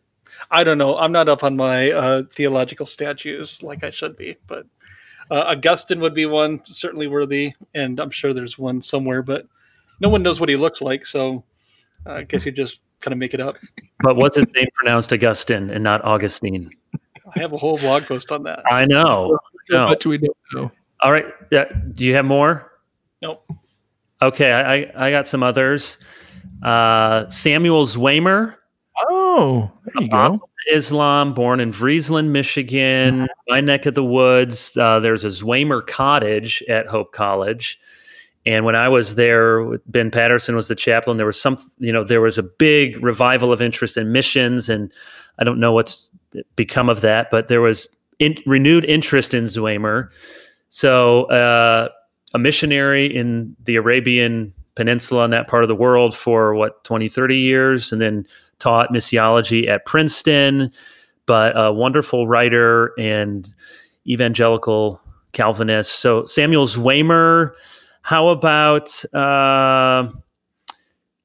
I 0.52 0.66
don't 0.66 0.78
know. 0.78 0.98
I'm 0.98 1.14
not 1.14 1.30
up 1.30 1.44
on 1.44 1.56
my 1.56 1.92
uh, 1.92 2.24
theological 2.32 2.86
statues 2.86 3.64
like 3.64 3.84
I 3.84 3.92
should 3.92 4.18
be, 4.18 4.36
but 4.48 4.66
uh, 5.32 5.46
Augustine 5.48 6.02
would 6.02 6.14
be 6.14 6.26
one 6.26 6.64
certainly 6.66 7.08
worthy, 7.08 7.54
and 7.74 8.00
I'm 8.00 8.10
sure 8.10 8.34
there's 8.34 8.60
one 8.60 8.82
somewhere, 8.82 9.22
but 9.22 9.48
no 10.00 10.10
one 10.10 10.24
knows 10.24 10.40
what 10.40 10.50
he 10.50 10.56
looks 10.56 10.82
like, 10.82 11.06
so 11.06 11.44
I 12.06 12.24
guess 12.24 12.46
you 12.46 12.52
just 12.52 12.82
kind 13.02 13.14
of 13.14 13.18
make 13.18 13.34
it 13.34 13.40
up. 13.40 13.58
But 14.02 14.16
what's 14.16 14.36
his 14.36 14.46
name 14.54 14.68
pronounced 14.76 15.12
Augustine 15.14 15.70
and 15.70 15.84
not 15.84 16.04
Augustine? 16.04 16.70
I 17.36 17.40
have 17.40 17.54
a 17.54 17.58
whole 17.58 17.78
blog 17.78 18.06
post 18.06 18.32
on 18.32 18.44
that. 18.44 18.62
I 18.72 18.86
know. 18.86 19.38
So, 19.66 19.74
so 19.74 19.86
much 19.86 20.06
we 20.06 20.18
don't 20.18 20.38
know. 20.54 20.72
All 21.02 21.12
right. 21.12 21.26
Yeah. 21.52 21.66
Do 21.94 22.06
you 22.06 22.14
have 22.16 22.26
more? 22.26 22.72
Nope. 23.22 23.50
Okay. 24.22 24.52
I, 24.54 25.08
I 25.08 25.12
got 25.12 25.28
some 25.28 25.44
others. 25.44 25.98
Uh, 26.64 27.28
Samuel 27.30 27.86
Zwemer. 27.86 28.56
Oh, 29.10 29.72
there 29.86 30.04
you 30.04 30.10
go. 30.10 30.40
Islam, 30.72 31.34
born 31.34 31.60
in 31.60 31.72
Vriesland, 31.72 32.30
Michigan, 32.30 33.16
mm-hmm. 33.16 33.26
my 33.50 33.62
neck 33.62 33.86
of 33.86 33.94
the 33.94 34.04
woods. 34.04 34.76
Uh, 34.78 35.00
there's 35.00 35.26
a 35.26 35.30
Zwemer 35.30 35.86
cottage 35.86 36.64
at 36.70 36.88
Hope 36.88 37.12
College. 37.12 37.80
And 38.46 38.64
when 38.64 38.76
I 38.76 38.88
was 38.88 39.16
there, 39.16 39.78
Ben 39.88 40.12
Patterson 40.12 40.56
was 40.56 40.68
the 40.68 40.76
chaplain. 40.76 41.18
There 41.18 41.26
was 41.26 41.40
some, 41.40 41.58
you 41.80 41.92
know, 41.92 42.04
there 42.04 42.22
was 42.22 42.38
a 42.38 42.44
big 42.44 43.04
revival 43.04 43.52
of 43.52 43.62
interest 43.62 43.98
in 43.98 44.12
missions, 44.12 44.70
and 44.70 44.92
I 45.40 45.44
don't 45.44 45.60
know 45.60 45.72
what's 45.72 46.10
become 46.56 46.90
of 46.90 47.02
that, 47.02 47.30
but 47.32 47.48
there 47.48 47.62
was 47.62 47.90
in, 48.20 48.38
renewed 48.46 48.86
interest 48.86 49.34
in 49.34 49.46
Zwemer. 49.46 50.10
So, 50.70 51.24
uh, 51.26 51.90
a 52.34 52.40
missionary 52.40 53.06
in 53.06 53.56
the 53.64 53.78
Arabian 53.78 54.54
Peninsula 54.76 55.24
in 55.24 55.32
that 55.32 55.48
part 55.48 55.64
of 55.64 55.70
the 55.70 55.76
world 55.76 56.16
for 56.16 56.54
what 56.54 56.84
20, 56.84 57.08
30 57.08 57.38
years, 57.38 57.92
and 57.92 58.02
then 58.02 58.28
taught 58.60 58.92
missiology 58.92 59.68
at 59.68 59.86
Princeton. 59.86 60.72
But 61.26 61.54
a 61.56 61.72
wonderful 61.72 62.28
writer 62.28 62.92
and 63.00 63.50
evangelical 64.06 65.02
Calvinist. 65.32 66.00
So 66.00 66.26
Samuel 66.26 66.68
Zwemer 66.68 67.54
how 68.06 68.28
about 68.28 69.04
uh, 69.16 70.08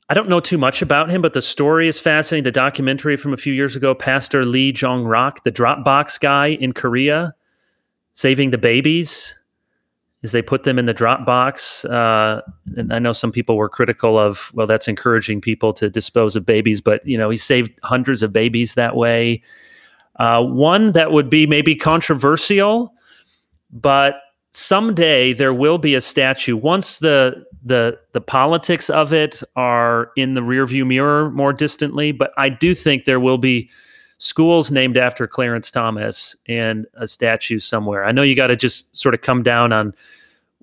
I 0.09 0.15
don't 0.15 0.31
know 0.31 0.41
too 0.41 0.57
much 0.57 0.81
about 0.81 1.11
him, 1.11 1.21
but 1.21 1.35
the 1.35 1.43
story 1.43 1.89
is 1.89 2.01
fascinating. 2.01 2.45
The 2.45 2.53
documentary 2.53 3.19
from 3.19 3.35
a 3.35 3.37
few 3.37 3.53
years 3.53 3.77
ago, 3.77 3.95
Pastor 3.95 4.47
Lee 4.47 4.73
Jong-rak, 4.73 5.45
the 5.45 5.53
Dropbox 5.53 6.19
guy 6.19 6.47
in 6.47 6.73
Korea, 6.73 7.35
saving 8.15 8.49
the 8.49 8.57
babies 8.57 9.37
as 10.23 10.33
they 10.33 10.41
put 10.41 10.65
them 10.65 10.79
in 10.79 10.87
the 10.87 10.95
Dropbox. 10.95 11.85
Uh, 11.85 12.41
and 12.77 12.95
I 12.95 12.99
know 12.99 13.13
some 13.13 13.31
people 13.31 13.59
were 13.59 13.69
critical 13.69 14.19
of, 14.19 14.51
well, 14.55 14.67
that's 14.67 14.89
encouraging 14.89 15.43
people 15.43 15.75
to 15.75 15.91
dispose 15.91 16.35
of 16.35 16.47
babies, 16.47 16.81
but 16.81 17.07
you 17.07 17.19
know, 17.19 17.29
he 17.29 17.37
saved 17.37 17.79
hundreds 17.83 18.23
of 18.23 18.33
babies 18.33 18.73
that 18.73 18.97
way. 18.97 19.43
Uh, 20.19 20.43
one 20.43 20.93
that 20.93 21.13
would 21.13 21.29
be 21.29 21.47
maybe 21.47 21.77
controversial, 21.77 22.95
but 23.71 24.15
someday 24.53 25.33
there 25.33 25.55
will 25.55 25.79
be 25.79 25.95
a 25.95 26.01
statue. 26.01 26.57
Once 26.57 26.99
the 26.99 27.45
the 27.63 27.99
the 28.13 28.21
politics 28.21 28.89
of 28.89 29.13
it 29.13 29.43
are 29.57 30.11
in 30.17 30.35
the 30.35 30.41
rearview 30.41 30.87
mirror 30.87 31.31
more 31.31 31.53
distantly 31.53 32.11
but 32.11 32.31
i 32.39 32.49
do 32.49 32.75
think 32.75 33.05
there 33.05 33.21
will 33.21 33.39
be 33.39 33.69
schools 34.19 34.71
named 34.71 34.97
after 34.97 35.27
clarence 35.27 35.71
thomas 35.71 36.37
and 36.49 36.87
a 36.95 37.07
statue 37.07 37.59
somewhere. 37.59 38.05
I 38.05 38.13
know 38.13 38.23
you 38.23 38.35
got 38.35 38.49
to 38.49 38.57
just 38.57 38.95
sort 38.97 39.15
of 39.15 39.23
come 39.23 39.43
down 39.43 39.73
on 39.73 39.95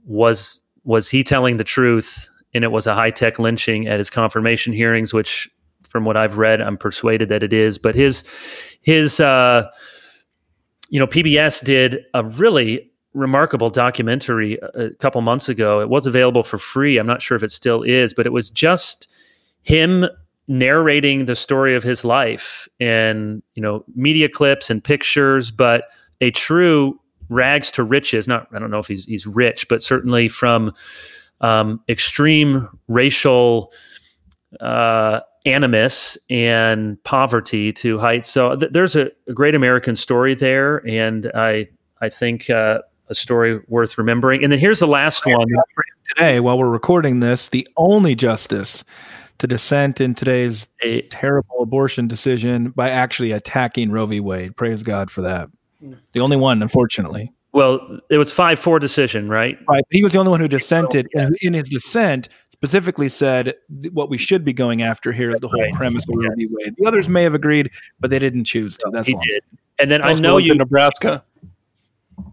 was 0.06 0.62
was 0.84 1.10
he 1.10 1.24
telling 1.24 1.58
the 1.58 1.64
truth 1.64 2.30
and 2.54 2.64
it 2.64 2.72
was 2.72 2.88
a 2.88 2.96
high-tech 2.96 3.40
lynching 3.40 3.88
at 3.88 4.00
his 4.00 4.10
confirmation 4.10 4.74
hearings 4.74 5.14
which 5.14 5.50
from 5.90 6.06
what 6.06 6.18
i've 6.18 6.38
read 6.38 6.62
i'm 6.62 6.78
persuaded 6.78 7.30
that 7.30 7.44
it 7.44 7.54
is. 7.54 7.78
But 7.78 7.96
his 7.96 8.24
his 8.82 9.20
uh 9.20 9.70
you 10.90 11.00
know 11.00 11.08
pbs 11.08 11.64
did 11.64 12.06
a 12.14 12.24
really 12.24 12.92
remarkable 13.18 13.70
documentary 13.70 14.60
a 14.76 14.92
couple 14.92 15.20
months 15.22 15.50
ago. 15.50 15.82
It 15.82 15.90
was 15.90 16.06
available 16.06 16.44
for 16.44 16.58
free. 16.58 16.98
I'm 16.98 17.08
not 17.08 17.22
sure 17.22 17.36
if 17.36 17.44
it 17.44 17.52
still 17.52 17.84
is, 17.84 18.14
but 18.14 18.26
it 18.26 18.32
was 18.32 18.50
just 18.50 19.08
him 19.64 20.06
narrating 20.48 21.26
the 21.26 21.36
story 21.36 21.76
of 21.76 21.84
his 21.84 22.06
life 22.06 22.70
and, 22.80 23.42
you 23.56 23.62
know, 23.62 23.84
media 23.96 24.30
clips 24.30 24.70
and 24.70 24.84
pictures, 24.84 25.52
but 25.52 25.86
a 26.22 26.32
true 26.32 26.98
rags 27.30 27.70
to 27.72 27.84
riches. 27.84 28.28
Not, 28.28 28.48
I 28.54 28.60
don't 28.60 28.72
know 28.72 28.80
if 28.80 28.88
he's, 28.88 29.06
he's 29.06 29.28
rich, 29.28 29.68
but 29.68 29.84
certainly 29.84 30.28
from 30.28 30.74
um, 31.42 31.82
extreme 31.90 32.70
racial 32.88 33.74
uh, 34.62 35.20
animus 35.46 36.18
and 36.30 37.02
poverty 37.04 37.74
to 37.74 38.00
heights. 38.00 38.30
So 38.30 38.56
th- 38.56 38.72
there's 38.72 38.96
a, 38.96 39.10
a, 39.28 39.34
great 39.34 39.56
American 39.56 39.96
story 39.96 40.34
there. 40.36 40.88
And 40.88 41.32
I, 41.36 41.68
I 42.02 42.10
think 42.10 42.50
uh, 42.50 42.80
a 43.10 43.16
story 43.16 43.60
worth 43.68 43.98
remembering. 43.98 44.44
And 44.44 44.52
then 44.52 44.60
here's 44.60 44.80
the 44.80 44.88
last 44.88 45.26
one. 45.26 45.48
Today, 46.16 46.40
while 46.40 46.58
we're 46.58 46.70
recording 46.70 47.20
this, 47.20 47.50
the 47.50 47.68
only 47.78 48.16
justice 48.16 48.84
to 49.40 49.48
dissent 49.48 50.02
in 50.02 50.16
today's 50.16 50.68
a, 50.82 51.02
terrible 51.04 51.62
abortion 51.62 52.08
decision 52.08 52.70
by 52.70 52.90
actually 52.90 53.32
attacking 53.32 53.92
Roe 53.92 54.06
v. 54.06 54.20
Wade. 54.20 54.56
Praise 54.56 54.84
God 54.84 55.12
for 55.12 55.22
that. 55.22 55.50
The 56.14 56.20
only 56.20 56.38
one, 56.38 56.62
unfortunately. 56.62 57.32
Well, 57.54 58.00
it 58.10 58.18
was 58.18 58.32
5 58.32 58.60
4 58.60 58.80
decision, 58.80 59.30
right? 59.30 59.58
Right. 59.70 59.84
He 59.90 60.04
was 60.04 60.14
the 60.14 60.20
only 60.20 60.32
one 60.32 60.40
who 60.40 60.48
dissented. 60.48 61.08
And 61.14 61.36
in 61.42 61.54
his 61.54 61.70
dissent, 61.70 62.30
specifically 62.52 63.10
said 63.10 63.54
what 63.92 64.10
we 64.10 64.18
should 64.18 64.44
be 64.44 64.54
going 64.54 64.82
after 64.82 65.12
here 65.12 65.30
is 65.30 65.40
the 65.40 65.48
whole 65.48 65.62
right. 65.62 65.74
premise 65.74 66.04
of 66.10 66.16
Roe 66.16 66.30
v. 66.36 66.48
Wade. 66.50 66.76
The 66.78 66.86
others 66.86 67.08
may 67.08 67.24
have 67.24 67.36
agreed, 67.36 67.70
but 68.00 68.10
they 68.10 68.20
didn't 68.20 68.46
choose 68.46 68.78
to. 68.78 68.90
That's 68.92 69.08
he 69.08 69.14
all. 69.14 69.22
did. 69.22 69.44
And 69.80 69.92
then 69.92 70.02
Most 70.02 70.20
I 70.20 70.22
know 70.22 70.38
you. 70.38 70.56
Nebraska. 70.56 71.24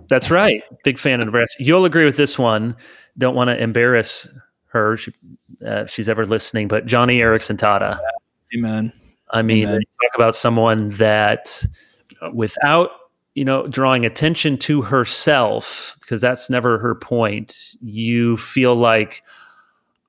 That's 0.09 0.31
right. 0.31 0.63
Big 0.85 0.99
fan 0.99 1.21
of 1.21 1.27
Nebraska. 1.27 1.63
You'll 1.63 1.85
agree 1.85 2.05
with 2.05 2.17
this 2.17 2.39
one. 2.39 2.77
Don't 3.19 3.35
want 3.35 3.49
to 3.49 3.63
embarrass 3.63 4.27
her. 4.67 4.97
She, 4.97 5.15
uh, 5.67 5.87
she's 5.87 6.09
ever 6.09 6.27
listening, 6.27 6.69
but 6.69 6.87
Joni 6.87 7.19
Eareckson 7.19 7.57
Tada. 7.57 7.99
Amen. 8.55 8.93
I 9.31 9.43
mean, 9.43 9.69
Amen. 9.69 9.81
talk 9.81 10.15
about 10.15 10.35
someone 10.35 10.91
that 10.91 11.65
without, 12.33 12.91
you 13.35 13.45
know, 13.45 13.67
drawing 13.67 14.05
attention 14.05 14.59
to 14.59 14.83
herself, 14.83 15.97
because 16.01 16.21
that's 16.21 16.51
never 16.51 16.79
her 16.79 16.95
point, 16.95 17.75
you 17.81 18.37
feel 18.37 18.77
like 18.77 19.23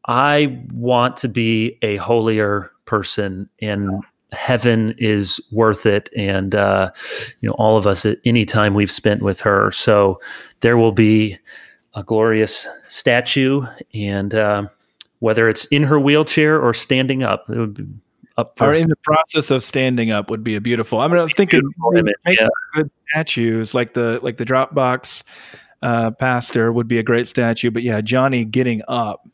I 0.08 0.64
want 0.72 1.18
to 1.18 1.28
be 1.28 1.78
a 1.82 1.98
holier 1.98 2.72
person 2.86 3.50
and 3.62 4.04
heaven 4.36 4.94
is 4.98 5.40
worth 5.52 5.86
it. 5.86 6.10
And 6.16 6.56
uh, 6.56 6.92
you 7.42 7.50
know 7.50 7.56
all 7.58 7.78
of 7.78 7.88
us 7.88 8.06
at 8.06 8.20
any 8.26 8.46
time 8.46 8.74
we've 8.74 8.92
spent 8.92 9.22
with 9.22 9.42
her. 9.42 9.72
So 9.72 10.20
there 10.62 10.78
will 10.78 10.92
be 10.92 11.38
a 11.94 12.04
glorious 12.04 12.68
statue. 12.86 13.66
And 13.94 14.34
uh, 14.34 14.68
whether 15.20 15.50
it's 15.50 15.66
in 15.66 15.84
her 15.84 16.00
wheelchair 16.00 16.60
or 16.62 16.74
standing 16.74 17.24
up 17.24 17.50
it 17.50 17.58
would 17.58 17.74
be 17.74 17.86
up 18.38 18.58
for, 18.58 18.72
or 18.72 18.74
in 18.74 18.90
the 18.90 18.98
process 18.98 19.50
of 19.50 19.64
standing 19.64 20.12
up 20.12 20.30
would 20.30 20.44
be 20.44 20.58
a 20.58 20.62
beautiful 20.62 21.00
i 21.00 21.08
mean 21.08 21.18
i 21.18 21.24
was 21.24 21.32
thinking 21.32 21.62
make 22.26 22.38
yeah. 22.38 22.50
good 22.74 22.92
statues 23.10 23.74
like 23.74 23.94
the 23.94 24.20
like 24.22 24.36
the 24.36 24.44
dropbox 24.44 25.24
uh, 25.86 26.10
pastor 26.12 26.72
would 26.72 26.88
be 26.88 26.98
a 26.98 27.04
great 27.04 27.28
statue. 27.28 27.70
But 27.70 27.84
yeah 27.84 28.02
Joni 28.02 28.50
getting 28.50 28.82
up 28.88 29.28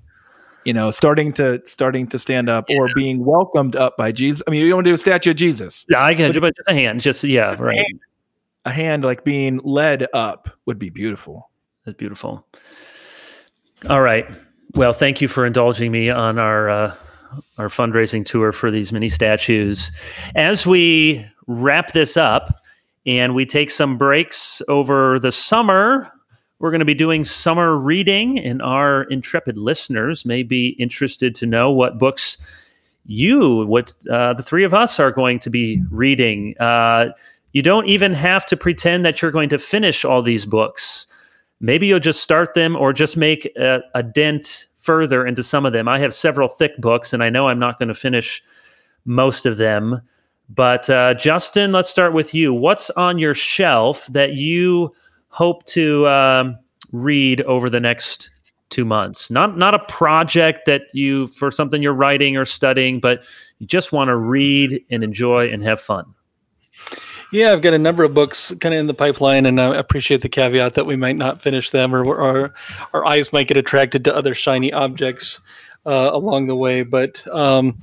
you 0.66 0.74
know, 0.74 0.92
starting 0.92 1.34
to 1.34 1.62
starting 1.66 2.08
to 2.08 2.20
stand 2.20 2.50
up 2.50 2.66
yeah. 2.70 2.78
or 2.78 2.90
being 2.96 3.26
welcomed 3.26 3.76
up 3.76 3.98
by 3.98 4.12
Jesus. 4.12 4.42
I 4.48 4.52
mean, 4.52 4.64
you 4.64 4.70
don't 4.70 4.84
do 4.84 4.94
a 4.94 4.98
statue 4.98 5.32
of 5.32 5.36
Jesus. 5.36 5.86
Yeah, 5.90 6.04
I 6.04 6.14
can, 6.16 6.32
but 6.40 6.56
just 6.56 6.70
a 6.70 6.74
hand, 6.74 7.02
just 7.02 7.24
yeah, 7.24 7.56
right. 7.60 7.74
A 7.74 7.78
hand, 7.78 8.00
a 8.66 8.72
hand 8.72 9.04
like 9.04 9.24
being 9.24 9.60
led 9.64 10.08
up 10.14 10.50
would 10.66 10.80
be 10.80 10.90
beautiful. 10.90 11.50
That's 11.86 11.98
beautiful. 11.98 12.46
All 13.90 14.02
right. 14.02 14.28
Well, 14.76 14.94
thank 14.94 15.22
you 15.22 15.28
for 15.28 15.46
indulging 15.46 15.92
me 15.92 16.10
on 16.10 16.38
our 16.38 16.70
uh, 16.70 16.96
our 17.58 17.68
fundraising 17.68 18.26
tour 18.26 18.52
for 18.52 18.72
these 18.72 18.92
mini 18.92 19.10
statues. 19.10 19.92
As 20.36 20.66
we 20.66 21.26
wrap 21.48 21.94
this 21.94 22.18
up 22.18 22.62
and 23.06 23.34
we 23.34 23.46
take 23.46 23.72
some 23.72 23.98
breaks 23.98 24.62
over 24.68 25.20
the 25.20 25.32
summer 25.32 26.12
we're 26.62 26.70
going 26.70 26.80
to 26.80 26.86
be 26.86 26.94
doing 26.94 27.26
summer 27.26 27.76
reading, 27.76 28.40
and 28.40 28.62
our 28.62 29.04
intrepid 29.06 29.58
listeners 29.58 30.26
may 30.26 30.44
be 30.44 30.70
interested 30.78 31.34
to 31.36 31.48
know 31.48 31.72
what 31.72 31.98
books 31.98 32.38
you, 33.08 33.66
what 33.66 33.96
uh, 34.12 34.34
the 34.34 34.44
three 34.44 34.64
of 34.64 34.72
us 34.72 35.00
are 35.00 35.12
going 35.12 35.40
to 35.40 35.50
be 35.50 35.82
reading. 35.90 36.56
Uh, 36.60 37.08
you 37.54 37.64
don't 37.64 37.88
even 37.88 38.14
have 38.14 38.46
to 38.46 38.56
pretend 38.56 39.04
that 39.04 39.22
you're 39.22 39.32
going 39.32 39.50
to 39.50 39.58
finish 39.58 40.06
all 40.06 40.22
these 40.22 40.46
books. 40.46 41.08
Maybe 41.62 41.88
you'll 41.88 42.00
just 42.00 42.22
start 42.22 42.54
them 42.54 42.76
or 42.76 42.94
just 42.94 43.18
make 43.18 43.52
a, 43.58 43.82
a 43.96 44.04
dent 44.04 44.68
further 44.76 45.26
into 45.26 45.44
some 45.44 45.66
of 45.66 45.74
them. 45.74 45.88
I 45.88 45.98
have 45.98 46.14
several 46.14 46.48
thick 46.48 46.78
books, 46.78 47.12
and 47.12 47.24
I 47.24 47.32
know 47.32 47.48
I'm 47.48 47.60
not 47.60 47.80
going 47.80 47.90
to 47.90 47.96
finish 47.96 48.44
most 49.06 49.48
of 49.48 49.58
them. 49.58 50.00
But 50.48 50.92
uh, 50.92 51.16
Justin, 51.16 51.72
let's 51.72 51.90
start 51.90 52.14
with 52.14 52.36
you. 52.36 52.54
What's 52.54 52.92
on 52.92 53.18
your 53.18 53.34
shelf 53.34 54.06
that 54.08 54.34
you 54.34 54.94
hope 55.32 55.66
to 55.66 56.08
um, 56.08 56.58
read 56.92 57.42
over 57.42 57.70
the 57.70 57.80
next 57.80 58.30
two 58.70 58.86
months? 58.86 59.32
Not 59.32 59.58
not 59.58 59.74
a 59.74 59.80
project 59.80 60.66
that 60.68 60.84
you 60.94 61.28
for 61.28 61.52
something 61.52 61.82
you're 61.82 61.94
writing 61.94 62.38
or 62.38 62.46
studying, 62.46 63.00
but 63.00 63.24
you 63.60 63.68
just 63.68 63.92
want 63.92 64.10
to 64.10 64.16
read 64.16 64.84
and 64.90 65.04
enjoy 65.04 65.50
and 65.50 65.64
have 65.64 65.82
fun. 65.82 66.06
Yeah, 67.32 67.54
I've 67.54 67.62
got 67.62 67.74
a 67.74 67.80
number 67.80 68.04
of 68.04 68.14
books 68.14 68.54
kind 68.60 68.76
of 68.76 68.80
in 68.80 68.88
the 68.88 68.94
pipeline, 68.94 69.46
and 69.46 69.62
I 69.62 69.74
appreciate 69.78 70.22
the 70.22 70.28
caveat 70.28 70.74
that 70.74 70.86
we 70.86 70.98
might 70.98 71.16
not 71.16 71.42
finish 71.42 71.70
them, 71.70 71.96
or 71.96 72.20
our 72.20 72.54
our 72.94 73.06
eyes 73.06 73.32
might 73.32 73.48
get 73.48 73.58
attracted 73.58 74.04
to 74.06 74.16
other 74.16 74.36
shiny 74.36 74.72
objects 74.74 75.40
uh, 75.86 76.10
along 76.14 76.48
the 76.48 76.56
way. 76.56 76.84
But 76.84 77.26
um, 77.34 77.80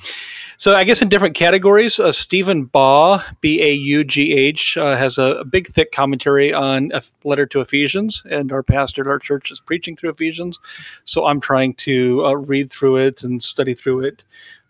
so 0.57 0.74
I 0.74 0.84
guess 0.84 1.03
in 1.03 1.09
different 1.09 1.34
categories, 1.34 1.99
uh, 1.99 2.12
Stephen 2.12 2.64
Baugh, 2.64 3.22
B 3.40 3.62
A 3.62 3.72
U 3.72 4.05
G 4.05 4.32
H, 4.34 4.76
uh, 4.76 4.96
has 4.96 5.18
a, 5.18 5.36
a, 5.36 5.44
big, 5.44 5.66
thick 5.66 5.92
commentary 5.92 6.53
on 6.53 6.90
a 6.92 7.03
letter 7.24 7.46
to 7.46 7.61
Ephesians, 7.61 8.22
and 8.30 8.53
our 8.53 8.62
pastor 8.62 9.03
at 9.03 9.09
our 9.09 9.18
church 9.18 9.51
is 9.51 9.61
preaching 9.61 9.96
through 9.96 10.11
Ephesians. 10.11 10.59
So 11.05 11.26
I'm 11.26 11.40
trying 11.40 11.74
to 11.74 12.24
uh, 12.24 12.32
read 12.34 12.70
through 12.70 12.99
it 12.99 13.22
and 13.22 13.42
study 13.42 13.74
through 13.74 14.01
it 14.01 14.24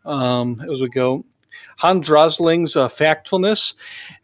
um, 0.04 0.62
as 0.70 0.80
we 0.80 0.88
go. 0.88 1.24
Hans 1.78 2.10
Rosling's 2.10 2.74
uh, 2.76 2.88
Factfulness. 2.88 3.74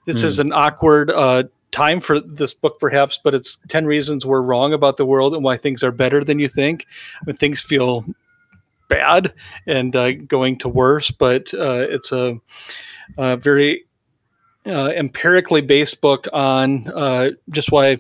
This 0.07 0.23
mm. 0.23 0.25
is 0.25 0.39
an 0.41 0.53
awkward 0.53 1.11
uh, 1.11 1.45
time 1.71 2.01
for 2.01 2.21
this 2.21 2.53
book, 2.53 2.79
perhaps, 2.81 3.21
but 3.23 3.35
it's 3.35 3.59
10 3.69 3.87
reasons 3.87 4.27
we're 4.27 4.43
wrong 4.43 4.73
about 4.73 4.97
the 4.97 5.07
world 5.07 5.35
and 5.35 5.45
why 5.45 5.57
things 5.57 5.83
are 5.83 5.93
better 5.93 6.25
than 6.25 6.39
you 6.39 6.49
think. 6.49 6.87
I 7.21 7.25
mean, 7.27 7.37
things 7.37 7.61
feel 7.61 8.05
bad 8.89 9.35
and 9.66 9.95
uh, 9.95 10.12
going 10.12 10.59
to 10.59 10.68
worse, 10.68 11.11
but 11.11 11.53
uh, 11.55 11.87
it's 11.89 12.12
a, 12.12 12.39
a 13.18 13.37
very 13.37 13.85
uh, 14.66 14.91
empirically 14.97 15.61
based 15.61 16.01
book 16.01 16.26
on 16.32 16.89
uh, 16.89 17.30
just 17.51 17.70
why 17.70 17.99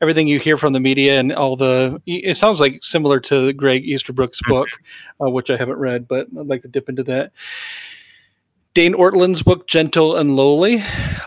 everything 0.00 0.28
you 0.28 0.38
hear 0.38 0.56
from 0.56 0.72
the 0.72 0.80
media 0.80 1.20
and 1.20 1.32
all 1.32 1.56
the 1.56 2.00
it 2.06 2.36
sounds 2.36 2.60
like 2.60 2.78
similar 2.82 3.20
to 3.20 3.52
Greg 3.52 3.84
Easterbrook's 3.84 4.40
mm-hmm. 4.42 4.52
book, 4.52 4.68
uh, 5.20 5.30
which 5.30 5.50
I 5.50 5.56
haven't 5.56 5.78
read, 5.78 6.08
but 6.08 6.26
I'd 6.38 6.46
like 6.46 6.62
to 6.62 6.68
dip 6.68 6.88
into 6.88 7.02
that. 7.04 7.32
Dane 8.74 8.94
Ortlund's 8.94 9.42
book, 9.42 9.66
Gentle 9.66 10.16
and 10.16 10.36
Lowly. 10.36 10.82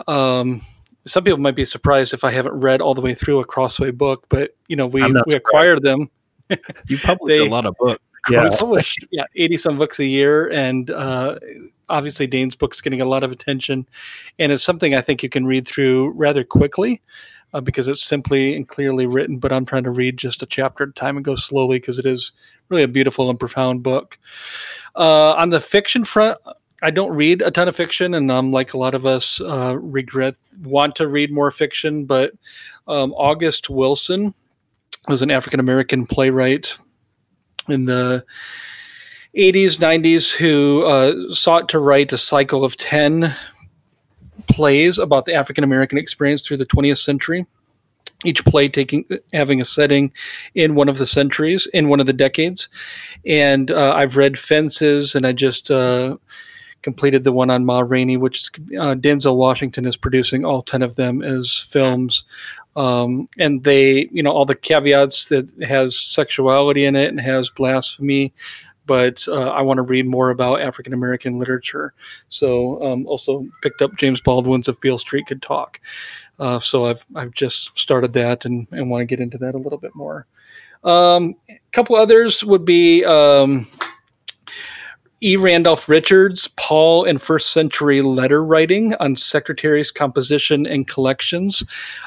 Um, 0.08 0.62
some 1.06 1.24
people 1.24 1.40
might 1.40 1.56
be 1.56 1.66
surprised 1.66 2.14
if 2.14 2.24
I 2.24 2.32
haven't 2.32 2.54
read 2.60 2.82
all 2.82 2.94
the 2.94 3.02
way 3.02 3.16
through 3.16 3.40
a 3.40 3.46
Crossway 3.46 3.92
book, 3.92 4.26
but 4.30 4.56
you 4.68 4.76
know 4.76 4.88
we 4.88 5.04
we 5.26 5.36
acquired 5.36 5.84
them. 5.84 6.10
you 6.88 6.98
publish 6.98 7.38
they, 7.38 7.46
a 7.46 7.50
lot 7.50 7.68
of 7.68 7.76
books 7.78 8.02
yeah. 8.30 8.50
published 8.58 9.06
yeah 9.12 9.24
80 9.36 9.58
some 9.58 9.78
books 9.78 10.00
a 10.00 10.06
year 10.06 10.52
and 10.52 10.92
uh, 10.92 11.38
obviously 11.90 12.28
dane's 12.28 12.56
book's 12.56 12.82
getting 12.82 13.02
a 13.02 13.06
lot 13.06 13.24
of 13.24 13.32
attention 13.32 13.88
and 14.38 14.52
it's 14.52 14.64
something 14.64 14.94
i 14.94 15.02
think 15.02 15.24
you 15.24 15.30
can 15.30 15.46
read 15.46 15.68
through 15.68 16.12
rather 16.12 16.44
quickly 16.44 17.02
uh, 17.54 17.62
because 17.62 17.88
it's 17.88 18.04
simply 18.04 18.56
and 18.56 18.68
clearly 18.68 19.06
written 19.06 19.38
but 19.38 19.52
i'm 19.52 19.66
trying 19.66 19.84
to 19.84 19.92
read 19.92 20.18
just 20.18 20.42
a 20.42 20.46
chapter 20.46 20.84
at 20.84 20.90
a 20.90 20.94
time 20.94 21.16
and 21.18 21.26
go 21.26 21.36
slowly 21.36 21.80
because 21.80 22.00
it 22.00 22.06
is 22.06 22.32
really 22.70 22.84
a 22.84 22.88
beautiful 22.88 23.30
and 23.30 23.40
profound 23.40 23.84
book 23.84 24.18
uh, 24.96 25.34
on 25.34 25.50
the 25.50 25.62
fiction 25.62 26.04
front 26.04 26.38
I 26.82 26.92
don't 26.92 27.12
read 27.12 27.42
a 27.42 27.52
ton 27.52 27.68
of 27.68 27.76
fiction, 27.76 28.14
and 28.14 28.32
um, 28.32 28.52
like 28.52 28.74
a 28.74 28.78
lot 28.78 28.96
of 28.96 29.06
us, 29.06 29.42
uh, 29.42 29.78
regret 29.78 30.36
want 30.62 30.96
to 30.96 31.08
read 31.08 31.32
more 31.32 31.52
fiction. 31.52 32.06
But 32.06 32.32
um, 32.88 33.14
August 33.14 33.70
Wilson 33.70 34.34
was 35.08 35.22
an 35.22 35.32
African 35.32 35.60
American 35.60 36.06
playwright 36.06 36.78
in 37.70 37.86
the 37.86 38.24
80s, 39.36 39.78
90s 39.78 40.34
who 40.34 40.84
uh, 40.86 41.32
sought 41.32 41.70
to 41.70 41.80
write 41.80 42.12
a 42.14 42.18
cycle 42.18 42.64
of 42.64 42.78
10 42.78 43.36
plays 44.48 44.98
about 44.98 45.26
the 45.26 45.34
African 45.34 45.64
American 45.64 45.98
experience 45.98 46.46
through 46.46 46.58
the 46.58 46.66
20th 46.66 46.98
century. 46.98 47.46
Each 48.26 48.44
play 48.44 48.68
taking 48.68 49.06
having 49.32 49.62
a 49.62 49.66
setting 49.66 50.12
in 50.54 50.76
one 50.76 50.90
of 50.90 50.98
the 50.98 51.06
centuries, 51.06 51.68
in 51.68 51.88
one 51.88 52.02
of 52.02 52.06
the 52.06 52.12
decades, 52.12 52.68
and 53.26 53.72
uh, 53.72 53.94
I've 53.94 54.18
read 54.18 54.38
Fences, 54.38 55.16
and 55.16 55.26
I 55.26 55.32
just 55.32 55.72
uh, 55.72 56.18
completed 56.82 57.24
the 57.24 57.32
one 57.32 57.50
on 57.50 57.66
Ma 57.66 57.80
Rainey, 57.80 58.18
which 58.18 58.42
is, 58.42 58.52
uh, 58.78 58.96
Denzel 58.96 59.36
Washington 59.36 59.86
is 59.86 59.98
producing 59.98 60.46
all 60.46 60.62
ten 60.62 60.82
of 60.82 60.96
them 60.96 61.22
as 61.22 61.56
films 61.56 62.26
um, 62.76 63.28
and 63.38 63.64
they 63.64 64.08
you 64.12 64.24
know 64.24 64.32
all 64.32 64.46
the 64.46 64.56
caveats 64.56 65.26
that 65.26 65.52
has 65.62 65.98
sexuality 65.98 66.86
in 66.86 66.96
it 66.96 67.10
and 67.10 67.20
has 67.20 67.50
blasphemy 67.50 68.34
but 68.86 69.24
uh, 69.28 69.50
I 69.50 69.62
want 69.62 69.78
to 69.78 69.84
read 69.84 70.08
more 70.08 70.32
about 70.32 70.62
African 70.62 70.94
American 70.94 71.38
literature. 71.38 71.94
So 72.30 72.84
um, 72.84 73.06
also 73.06 73.46
picked 73.62 73.84
up 73.84 73.96
James 73.98 74.20
Baldwin's 74.20 74.68
If 74.68 74.82
Beale 74.82 74.98
Street 74.98 75.28
Could 75.28 75.44
Talk. 75.44 75.80
Uh, 76.40 76.60
so 76.60 76.88
I've 76.88 77.06
I've 77.14 77.32
just 77.32 77.78
started 77.78 78.14
that 78.14 78.46
and, 78.46 78.68
and 78.72 78.90
want 78.90 79.02
to 79.02 79.06
get 79.06 79.20
into 79.20 79.38
that 79.38 79.54
a 79.54 79.60
little 79.60 79.78
bit 79.78 79.94
more. 79.94 80.26
Um, 80.84 81.36
a 81.50 81.60
couple 81.72 81.98
others 81.98 82.44
would 82.44 82.66
be 82.66 83.06
um, 83.06 83.68
E. 85.22 85.36
Randolph 85.36 85.90
Richards, 85.90 86.48
Paul 86.56 87.04
and 87.04 87.22
First 87.22 87.52
Century 87.52 88.02
Letter 88.02 88.42
Writing 88.42 88.96
on 89.02 89.18
Secretaries, 89.18 89.92
Composition, 89.92 90.66
and 90.66 90.88
Collections. 90.88 91.62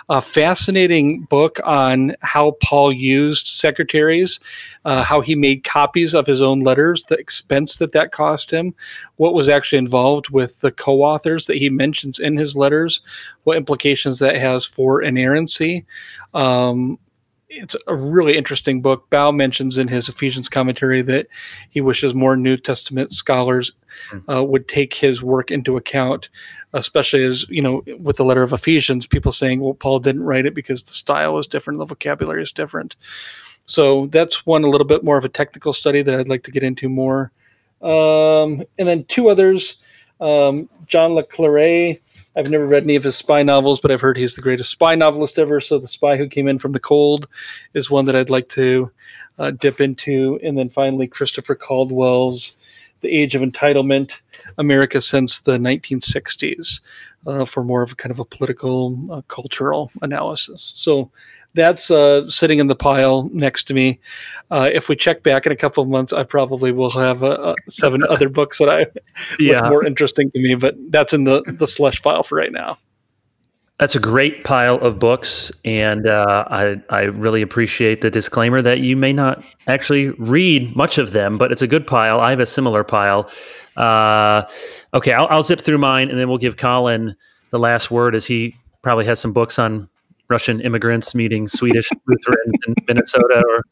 A 0.09 0.23
fascinating 0.23 1.23
book 1.25 1.61
on 1.63 2.17
how 2.23 2.53
Paul 2.63 2.91
used 2.91 3.49
secretaries, 3.49 4.41
uh, 4.87 5.03
how 5.03 5.21
he 5.21 5.35
made 5.35 5.63
copies 5.63 6.15
of 6.15 6.27
his 6.27 6.41
own 6.41 6.61
letters, 6.61 7.05
the 7.05 7.17
expense 7.17 7.77
that 7.77 7.93
that 7.93 8.13
cost 8.13 8.51
him, 8.51 8.75
what 9.17 9.35
was 9.35 9.47
actually 9.47 9.79
involved 9.79 10.31
with 10.31 10.61
the 10.61 10.73
co 10.73 11.03
authors 11.03 11.47
that 11.47 11.59
he 11.59 11.69
mentions 11.69 12.19
in 12.19 12.39
his 12.39 12.57
letters, 12.57 13.03
what 13.45 13.59
implications 13.59 14.21
that 14.21 14.37
has 14.37 14.65
for 14.65 15.03
inerrancy. 15.03 15.85
Um, 16.33 16.99
it's 17.53 17.77
a 17.87 17.95
really 17.95 18.37
interesting 18.37 18.81
book. 18.81 19.09
Baugh 19.11 19.31
mentions 19.31 19.79
in 19.79 19.89
his 19.89 20.09
Ephesians 20.09 20.49
commentary 20.49 21.03
that 21.03 21.27
he 21.71 21.81
wishes 21.81 22.15
more 22.15 22.37
New 22.37 22.57
Testament 22.57 23.13
scholars 23.13 23.73
hmm. 24.11 24.31
uh, 24.31 24.43
would 24.43 24.69
take 24.69 24.95
his 24.95 25.23
work 25.23 25.51
into 25.51 25.77
account, 25.77 26.29
especially 26.73 27.25
as 27.25 27.49
you 27.49 27.63
know, 27.63 27.83
with 27.99 28.17
the 28.17 28.25
letter 28.25 28.43
of 28.43 28.53
Ephesians, 28.53 29.07
people 29.07 29.33
saying, 29.33 29.61
"Well, 29.61 29.75
Paul 29.75 29.99
didn't 29.99 30.25
write 30.25 30.47
it 30.47 30.55
because 30.55 30.83
the 30.83 30.93
style 30.93 31.39
is 31.39 31.47
different, 31.47 31.79
the 31.79 31.85
vocabulary 31.85 32.43
is 32.43 32.53
different." 32.53 32.97
So 33.67 34.07
that's 34.07 34.45
one 34.47 34.65
a 34.65 34.69
little 34.69 34.87
bit 34.87 35.05
more 35.05 35.19
of 35.19 35.25
a 35.25 35.29
technical 35.29 35.73
study 35.73 36.03
that 36.03 36.15
I'd 36.15 36.29
like 36.29 36.43
to 36.45 36.51
get 36.51 36.63
into 36.63 36.89
more. 36.89 37.31
Um, 37.81 38.63
and 38.79 38.89
then 38.89 39.05
two 39.05 39.29
others, 39.29 39.77
um, 40.21 40.69
John 40.87 41.15
Le 41.15 41.25
I've 42.37 42.51
never 42.51 42.67
read 42.67 42.85
any 42.85 42.97
of 42.97 43.05
his 43.05 43.17
spy 43.17 43.43
novels, 43.43 43.81
but 43.81 43.91
I've 43.91 44.01
heard 44.01 44.17
he's 44.17 44.37
the 44.37 44.43
greatest 44.43 44.71
spy 44.71 44.95
novelist 44.95 45.39
ever. 45.39 45.61
So, 45.61 45.79
The 45.79 45.87
Spy 45.87 46.17
Who 46.17 46.29
Came 46.29 46.49
In 46.49 46.59
From 46.59 46.73
the 46.73 46.81
Cold 46.81 47.29
is 47.75 47.91
one 47.91 48.07
that 48.07 48.17
I'd 48.17 48.31
like 48.31 48.49
to 48.51 48.91
uh, 49.39 49.51
dip 49.51 49.81
into. 49.81 50.39
And 50.43 50.57
then 50.57 50.69
finally, 50.69 51.07
Christopher 51.07 51.55
Caldwell's 51.55 52.55
The 53.03 53.11
Age 53.11 53.35
of 53.35 53.43
Entitlement 53.43 54.21
America 54.57 55.01
Since 55.01 55.41
the 55.41 55.59
1960s 55.59 56.81
uh, 57.27 57.45
for 57.45 57.63
more 57.65 57.83
of 57.83 57.93
a 57.93 57.97
kind 57.97 58.11
of 58.11 58.19
a 58.19 58.25
political, 58.25 58.97
uh, 59.13 59.23
cultural 59.29 59.91
analysis. 60.01 60.73
So, 60.75 61.11
that's 61.55 61.91
uh, 61.91 62.29
sitting 62.29 62.59
in 62.59 62.67
the 62.67 62.75
pile 62.75 63.29
next 63.33 63.65
to 63.65 63.75
me. 63.75 64.01
Uh, 64.51 64.71
if 64.73 64.89
we 64.89 64.97
check 64.97 65.23
back 65.23 65.47
in 65.47 65.53
a 65.53 65.57
couple 65.57 65.83
of 65.83 65.89
months, 65.89 66.13
I 66.13 66.23
probably 66.23 66.73
will 66.73 66.91
have 66.91 67.23
uh, 67.23 67.29
uh 67.29 67.55
seven 67.69 68.03
other 68.09 68.29
books 68.29 68.59
that 68.59 68.69
I 68.69 68.87
yeah. 69.39 69.69
more 69.69 69.85
interesting 69.85 70.31
to 70.31 70.39
me. 70.39 70.55
But 70.55 70.75
that's 70.91 71.13
in 71.13 71.25
the 71.25 71.43
the 71.59 71.67
slush 71.67 72.01
file 72.01 72.23
for 72.23 72.39
right 72.39 72.53
now. 72.53 72.79
That's 73.79 73.97
a 73.97 74.01
great 74.01 74.45
pile 74.45 74.77
of 74.77 74.99
books, 74.99 75.51
and 75.65 76.07
uh, 76.07 76.45
I 76.49 76.81
I 76.91 77.03
really 77.03 77.43
appreciate 77.43 78.01
the 78.01 78.11
disclaimer 78.11 78.63
that 78.63 78.81
you 78.81 78.97
may 78.97 79.13
not 79.13 79.43
actually 79.67 80.11
read 80.11 80.77
much 80.77 80.99
of 80.99 81.13
them, 81.13 81.37
but 81.37 81.51
it's 81.51 81.63
a 81.63 81.67
good 81.67 81.87
pile. 81.87 82.21
I 82.21 82.31
have 82.31 82.41
a 82.41 82.47
similar 82.47 82.85
pile. 82.85 83.29
Uh, 83.77 84.43
okay, 84.95 85.13
I'll, 85.13 85.27
I'll 85.29 85.43
zip 85.43 85.61
through 85.61 85.79
mine, 85.79 86.11
and 86.11 86.19
then 86.19 86.29
we'll 86.29 86.39
give 86.39 86.57
Collin 86.57 87.17
the 87.51 87.59
last 87.59 87.91
word 87.91 88.15
as 88.15 88.27
he 88.27 88.55
probably 88.83 89.05
has 89.07 89.19
some 89.19 89.33
books 89.33 89.59
on 89.59 89.89
Russian 90.29 90.61
immigrants 90.61 91.15
meeting 91.15 91.49
Swedish 91.49 91.91
Lutherans 92.07 92.53
in 92.67 92.75
Minnesota 92.87 93.43
or 93.49 93.63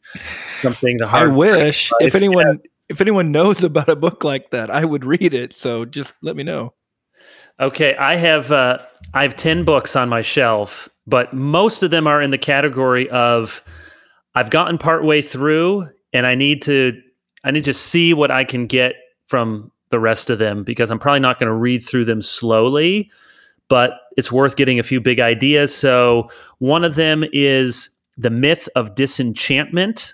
something. 0.61 0.97
The 0.97 1.07
hard 1.07 1.31
I 1.31 1.35
wish 1.35 1.91
if 2.01 2.15
anyone 2.15 2.59
yeah. 2.61 2.69
if 2.89 3.01
anyone 3.01 3.31
knows 3.31 3.63
about 3.63 3.89
a 3.89 3.95
book 3.95 4.23
like 4.23 4.51
that, 4.51 4.69
I 4.69 4.85
would 4.85 5.05
read 5.05 5.33
it. 5.33 5.53
So 5.53 5.85
just 5.85 6.13
let 6.21 6.35
me 6.35 6.43
know. 6.43 6.73
Okay, 7.59 7.95
I 7.95 8.15
have 8.15 8.51
uh, 8.51 8.79
I 9.13 9.23
have 9.23 9.35
ten 9.35 9.63
books 9.63 9.95
on 9.95 10.09
my 10.09 10.21
shelf, 10.21 10.89
but 11.07 11.33
most 11.33 11.83
of 11.83 11.91
them 11.91 12.07
are 12.07 12.21
in 12.21 12.31
the 12.31 12.37
category 12.37 13.09
of 13.09 13.63
I've 14.35 14.49
gotten 14.49 14.77
part 14.77 15.03
way 15.03 15.21
through, 15.21 15.89
and 16.13 16.25
I 16.25 16.35
need 16.35 16.61
to 16.63 16.99
I 17.43 17.51
need 17.51 17.65
to 17.65 17.73
see 17.73 18.13
what 18.13 18.31
I 18.31 18.43
can 18.43 18.67
get 18.67 18.95
from 19.27 19.71
the 19.89 19.99
rest 19.99 20.29
of 20.29 20.39
them 20.39 20.63
because 20.63 20.89
I'm 20.89 20.99
probably 20.99 21.19
not 21.19 21.39
going 21.39 21.49
to 21.49 21.53
read 21.53 21.83
through 21.83 22.05
them 22.05 22.21
slowly 22.21 23.11
but 23.71 24.01
it's 24.17 24.33
worth 24.33 24.57
getting 24.57 24.79
a 24.79 24.83
few 24.83 24.99
big 24.99 25.21
ideas. 25.21 25.73
So 25.73 26.29
one 26.57 26.83
of 26.83 26.95
them 26.95 27.23
is 27.31 27.89
the 28.17 28.29
myth 28.29 28.67
of 28.75 28.95
disenchantment, 28.95 30.13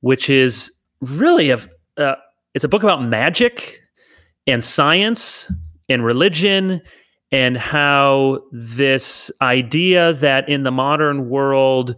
which 0.00 0.30
is 0.30 0.72
really 1.02 1.50
a 1.50 1.58
uh, 1.98 2.14
it's 2.54 2.64
a 2.64 2.68
book 2.68 2.82
about 2.82 3.04
magic 3.04 3.82
and 4.46 4.64
science 4.64 5.52
and 5.90 6.06
religion 6.06 6.80
and 7.30 7.58
how 7.58 8.40
this 8.50 9.30
idea 9.42 10.14
that 10.14 10.48
in 10.48 10.62
the 10.62 10.72
modern 10.72 11.28
world 11.28 11.94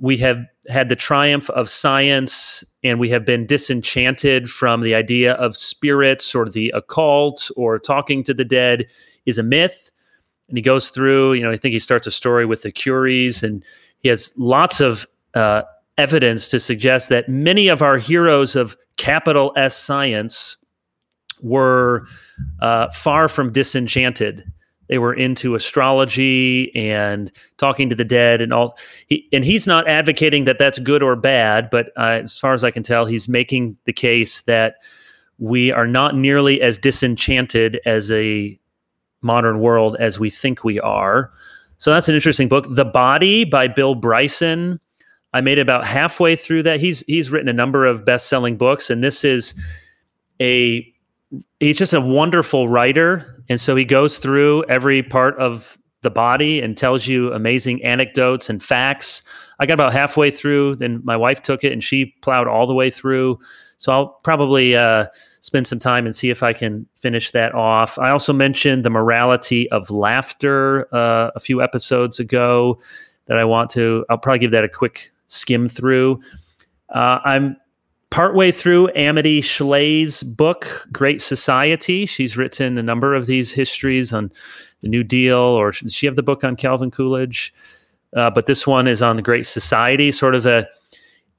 we 0.00 0.16
have 0.16 0.38
had 0.70 0.88
the 0.88 0.96
triumph 0.96 1.50
of 1.50 1.68
science 1.68 2.64
and 2.82 2.98
we 2.98 3.10
have 3.10 3.26
been 3.26 3.44
disenchanted 3.44 4.48
from 4.48 4.80
the 4.80 4.94
idea 4.94 5.34
of 5.34 5.58
spirits 5.58 6.34
or 6.34 6.48
the 6.48 6.70
occult 6.70 7.50
or 7.54 7.78
talking 7.78 8.24
to 8.24 8.32
the 8.32 8.46
dead 8.46 8.86
is 9.26 9.36
a 9.36 9.42
myth 9.42 9.90
and 10.48 10.56
he 10.56 10.62
goes 10.62 10.90
through. 10.90 11.34
You 11.34 11.42
know, 11.42 11.50
I 11.50 11.56
think 11.56 11.72
he 11.72 11.78
starts 11.78 12.06
a 12.06 12.10
story 12.10 12.46
with 12.46 12.62
the 12.62 12.72
Curies, 12.72 13.42
and 13.42 13.64
he 13.98 14.08
has 14.08 14.32
lots 14.36 14.80
of 14.80 15.06
uh, 15.34 15.62
evidence 15.98 16.48
to 16.48 16.60
suggest 16.60 17.08
that 17.08 17.28
many 17.28 17.68
of 17.68 17.82
our 17.82 17.98
heroes 17.98 18.56
of 18.56 18.76
capital 18.96 19.52
S 19.56 19.76
science 19.76 20.56
were 21.42 22.06
uh, 22.60 22.88
far 22.90 23.28
from 23.28 23.52
disenchanted. 23.52 24.44
They 24.88 24.98
were 24.98 25.14
into 25.14 25.56
astrology 25.56 26.74
and 26.76 27.32
talking 27.58 27.90
to 27.90 27.96
the 27.96 28.04
dead 28.04 28.40
and 28.40 28.52
all. 28.52 28.78
He, 29.08 29.28
and 29.32 29.44
he's 29.44 29.66
not 29.66 29.88
advocating 29.88 30.44
that 30.44 30.58
that's 30.58 30.78
good 30.78 31.02
or 31.02 31.16
bad, 31.16 31.70
but 31.70 31.88
uh, 31.96 32.20
as 32.22 32.38
far 32.38 32.54
as 32.54 32.62
I 32.62 32.70
can 32.70 32.84
tell, 32.84 33.04
he's 33.04 33.28
making 33.28 33.76
the 33.84 33.92
case 33.92 34.42
that 34.42 34.76
we 35.38 35.72
are 35.72 35.86
not 35.86 36.14
nearly 36.14 36.62
as 36.62 36.78
disenchanted 36.78 37.80
as 37.84 38.10
a 38.12 38.58
modern 39.26 39.60
world 39.60 39.96
as 40.00 40.18
we 40.18 40.30
think 40.30 40.64
we 40.64 40.80
are. 40.80 41.30
So 41.78 41.92
that's 41.92 42.08
an 42.08 42.14
interesting 42.14 42.48
book. 42.48 42.66
The 42.70 42.84
Body 42.84 43.44
by 43.44 43.68
Bill 43.68 43.94
Bryson. 43.94 44.80
I 45.34 45.42
made 45.42 45.58
about 45.58 45.86
halfway 45.86 46.36
through 46.36 46.62
that. 46.62 46.80
He's 46.80 47.00
he's 47.06 47.30
written 47.30 47.48
a 47.48 47.52
number 47.52 47.84
of 47.84 48.06
best-selling 48.06 48.56
books, 48.56 48.88
and 48.88 49.04
this 49.04 49.22
is 49.24 49.54
a 50.40 50.86
he's 51.60 51.76
just 51.76 51.92
a 51.92 52.00
wonderful 52.00 52.68
writer. 52.68 53.44
And 53.48 53.60
so 53.60 53.76
he 53.76 53.84
goes 53.84 54.18
through 54.18 54.64
every 54.64 55.02
part 55.02 55.38
of 55.38 55.76
the 56.02 56.10
body 56.10 56.60
and 56.60 56.76
tells 56.76 57.06
you 57.06 57.32
amazing 57.32 57.82
anecdotes 57.84 58.48
and 58.48 58.62
facts. 58.62 59.22
I 59.58 59.66
got 59.66 59.74
about 59.74 59.92
halfway 59.92 60.30
through, 60.30 60.76
then 60.76 61.00
my 61.04 61.16
wife 61.16 61.42
took 61.42 61.64
it 61.64 61.72
and 61.72 61.82
she 61.82 62.14
plowed 62.22 62.48
all 62.48 62.66
the 62.66 62.74
way 62.74 62.90
through. 62.90 63.38
So 63.76 63.92
I'll 63.92 64.08
probably 64.22 64.76
uh, 64.76 65.06
spend 65.46 65.64
some 65.64 65.78
time 65.78 66.06
and 66.06 66.14
see 66.14 66.28
if 66.28 66.42
I 66.42 66.52
can 66.52 66.84
finish 66.96 67.30
that 67.30 67.54
off. 67.54 68.00
I 68.00 68.10
also 68.10 68.32
mentioned 68.32 68.84
the 68.84 68.90
morality 68.90 69.70
of 69.70 69.88
laughter 69.90 70.92
uh, 70.92 71.30
a 71.36 71.40
few 71.40 71.62
episodes 71.62 72.18
ago 72.18 72.80
that 73.26 73.38
I 73.38 73.44
want 73.44 73.70
to. 73.70 74.04
I'll 74.10 74.18
probably 74.18 74.40
give 74.40 74.50
that 74.50 74.64
a 74.64 74.68
quick 74.68 75.12
skim 75.28 75.68
through. 75.68 76.20
Uh, 76.92 77.20
I'm 77.24 77.56
partway 78.10 78.50
through 78.50 78.90
Amity 78.96 79.40
Shlaes's 79.40 80.24
book, 80.24 80.88
Great 80.90 81.22
Society. 81.22 82.06
She's 82.06 82.36
written 82.36 82.76
a 82.76 82.82
number 82.82 83.14
of 83.14 83.26
these 83.26 83.52
histories 83.52 84.12
on 84.12 84.32
the 84.80 84.88
New 84.88 85.04
Deal, 85.04 85.38
or 85.38 85.70
does 85.70 85.94
she 85.94 86.06
have 86.06 86.16
the 86.16 86.24
book 86.24 86.42
on 86.42 86.56
Calvin 86.56 86.90
Coolidge? 86.90 87.54
Uh, 88.16 88.30
but 88.30 88.46
this 88.46 88.66
one 88.66 88.88
is 88.88 89.00
on 89.00 89.14
the 89.14 89.22
Great 89.22 89.46
Society, 89.46 90.10
sort 90.10 90.34
of 90.34 90.44
a, 90.44 90.66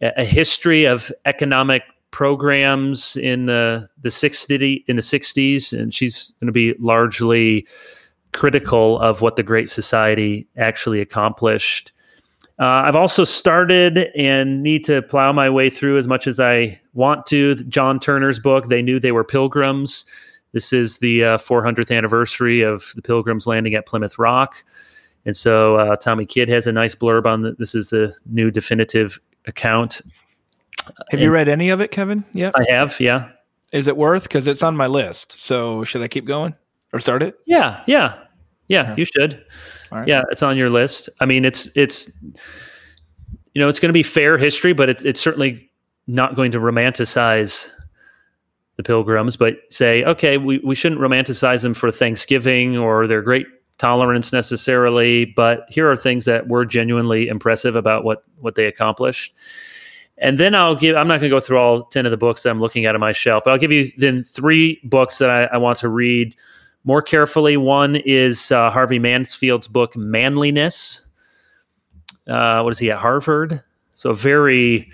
a 0.01 0.23
history 0.23 0.85
of 0.85 1.11
economic 1.25 1.83
programs 2.11 3.17
in 3.17 3.45
the 3.45 3.87
the 3.99 4.11
60 4.11 4.85
in 4.87 4.95
the 4.95 5.01
60s 5.01 5.77
and 5.77 5.93
she's 5.93 6.33
going 6.39 6.47
to 6.47 6.53
be 6.53 6.73
largely 6.79 7.67
critical 8.31 8.99
of 8.99 9.21
what 9.21 9.35
the 9.35 9.43
great 9.43 9.69
society 9.69 10.47
actually 10.57 11.01
accomplished 11.01 11.91
uh, 12.59 12.81
I've 12.85 12.95
also 12.95 13.23
started 13.23 14.09
and 14.17 14.63
need 14.63 14.83
to 14.85 15.03
plow 15.03 15.31
my 15.31 15.47
way 15.47 15.69
through 15.69 15.99
as 15.99 16.07
much 16.07 16.25
as 16.25 16.39
I 16.39 16.79
want 16.93 17.27
to. 17.27 17.55
John 17.65 17.99
Turner's 17.99 18.39
book, 18.39 18.67
They 18.67 18.81
Knew 18.81 18.99
They 18.99 19.11
Were 19.11 19.23
Pilgrims. 19.23 20.07
This 20.53 20.73
is 20.73 20.97
the 20.97 21.23
uh, 21.23 21.37
400th 21.37 21.95
anniversary 21.95 22.61
of 22.61 22.91
the 22.95 23.01
Pilgrims 23.03 23.45
landing 23.45 23.75
at 23.75 23.85
Plymouth 23.85 24.17
Rock. 24.17 24.63
And 25.25 25.37
so 25.37 25.75
uh, 25.75 25.97
Tommy 25.97 26.25
Kidd 26.25 26.49
has 26.49 26.65
a 26.65 26.71
nice 26.71 26.95
blurb 26.95 27.27
on 27.27 27.43
the, 27.43 27.51
this 27.59 27.75
is 27.75 27.89
the 27.89 28.15
new 28.25 28.49
definitive 28.49 29.19
account. 29.45 30.01
Have 31.11 31.19
you 31.19 31.31
read 31.31 31.49
any 31.49 31.69
of 31.69 31.81
it, 31.81 31.91
Kevin? 31.91 32.23
Yeah, 32.33 32.51
I 32.55 32.65
have. 32.69 32.99
Yeah. 32.99 33.29
Is 33.71 33.87
it 33.87 33.97
worth? 33.97 34.23
Because 34.23 34.47
it's 34.47 34.63
on 34.63 34.75
my 34.75 34.87
list. 34.87 35.39
So 35.39 35.83
should 35.83 36.01
I 36.01 36.07
keep 36.07 36.25
going 36.25 36.55
or 36.93 36.99
start 36.99 37.21
it? 37.21 37.37
Yeah, 37.45 37.83
yeah, 37.85 38.19
yeah. 38.67 38.95
You 38.95 39.05
should. 39.05 39.43
Right. 39.91 40.07
Yeah, 40.07 40.23
it's 40.31 40.43
on 40.43 40.57
your 40.57 40.69
list. 40.69 41.09
I 41.19 41.25
mean, 41.25 41.45
it's 41.45 41.69
it's 41.75 42.11
you 43.53 43.61
know 43.61 43.67
it's 43.67 43.79
going 43.79 43.89
to 43.89 43.93
be 43.93 44.03
fair 44.03 44.37
history, 44.37 44.73
but 44.73 44.89
it's 44.89 45.03
it's 45.03 45.21
certainly 45.21 45.69
not 46.07 46.35
going 46.35 46.51
to 46.51 46.59
romanticize 46.59 47.69
the 48.77 48.83
pilgrims, 48.83 49.35
but 49.35 49.57
say, 49.69 50.03
okay, 50.03 50.37
we, 50.37 50.59
we 50.59 50.75
shouldn't 50.75 51.01
romanticize 51.01 51.63
them 51.63 51.73
for 51.73 51.91
Thanksgiving 51.91 52.77
or 52.77 53.07
their 53.07 53.21
great 53.21 53.47
tolerance 53.77 54.31
necessarily, 54.31 55.25
but 55.25 55.65
here 55.69 55.89
are 55.91 55.97
things 55.97 56.25
that 56.25 56.47
were 56.47 56.65
genuinely 56.65 57.27
impressive 57.27 57.75
about 57.75 58.03
what 58.03 58.23
what 58.39 58.55
they 58.55 58.65
accomplished. 58.65 59.33
And 60.19 60.39
then 60.39 60.55
I'll 60.55 60.75
give, 60.75 60.95
I'm 60.95 61.07
not 61.07 61.19
going 61.19 61.29
to 61.29 61.35
go 61.35 61.39
through 61.39 61.59
all 61.59 61.83
10 61.83 62.05
of 62.05 62.11
the 62.11 62.17
books 62.17 62.43
that 62.43 62.49
I'm 62.49 62.59
looking 62.59 62.85
at 62.85 62.95
on 62.95 63.01
my 63.01 63.11
shelf, 63.11 63.43
but 63.45 63.51
I'll 63.51 63.59
give 63.59 63.71
you 63.71 63.91
then 63.97 64.23
three 64.23 64.79
books 64.83 65.19
that 65.19 65.29
I, 65.29 65.43
I 65.45 65.57
want 65.57 65.77
to 65.79 65.89
read 65.89 66.35
more 66.85 67.01
carefully. 67.01 67.57
One 67.57 67.97
is 67.97 68.51
uh, 68.51 68.71
Harvey 68.71 68.97
Mansfield's 68.97 69.67
book, 69.67 69.95
Manliness. 69.95 71.05
Uh, 72.27 72.61
what 72.61 72.71
is 72.71 72.79
he 72.79 72.89
at 72.89 72.97
Harvard? 72.97 73.61
So, 73.93 74.11
a 74.11 74.15
very 74.15 74.89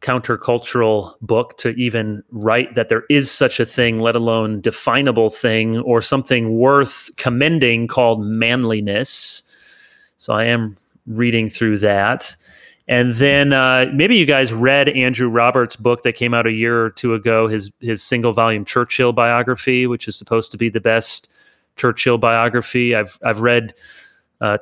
countercultural 0.00 1.14
book 1.20 1.56
to 1.58 1.70
even 1.70 2.22
write 2.30 2.74
that 2.74 2.88
there 2.88 3.04
is 3.08 3.30
such 3.30 3.60
a 3.60 3.66
thing, 3.66 4.00
let 4.00 4.16
alone 4.16 4.60
definable 4.60 5.30
thing 5.30 5.78
or 5.78 6.02
something 6.02 6.56
worth 6.58 7.08
commending 7.16 7.86
called 7.86 8.24
manliness. 8.24 9.42
So, 10.16 10.34
I 10.34 10.44
am 10.44 10.76
reading 11.06 11.48
through 11.48 11.78
that. 11.78 12.34
And 12.88 13.14
then 13.14 13.52
uh, 13.52 13.86
maybe 13.92 14.16
you 14.16 14.26
guys 14.26 14.52
read 14.52 14.88
Andrew 14.88 15.28
Roberts' 15.28 15.76
book 15.76 16.02
that 16.02 16.14
came 16.14 16.34
out 16.34 16.46
a 16.46 16.52
year 16.52 16.84
or 16.84 16.90
two 16.90 17.14
ago, 17.14 17.46
his 17.46 17.70
his 17.80 18.02
single 18.02 18.32
volume 18.32 18.64
Churchill 18.64 19.12
biography, 19.12 19.86
which 19.86 20.08
is 20.08 20.16
supposed 20.16 20.50
to 20.52 20.58
be 20.58 20.68
the 20.68 20.80
best 20.80 21.28
Churchill 21.76 22.18
biography. 22.18 22.94
I've 22.94 23.18
I've 23.24 23.40
read 23.40 23.74
uh, 24.40 24.58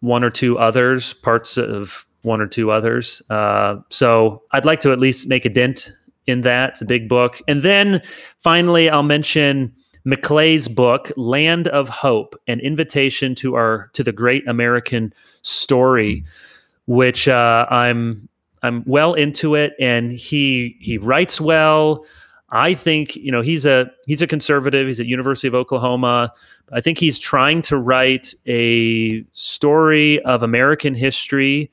one 0.00 0.22
or 0.22 0.30
two 0.30 0.58
others, 0.58 1.12
parts 1.12 1.56
of 1.56 2.06
one 2.22 2.40
or 2.40 2.46
two 2.46 2.70
others. 2.70 3.20
Uh, 3.30 3.76
so 3.88 4.42
I'd 4.52 4.64
like 4.64 4.80
to 4.80 4.92
at 4.92 5.00
least 5.00 5.26
make 5.26 5.44
a 5.44 5.48
dent 5.50 5.90
in 6.26 6.42
that. 6.42 6.70
It's 6.70 6.82
a 6.82 6.86
big 6.86 7.08
book. 7.08 7.40
And 7.48 7.62
then 7.62 8.00
finally, 8.38 8.88
I'll 8.88 9.02
mention 9.02 9.74
McClay's 10.06 10.68
book, 10.68 11.10
Land 11.16 11.66
of 11.68 11.88
Hope: 11.88 12.36
An 12.46 12.60
Invitation 12.60 13.34
to 13.36 13.56
Our 13.56 13.90
to 13.94 14.04
the 14.04 14.12
Great 14.12 14.46
American 14.46 15.12
Story. 15.42 16.22
Mm-hmm 16.22 16.47
which 16.88 17.28
uh, 17.28 17.66
I'm 17.70 18.28
I'm 18.62 18.82
well 18.86 19.14
into 19.14 19.54
it, 19.54 19.74
and 19.78 20.10
he 20.10 20.76
he 20.80 20.98
writes 20.98 21.40
well. 21.40 22.04
I 22.50 22.72
think 22.72 23.14
you 23.14 23.30
know 23.30 23.42
he's 23.42 23.66
a 23.66 23.90
he's 24.06 24.22
a 24.22 24.26
conservative. 24.26 24.86
He's 24.86 24.98
at 24.98 25.06
University 25.06 25.46
of 25.46 25.54
Oklahoma. 25.54 26.32
I 26.72 26.80
think 26.80 26.98
he's 26.98 27.18
trying 27.18 27.60
to 27.62 27.76
write 27.76 28.34
a 28.46 29.22
story 29.34 30.20
of 30.22 30.42
American 30.42 30.94
history 30.94 31.70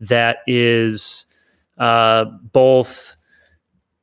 that 0.00 0.38
is 0.46 1.26
uh, 1.78 2.26
both 2.52 3.16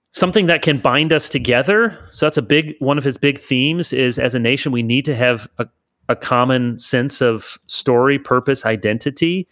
something 0.09 0.47
that 0.47 0.63
can 0.63 0.79
bind 0.79 1.13
us 1.13 1.29
together. 1.29 1.95
So 2.11 2.25
that's 2.25 2.37
a 2.37 2.41
big 2.41 2.75
one 2.79 2.97
of 2.97 3.03
his 3.03 3.19
big 3.19 3.37
themes 3.37 3.93
is 3.93 4.17
as 4.17 4.33
a 4.33 4.39
nation 4.39 4.71
we 4.71 4.81
need 4.81 5.05
to 5.05 5.15
have 5.15 5.47
a, 5.59 5.67
a 6.09 6.15
common 6.15 6.79
sense 6.79 7.21
of 7.21 7.59
story, 7.67 8.17
purpose, 8.17 8.65
identity. 8.65 9.47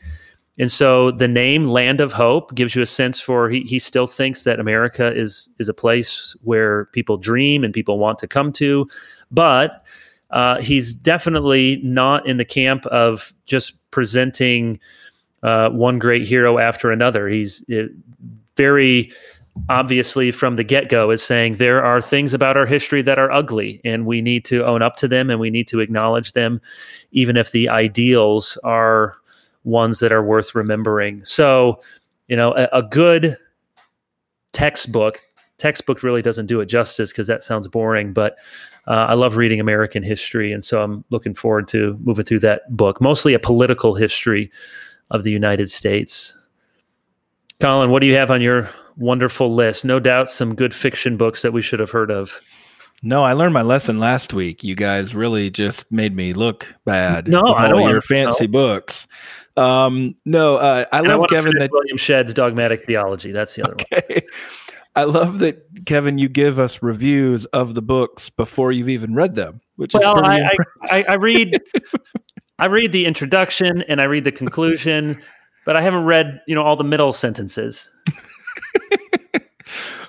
And 0.60 0.72
so 0.72 1.10
the 1.12 1.28
name 1.28 1.68
Land 1.68 2.00
of 2.00 2.14
Hope 2.14 2.54
gives 2.54 2.76
you 2.76 2.82
a 2.82 2.86
sense 2.88 3.20
for 3.20 3.50
he, 3.50 3.62
he 3.62 3.80
still 3.80 4.06
thinks 4.06 4.44
that 4.44 4.60
America 4.60 5.12
is 5.16 5.50
is 5.60 5.68
a 5.68 5.74
place 5.74 6.36
where 6.44 6.86
people 6.86 7.18
dream 7.18 7.64
and 7.64 7.74
people 7.74 7.98
want 7.98 8.20
to 8.20 8.28
come 8.28 8.52
to, 8.54 8.88
but 9.32 9.84
uh, 10.30 10.60
he's 10.62 10.94
definitely 10.96 11.80
not 11.84 12.28
in 12.28 12.38
the 12.38 12.46
camp 12.46 12.86
of 12.88 13.34
just 13.46 13.74
presenting 13.92 14.80
uh, 15.44 15.70
one 15.70 16.00
great 16.00 16.28
hero 16.28 16.58
after 16.58 16.92
another. 16.92 17.28
He's 17.28 17.64
it, 17.68 17.92
very 18.56 19.12
obviously 19.70 20.32
from 20.32 20.56
the 20.56 20.64
get 20.64 20.90
go 20.90 21.12
is 21.12 21.22
saying 21.22 21.58
there 21.58 21.84
are 21.84 22.02
things 22.02 22.34
about 22.34 22.58
our 22.58 22.66
history 22.66 23.02
that 23.04 23.20
are 23.20 23.32
ugly 23.32 23.80
and 23.86 24.06
we 24.06 24.22
need 24.22 24.44
to 24.46 24.66
own 24.66 24.82
up 24.82 24.96
to 24.96 25.08
them 25.08 25.30
and 25.30 25.40
we 25.40 25.52
need 25.52 25.68
to 25.68 25.80
acknowledge 25.80 26.34
them, 26.34 26.60
even 27.12 27.38
if 27.38 27.52
the 27.52 27.70
ideals 27.70 28.58
are 28.64 29.16
ones 29.64 30.00
that 30.00 30.12
are 30.12 30.24
worth 30.24 30.56
remembering. 30.56 31.24
So, 31.24 31.82
you 32.28 32.36
know, 32.36 32.54
a, 32.56 32.68
a 32.74 32.84
good 32.84 33.38
textbook 34.52 35.22
textbook 35.58 36.04
really 36.04 36.22
doesn't 36.22 36.48
do 36.48 36.60
it 36.62 36.66
justice 36.66 37.12
because 37.12 37.28
that 37.28 37.42
sounds 37.42 37.68
boring 37.68 38.12
but 38.12 38.38
uh, 38.88 39.06
i 39.10 39.14
love 39.14 39.36
reading 39.38 39.60
american 39.60 40.04
history 40.04 40.52
and 40.52 40.64
so 40.64 40.84
i'm 40.84 41.04
looking 41.10 41.34
forward 41.34 41.68
to 41.68 41.98
moving 42.04 42.26
through 42.26 42.40
that 42.40 42.62
book 42.76 43.00
mostly 43.02 43.34
a 43.34 43.40
political 43.40 43.96
history 43.96 44.52
of 45.12 45.24
the 45.24 45.32
united 45.32 45.70
states. 45.70 46.38
Collin 47.60 47.92
what 47.92 48.00
do 48.00 48.08
you 48.08 48.16
have 48.16 48.32
on 48.32 48.42
your 48.42 48.70
wonderful 48.98 49.54
list? 49.54 49.86
No 49.86 50.00
doubt 50.00 50.30
some 50.30 50.56
good 50.56 50.74
fiction 50.74 51.18
books 51.18 51.42
that 51.42 51.54
we 51.54 51.62
should 51.62 51.80
have 51.80 51.92
heard 51.92 52.12
of 52.12 52.42
no, 53.04 53.24
I 53.24 53.34
learned 53.34 53.54
my 53.54 53.62
lesson 53.62 54.00
last 54.00 54.34
week. 54.34 54.64
You 54.64 54.76
guys 54.76 55.14
really 55.14 55.50
just 55.50 55.92
made 55.92 56.16
me 56.16 56.32
look 56.32 56.74
bad. 56.86 57.28
No, 57.28 57.54
I 57.54 57.68
don't 57.68 57.90
your 57.90 58.02
fancy 58.02 58.48
no. 58.48 58.52
books. 58.52 59.08
Um, 59.58 60.16
no, 60.26 60.56
uh, 60.56 60.86
I 60.92 61.00
and 61.00 61.08
love 61.10 61.22
I 61.24 61.28
Kevin 61.28 61.54
that 61.60 61.70
William 61.72 61.98
Shedd's 61.98 62.34
dogmatic 62.34 62.86
theology. 62.86 63.34
That's 63.34 63.56
the 63.56 63.64
other 63.64 63.74
okay. 63.74 64.02
one. 64.08 64.22
I 64.96 65.04
love 65.04 65.40
that 65.40 65.86
Kevin, 65.86 66.18
you 66.18 66.30
give 66.30 66.60
us 66.60 66.82
reviews 66.82 67.46
of 67.46 67.74
the 67.74 67.82
books 67.82 68.30
before 68.30 68.72
you've 68.72 68.90
even 68.90 69.16
read 69.16 69.36
them, 69.36 69.60
which 69.76 69.94
well, 69.94 70.20
is 70.20 70.26
I, 70.26 70.58
I, 70.92 71.04
I 71.10 71.14
read 71.16 71.60
I 72.60 72.68
read 72.68 72.94
the 72.94 73.06
introduction 73.06 73.82
and 73.90 74.00
I 74.00 74.06
read 74.06 74.24
the 74.24 74.32
conclusion, 74.32 75.22
but 75.66 75.76
I 75.76 75.82
haven't 75.82 76.06
read 76.06 76.40
you 76.48 76.56
know 76.56 76.62
all 76.62 76.78
the 76.78 76.84
middle 76.84 77.12
sentences. 77.12 77.90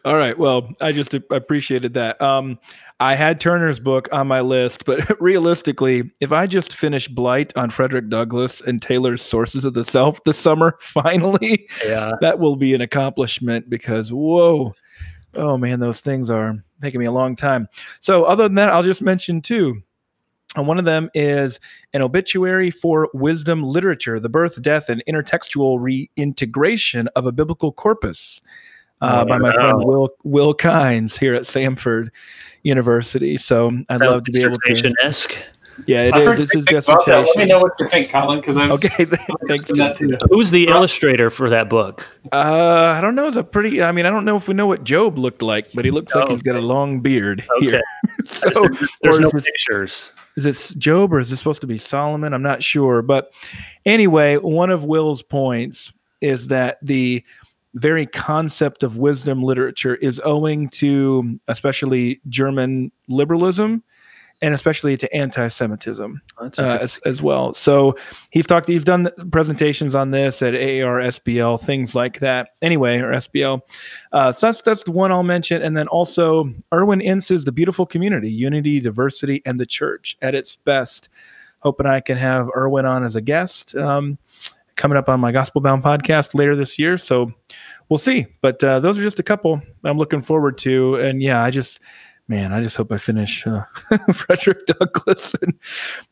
All 0.05 0.17
right. 0.17 0.39
Well, 0.39 0.69
I 0.83 0.93
just 0.93 1.15
appreciated 1.15 1.95
that. 1.95 2.21
Um, 2.21 2.59
I 3.01 3.15
had 3.15 3.41
Turner's 3.41 3.81
book 3.81 4.09
on 4.13 4.27
my 4.27 4.41
list, 4.41 4.85
but 4.85 5.19
realistically, 5.21 6.13
if 6.21 6.31
I 6.31 6.47
just 6.47 6.77
finish 6.77 7.09
Blight 7.09 7.57
on 7.57 7.71
Frederick 7.71 8.11
Douglass 8.11 8.61
and 8.61 8.83
Taylor's 8.83 9.23
Sources 9.23 9.65
of 9.65 9.73
the 9.73 9.85
Self 9.85 10.23
this 10.25 10.39
summer, 10.39 10.77
finally, 10.81 11.69
yeah. 11.85 12.13
that 12.21 12.39
will 12.39 12.57
be 12.57 12.75
an 12.75 12.83
accomplishment 12.83 13.71
because 13.71 14.13
whoa, 14.13 14.75
oh 15.37 15.57
man, 15.57 15.81
those 15.81 16.01
things 16.01 16.31
are 16.31 16.63
taking 16.83 17.01
me 17.01 17.07
a 17.07 17.13
long 17.13 17.35
time. 17.35 17.67
So, 18.01 18.25
other 18.25 18.43
than 18.43 18.57
that, 18.57 18.69
I'll 18.69 18.83
just 18.83 19.03
mention 19.03 19.41
two. 19.41 19.83
And 20.55 20.69
one 20.69 20.79
of 20.79 20.85
them 20.85 21.11
is 21.15 21.59
an 21.95 22.03
obituary 22.03 22.71
for 22.71 23.09
wisdom 23.13 23.65
literature, 23.65 24.21
the 24.21 24.29
birth, 24.29 24.61
death, 24.63 24.89
and 24.89 25.03
intertextual 25.09 25.79
reintegration 25.81 27.09
of 27.17 27.27
a 27.27 27.33
biblical 27.33 27.73
corpus 27.73 28.41
uh, 29.01 29.23
oh, 29.25 29.29
by 29.29 29.39
my 29.39 29.53
friend 29.53 29.79
Will 29.79 30.11
Will 30.23 30.55
Kynes 30.55 31.19
here 31.19 31.35
at 31.35 31.43
Samford 31.43 32.11
University. 32.63 33.37
So 33.37 33.69
I'd 33.89 33.99
Sounds 33.99 34.01
love 34.01 34.25
to 34.25 34.33
be 34.33 34.43
able 34.43 34.57
to. 34.57 34.95
Esque. 35.03 35.37
Yeah, 35.87 36.03
it 36.05 36.15
I've 36.15 36.29
is. 36.29 36.39
This 36.39 36.55
is 36.55 36.65
dissertation. 36.67 37.25
Let 37.27 37.37
me 37.37 37.47
know 37.47 37.59
what 37.59 37.73
you 37.79 37.89
think, 37.89 38.11
Collin, 38.11 38.41
because 38.41 38.57
I'm 38.57 38.71
okay. 38.73 39.05
Thanks. 39.49 39.71
Who's 40.31 40.51
the 40.51 40.69
illustrator 40.69 41.31
for 41.31 41.51
that 41.51 41.69
book? 41.69 42.07
Uh, 42.33 42.95
I 42.97 43.01
don't 43.01 43.15
know. 43.15 43.27
It's 43.27 43.37
a 43.37 43.45
pretty. 43.45 43.83
I 43.83 43.93
mean, 43.93 44.07
I 44.07 44.11
don't 44.11 44.25
know 44.25 44.37
if 44.37 44.49
we 44.49 44.55
know 44.55 44.67
what 44.67 44.85
Job 44.85 45.19
looked 45.19 45.43
like, 45.43 45.73
but 45.73 45.85
he 45.85 45.91
looks 45.91 46.15
oh, 46.15 46.21
like 46.21 46.29
he's 46.29 46.43
got 46.43 46.57
a 46.57 46.61
long 46.61 47.01
beard 47.01 47.45
okay. 47.59 47.67
here. 47.67 47.83
so, 48.25 48.49
there's 49.03 49.19
no 49.19 49.31
this, 49.31 49.45
pictures. 49.45 50.13
Is 50.37 50.45
this 50.45 50.75
Job 50.75 51.13
or 51.13 51.19
is 51.19 51.31
this 51.31 51.39
supposed 51.39 51.61
to 51.63 51.67
be 51.67 51.79
Solomon? 51.79 52.33
I'm 52.33 52.43
not 52.43 52.63
sure. 52.63 53.03
But 53.03 53.33
anyway, 53.85 54.37
one 54.37 54.71
of 54.71 54.85
Will's 54.85 55.23
points 55.23 55.93
is 56.21 56.49
that 56.49 56.79
the 56.83 57.25
very 57.75 58.07
concept 58.07 58.83
of 58.83 58.99
wisdom 58.99 59.43
literature 59.43 59.97
is 59.97 60.21
owing 60.25 60.69
to 60.71 61.39
especially 61.49 62.21
German 62.29 62.93
liberalism 63.09 63.83
and 64.43 64.53
especially 64.53 64.97
to 64.97 65.17
anti-Semitism 65.17 66.21
uh, 66.39 66.51
as, 66.59 66.99
as, 67.07 67.23
well. 67.23 67.55
So 67.55 67.97
he's 68.31 68.47
talked, 68.47 68.69
he's 68.69 68.85
done 68.85 69.09
presentations 69.31 69.95
on 69.95 70.11
this 70.11 70.43
at 70.43 70.55
AAR, 70.55 71.01
SBL, 71.01 71.61
things 71.61 71.95
like 71.95 72.19
that. 72.21 72.51
Anyway, 72.61 72.99
or 72.99 73.13
SBL. 73.13 73.61
Uh, 74.13 74.33
so 74.33 74.47
that's 74.47 74.61
that's 74.61 74.85
the 74.85 74.93
one 74.93 75.13
I'll 75.13 75.23
mention, 75.23 75.63
and 75.63 75.77
then 75.77 75.89
also 75.89 76.53
Irwyn 76.73 77.01
Ince's 77.01 77.45
"The 77.45 77.53
Beautiful 77.53 77.87
Community: 77.87 78.31
Unity, 78.31 78.81
Diversity, 78.81 79.41
and 79.47 79.59
the 79.59 79.67
Church 79.67 80.17
at 80.21 80.35
its 80.35 80.57
Best." 80.57 81.09
Hoping 81.61 81.87
I 81.87 82.01
can 82.01 82.19
have 82.19 82.51
Irwyn 82.55 82.85
on 82.85 83.05
as 83.05 83.17
a 83.17 83.23
guest. 83.23 83.75
Um, 83.75 84.19
coming 84.77 84.99
up 84.99 85.09
on 85.09 85.21
my 85.21 85.33
Gospel 85.33 85.61
Bound 85.61 85.83
podcast 85.83 86.35
later 86.35 86.57
this 86.57 86.79
year. 86.79 86.99
So 86.99 87.33
we'll 87.89 87.99
see. 87.99 88.27
But 88.41 88.63
uh, 88.63 88.81
those 88.81 88.99
are 88.99 89.03
just 89.03 89.19
a 89.19 89.23
couple 89.23 89.61
I'm 89.85 89.99
looking 89.99 90.23
forward 90.23 90.59
to. 90.59 90.97
And 90.97 91.23
yeah, 91.23 91.43
I 91.43 91.51
just, 91.51 91.81
man, 92.29 92.53
I 92.53 92.63
just 92.63 92.77
hope 92.77 92.93
I 92.93 92.99
finish 92.99 93.47
uh, 93.47 93.65
Frederick 94.13 94.67
Douglass 94.67 95.35
and 95.43 95.55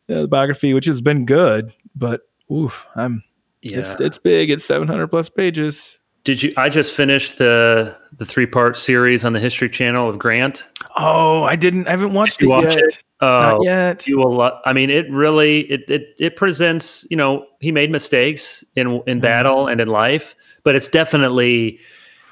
uh, 0.08 0.22
the 0.22 0.28
biography, 0.28 0.74
which 0.74 0.86
has 0.86 1.00
been 1.00 1.24
good. 1.26 1.72
But 1.94 2.22
oof, 2.50 2.86
I'm. 2.96 3.22
Yeah. 3.62 3.78
It's 3.78 4.00
it's 4.00 4.18
big. 4.18 4.50
It's 4.50 4.64
700 4.64 5.06
plus 5.06 5.28
pages. 5.28 6.00
Did 6.24 6.42
you? 6.42 6.52
I 6.56 6.68
just 6.68 6.92
finished 6.92 7.38
the 7.38 7.96
the 8.16 8.24
three 8.24 8.46
part 8.46 8.76
series 8.76 9.24
on 9.24 9.32
the 9.32 9.40
History 9.40 9.68
Channel 9.68 10.08
of 10.08 10.18
Grant. 10.18 10.66
Oh, 10.96 11.44
I 11.44 11.56
didn't. 11.56 11.86
I 11.86 11.90
haven't 11.90 12.12
watched 12.12 12.42
it 12.42 12.48
yet. 12.48 12.76
It? 12.76 13.02
Not 13.20 13.54
oh, 13.54 13.62
yet. 13.62 14.06
You 14.06 14.18
will. 14.18 14.60
I 14.64 14.72
mean, 14.72 14.90
it 14.90 15.10
really 15.10 15.60
it 15.70 15.88
it 15.88 16.14
it 16.18 16.36
presents. 16.36 17.06
You 17.10 17.16
know, 17.16 17.46
he 17.60 17.72
made 17.72 17.90
mistakes 17.90 18.64
in 18.76 18.88
in 18.88 19.00
mm-hmm. 19.00 19.20
battle 19.20 19.68
and 19.68 19.80
in 19.80 19.88
life, 19.88 20.34
but 20.64 20.74
it's 20.74 20.88
definitely 20.88 21.78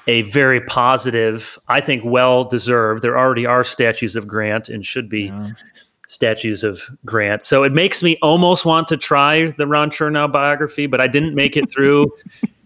a 0.07 0.23
very 0.23 0.61
positive. 0.61 1.57
I 1.67 1.81
think 1.81 2.03
well 2.05 2.43
deserved. 2.43 3.01
There 3.01 3.17
already 3.17 3.45
are 3.45 3.63
statues 3.63 4.15
of 4.15 4.27
Grant 4.27 4.69
and 4.69 4.85
should 4.85 5.09
be. 5.09 5.23
Yeah. 5.23 5.49
Statues 6.07 6.65
of 6.65 6.81
Grant. 7.05 7.41
So 7.41 7.63
it 7.63 7.71
makes 7.71 8.03
me 8.03 8.17
almost 8.21 8.65
want 8.65 8.89
to 8.89 8.97
try 8.97 9.45
the 9.51 9.65
Ron 9.65 9.89
Chernow 9.89 10.29
biography, 10.29 10.85
but 10.85 10.99
I 10.99 11.07
didn't 11.07 11.35
make 11.35 11.55
it 11.55 11.71
through 11.71 12.11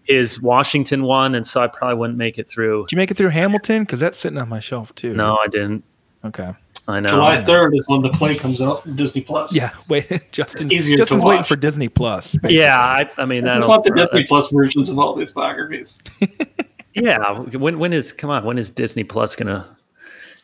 his 0.06 0.40
Washington 0.40 1.02
one, 1.02 1.34
and 1.34 1.46
so 1.46 1.62
I 1.62 1.66
probably 1.66 1.96
wouldn't 1.96 2.18
make 2.18 2.38
it 2.38 2.48
through. 2.48 2.84
Did 2.86 2.92
you 2.92 2.96
make 2.96 3.10
it 3.10 3.16
through 3.16 3.30
Hamilton? 3.30 3.82
Because 3.82 4.00
that's 4.00 4.18
sitting 4.18 4.38
on 4.38 4.48
my 4.48 4.60
shelf 4.60 4.94
too. 4.94 5.14
No, 5.14 5.36
I 5.42 5.48
didn't. 5.48 5.84
Okay. 6.24 6.52
I 6.88 7.00
know. 7.00 7.10
July 7.10 7.44
third 7.44 7.74
is 7.74 7.82
when 7.88 8.02
the 8.02 8.10
play 8.10 8.36
comes 8.36 8.60
out 8.60 8.82
from 8.82 8.94
Disney 8.94 9.20
Plus. 9.20 9.52
Yeah, 9.52 9.72
wait, 9.88 10.30
Justin's, 10.30 10.72
Justin's 10.88 11.24
waiting 11.24 11.44
for 11.44 11.56
Disney 11.56 11.88
Plus. 11.88 12.32
Basically. 12.32 12.58
Yeah, 12.58 12.78
I, 12.78 13.10
I 13.18 13.24
mean, 13.24 13.48
I 13.48 13.64
want 13.66 13.84
the 13.84 13.90
Disney 13.90 14.24
Plus 14.24 14.50
versions 14.50 14.88
of 14.88 14.98
all 14.98 15.14
these 15.16 15.32
biographies. 15.32 15.98
yeah, 16.94 17.40
when 17.40 17.78
when 17.78 17.92
is 17.92 18.12
come 18.12 18.30
on? 18.30 18.44
When 18.44 18.56
is 18.56 18.70
Disney 18.70 19.02
Plus 19.02 19.34
gonna 19.34 19.76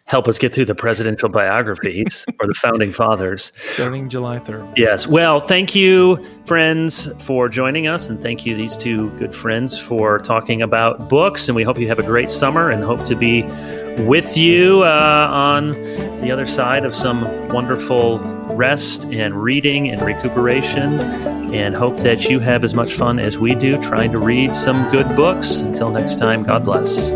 help 0.07 0.29
us 0.29 0.39
get 0.39 0.53
through 0.53 0.67
the 0.67 0.75
presidential 0.75 1.29
biographies 1.29 2.25
or 2.41 2.47
the 2.47 2.55
founding 2.55 2.93
fathers? 2.93 3.53
Starting 3.61 4.09
July 4.09 4.39
third. 4.39 4.67
Yes. 4.77 5.07
Well, 5.07 5.41
thank 5.41 5.75
you, 5.75 6.25
friends, 6.45 7.11
for 7.25 7.49
joining 7.49 7.87
us, 7.87 8.09
and 8.09 8.21
thank 8.21 8.45
you, 8.45 8.55
these 8.55 8.77
two 8.77 9.11
good 9.19 9.35
friends, 9.35 9.79
for 9.79 10.19
talking 10.19 10.63
about 10.63 11.09
books. 11.09 11.49
And 11.49 11.57
we 11.57 11.63
hope 11.63 11.79
you 11.79 11.89
have 11.89 11.99
a 11.99 12.05
great 12.05 12.31
summer, 12.31 12.71
and 12.71 12.83
hope 12.83 13.05
to 13.07 13.15
be 13.15 13.43
with 14.05 14.37
you 14.37 14.83
uh, 14.85 15.29
on 15.31 15.73
the 16.23 16.31
other 16.31 16.47
side 16.47 16.85
of 16.85 16.95
some 16.95 17.23
wonderful 17.49 18.19
rest 18.55 19.05
and 19.07 19.35
reading 19.43 19.91
and 19.91 20.01
recuperation 20.03 21.01
and 21.53 21.75
hope 21.75 21.99
that 21.99 22.29
you 22.29 22.39
have 22.39 22.65
as 22.65 22.75
much 22.75 22.95
fun 22.95 23.19
as 23.19 23.39
we 23.39 23.55
do 23.55 23.81
trying 23.83 24.13
to 24.13 24.19
read 24.19 24.55
some 24.55 24.91
good 24.91 25.09
books. 25.15 25.57
Until 25.57 25.91
next 25.91 26.17
time, 26.19 26.43
God 26.43 26.65
bless. 26.65 27.11